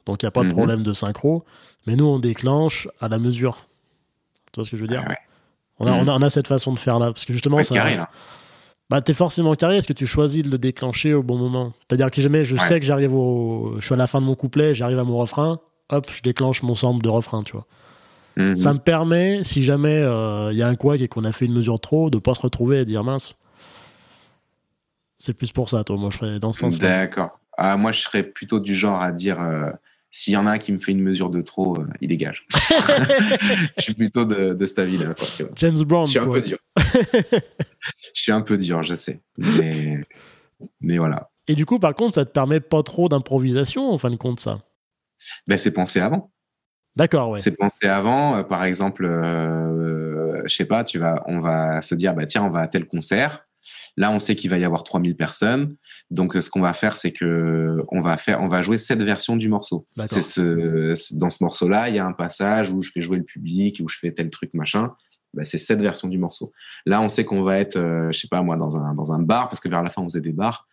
[0.07, 0.53] donc il n'y a pas de Mhm.
[0.53, 1.45] problème de synchro,
[1.87, 3.67] mais nous, on déclenche à la mesure.
[4.53, 5.03] Tu vois ce que je veux dire?
[5.05, 5.17] Ah ouais.
[5.79, 5.99] on, a, Mhm.
[5.99, 7.97] on, a, on a cette façon de faire là, parce que justement, Ouais, ça, carré,
[7.97, 8.09] là.
[8.89, 9.77] bah, t'es forcément carré.
[9.79, 11.73] Est-ce que tu choisis de le déclencher au bon moment?
[11.89, 12.63] C'est-à-dire que si jamais je Ouais.
[12.67, 15.17] sais que j'arrive au, je suis à la fin de mon couplet, j'arrive à mon
[15.19, 15.59] refrain,
[15.91, 17.67] hop, je déclenche mon sample de refrain, tu vois.
[18.37, 18.57] Mhm.
[18.57, 21.55] Ça me permet, si jamais il y a un couac et qu'on a fait une
[21.55, 23.35] mesure trop, de pas se retrouver et dire mince.
[25.17, 25.97] C'est plus pour ça, toi.
[25.97, 27.07] Moi, je ferais dans ce sens-là.
[27.07, 27.41] D'accord.
[27.57, 29.71] Ah, moi, je serais plutôt du genre à dire euh,
[30.11, 32.47] s'il y en a un qui me fait une mesure de trop, euh, il dégage.
[33.79, 35.15] je suis plutôt de, de cet avis-là.
[35.55, 36.07] James Brown.
[36.07, 36.35] Je suis un quoi.
[36.35, 36.59] peu dur.
[38.15, 39.23] je suis un peu dur, je sais.
[39.39, 40.01] Mais,
[40.81, 41.31] mais voilà.
[41.49, 44.41] Et du coup, par contre, ça te permet pas trop d'improvisation, en fin de compte,
[44.41, 44.61] ça?
[45.47, 46.31] Ben, c'est pensé avant.
[46.97, 47.39] D'accord, ouais.
[47.39, 48.39] C'est pensé avant.
[48.39, 52.45] Euh, par exemple, euh, je sais pas, tu vas, on va se dire, bah tiens,
[52.45, 53.47] on va à tel concert.
[53.97, 55.75] Là, on sait qu'il va y avoir 3000 personnes.
[56.11, 59.37] Donc, ce qu'on va faire, c'est que on va faire, on va jouer cette version
[59.37, 59.87] du morceau.
[60.07, 63.25] C'est ce, dans ce morceau-là, il y a un passage où je fais jouer le
[63.25, 64.93] public, où je fais tel truc, machin.
[65.37, 66.53] Bah, c'est cette version du morceau.
[66.87, 69.21] Là, on sait qu'on va être, euh, je sais pas moi, dans un, dans un
[69.21, 70.67] bar, parce que vers la fin, on faisait des bars.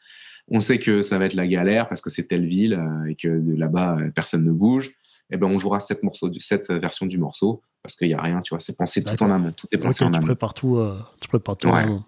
[0.48, 3.16] On sait que ça va être la galère parce que c'est telle ville euh, et
[3.16, 4.92] que là-bas, euh, personne ne bouge.
[5.30, 8.42] Et ben, on jouera cette, morceau, cette version du morceau parce qu'il y a rien,
[8.42, 8.60] tu vois.
[8.60, 9.52] C'est pensé tout en amont.
[9.52, 10.26] Tout est pensé en tu amont.
[10.26, 12.04] prépares tout, euh, tu prépares tout en amont.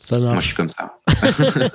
[0.00, 0.98] Ça Moi, je suis comme ça.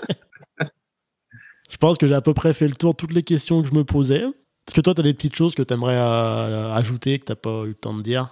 [1.69, 3.69] Je pense que j'ai à peu près fait le tour de toutes les questions que
[3.69, 4.23] je me posais.
[4.23, 7.63] Est-ce que toi, tu as des petites choses que tu aimerais ajouter, que tu pas
[7.63, 8.31] eu le temps de dire?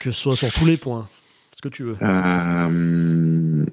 [0.00, 1.08] Que ce soit sur tous les points.
[1.52, 1.98] Ce que tu veux.
[2.00, 3.66] Euh,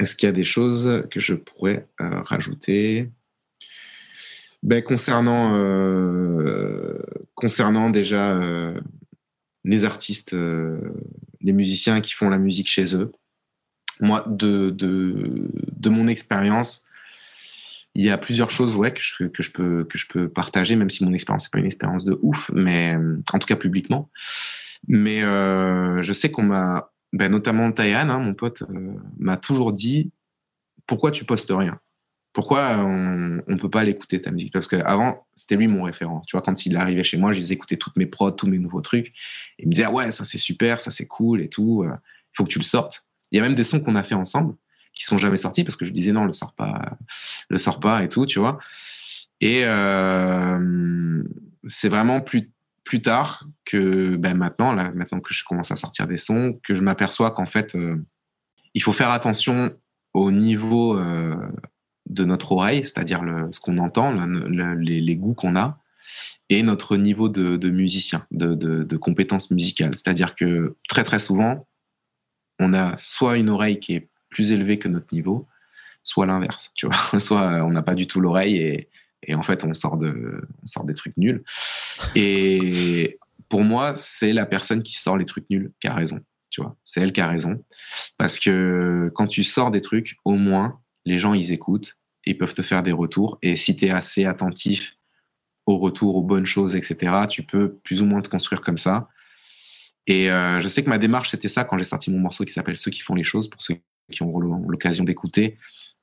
[0.00, 3.10] Est-ce qu'il y a des choses que je pourrais euh, rajouter?
[4.62, 6.98] Ben, concernant, euh,
[7.34, 8.80] concernant déjà euh,
[9.64, 10.78] les artistes, euh,
[11.40, 13.12] les musiciens qui font la musique chez eux,
[14.00, 16.86] moi, de, de, de mon expérience,
[17.94, 20.76] il y a plusieurs choses ouais, que, je, que, je peux, que je peux partager,
[20.76, 22.94] même si mon expérience n'est pas une expérience de ouf, mais
[23.32, 24.10] en tout cas publiquement.
[24.88, 29.72] Mais euh, je sais qu'on m'a, ben, notamment Taïan, hein, mon pote, euh, m'a toujours
[29.72, 30.10] dit
[30.86, 31.80] pourquoi tu postes rien?
[32.36, 34.52] Pourquoi on ne peut pas l'écouter ta musique?
[34.52, 36.20] Parce qu'avant, c'était lui mon référent.
[36.26, 38.58] Tu vois, quand il arrivait chez moi, je lui écoutais toutes mes prods, tous mes
[38.58, 39.14] nouveaux trucs.
[39.58, 41.82] Il me disait ah ouais, ça c'est super, ça c'est cool et tout.
[41.86, 43.08] Il faut que tu le sortes.
[43.32, 44.54] Il y a même des sons qu'on a fait ensemble
[44.92, 46.98] qui sont jamais sortis parce que je disais non, le sors pas,
[47.48, 48.58] le sors pas et tout, tu vois.
[49.40, 51.22] Et euh,
[51.68, 52.50] c'est vraiment plus
[52.84, 56.74] plus tard que ben maintenant, là, maintenant que je commence à sortir des sons, que
[56.74, 57.96] je m'aperçois qu'en fait, euh,
[58.74, 59.74] il faut faire attention
[60.14, 61.36] au niveau euh,
[62.06, 65.78] de notre oreille, c'est-à-dire ce qu'on entend, le, le, les, goûts qu'on a,
[66.48, 69.94] et notre niveau de, musicien, de, compétences musicales.
[69.94, 71.66] C'est-à-dire que très très souvent,
[72.58, 75.46] on a soit une oreille qui est plus élevée que notre niveau,
[76.02, 77.18] soit l'inverse, tu vois.
[77.20, 78.88] Soit on n'a pas du tout l'oreille et,
[79.22, 81.42] et en fait on sort de on sort des trucs nuls
[82.14, 86.60] et pour moi c'est la personne qui sort les trucs nuls qui a raison tu
[86.62, 87.62] vois c'est elle qui a raison
[88.18, 92.54] parce que quand tu sors des trucs au moins les gens ils écoutent ils peuvent
[92.54, 94.96] te faire des retours et si tu es assez attentif
[95.64, 99.08] aux retours aux bonnes choses etc tu peux plus ou moins te construire comme ça
[100.06, 102.52] et euh, je sais que ma démarche c'était ça quand j'ai sorti mon morceau qui
[102.52, 103.76] s'appelle ceux qui font les choses pour ceux
[104.12, 105.56] qui ont l'occasion d'écouter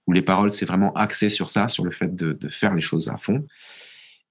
[0.07, 2.81] où les paroles, c'est vraiment axé sur ça, sur le fait de, de, faire les
[2.81, 3.45] choses à fond.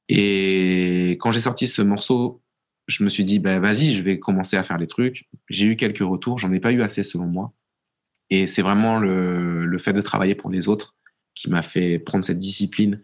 [0.08, 2.42] Et quand j'ai sorti ce morceau,
[2.88, 5.28] je me suis dit, bah, vas-y, je vais commencer à faire les trucs.
[5.48, 7.52] J'ai eu quelques retours, j'en ai pas eu assez selon moi.
[8.34, 10.96] Et c'est vraiment le, fait de travailler pour les autres
[11.34, 13.02] qui m'a fait prendre cette discipline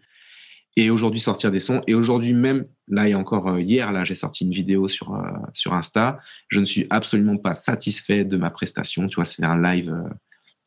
[0.75, 1.83] et aujourd'hui sortir des sons.
[1.85, 5.29] Et aujourd'hui même, là, a encore euh, hier, là, j'ai sorti une vidéo sur, euh,
[5.53, 6.19] sur Insta.
[6.47, 9.07] Je ne suis absolument pas satisfait de ma prestation.
[9.07, 9.91] Tu vois, c'est un live.
[9.91, 10.09] Euh,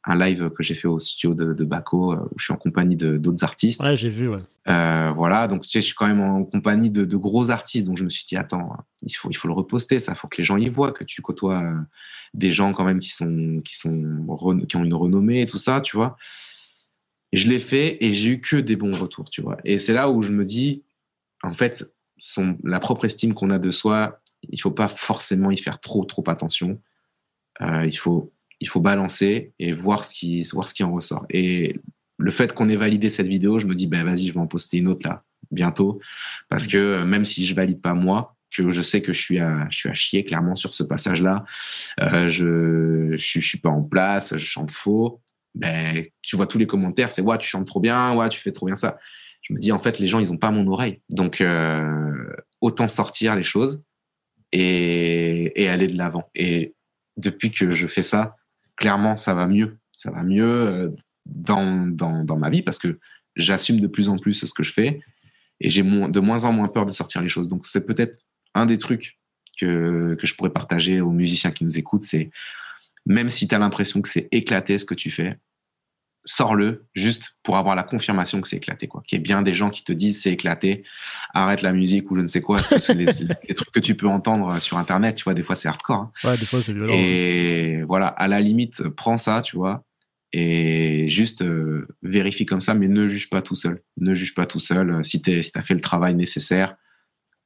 [0.04, 2.96] un live que j'ai fait au studio de, de Baco où je suis en compagnie
[2.96, 3.82] d'autres artistes.
[3.82, 4.40] Ouais, j'ai vu, ouais.
[4.68, 7.84] Euh, voilà, donc tu sais, je suis quand même en compagnie de, de, gros artistes,
[7.86, 10.36] donc je me suis dit, attends, il faut, il faut le reposter, ça, faut que
[10.38, 11.80] les gens y voient, que tu côtoies euh,
[12.32, 15.80] des gens quand même qui, sont, qui, sont, qui ont une renommée et tout ça,
[15.80, 16.16] tu vois.
[17.32, 19.56] Et je l'ai fait et j'ai eu que des bons retours, tu vois.
[19.64, 20.84] Et c'est là où je me dis,
[21.42, 21.84] en fait,
[22.18, 26.04] son, la propre estime qu'on a de soi, il faut pas forcément y faire trop,
[26.04, 26.80] trop attention.
[27.60, 28.32] Euh, il faut
[28.62, 31.26] il faut balancer et voir ce qui, voir ce qui en ressort.
[31.30, 31.80] Et
[32.16, 34.46] le fait qu'on ait validé cette vidéo, je me dis, ben vas-y, je vais en
[34.46, 36.00] poster une autre là, bientôt.
[36.48, 39.66] Parce que même si je valide pas moi, que je sais que je suis à,
[39.70, 41.44] je suis à chier clairement sur ce passage-là,
[42.00, 45.20] euh, je, je, je suis pas en place, je chante faux.
[45.56, 48.52] Ben, tu vois tous les commentaires, c'est ouais, tu chantes trop bien, ouais, tu fais
[48.52, 48.96] trop bien ça.
[49.40, 51.00] Je me dis, en fait, les gens, ils ont pas mon oreille.
[51.10, 53.82] Donc, euh, autant sortir les choses
[54.52, 56.30] et, et aller de l'avant.
[56.36, 56.74] Et
[57.16, 58.36] depuis que je fais ça,
[58.82, 59.78] clairement, ça va mieux.
[59.96, 60.88] Ça va mieux euh,
[61.24, 62.98] dans, ma vie parce que
[63.36, 65.00] j'assume de plus en plus ce que je fais
[65.60, 67.48] et j'ai de moins en moins peur de sortir les choses.
[67.48, 68.18] Donc, c'est peut-être
[68.54, 69.18] un des trucs
[69.58, 72.30] que, que je pourrais partager aux musiciens qui nous écoutent, c'est
[73.06, 75.38] même si tu as l'impression que c'est éclaté ce que tu fais,
[76.24, 78.86] sors-le juste pour avoir la confirmation que c'est éclaté.
[78.86, 79.02] Quoi.
[79.06, 80.84] Qu'il y ait bien des gens qui te disent c'est éclaté,
[81.34, 82.62] arrête la musique ou je ne sais quoi.
[82.62, 85.96] C'est des, trucs que tu peux entendre sur Internet, tu vois, des fois c'est hardcore.
[85.96, 86.12] Hein.
[86.24, 86.94] Ouais, des fois c'est violent.
[86.96, 89.84] Et voilà, à la limite, prends ça, tu vois,
[90.32, 93.82] et juste euh, vérifie comme ça, mais ne juge pas tout seul.
[93.98, 95.04] Ne juge pas tout seul.
[95.04, 96.76] Si tu si as fait le travail nécessaire,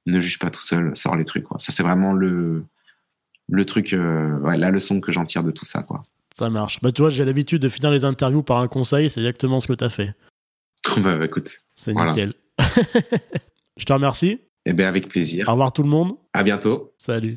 [0.06, 1.44] ne juge pas tout seul, sors les trucs.
[1.44, 1.58] Quoi.
[1.58, 2.64] Ça, c'est vraiment le,
[3.48, 5.82] le truc, euh, ouais, la leçon que j'en tire de tout ça.
[5.82, 6.04] Quoi.
[6.36, 6.80] Ça marche.
[6.82, 9.68] Bah, tu vois, j'ai l'habitude de finir les interviews par un conseil, c'est exactement ce
[9.68, 10.14] que tu as fait.
[10.98, 11.48] bah, écoute.
[11.74, 12.34] C'est nickel.
[13.78, 14.40] Je te remercie.
[14.66, 15.48] Eh bien, avec plaisir.
[15.48, 16.16] Au revoir tout le monde.
[16.34, 16.92] À bientôt.
[16.98, 17.36] Salut.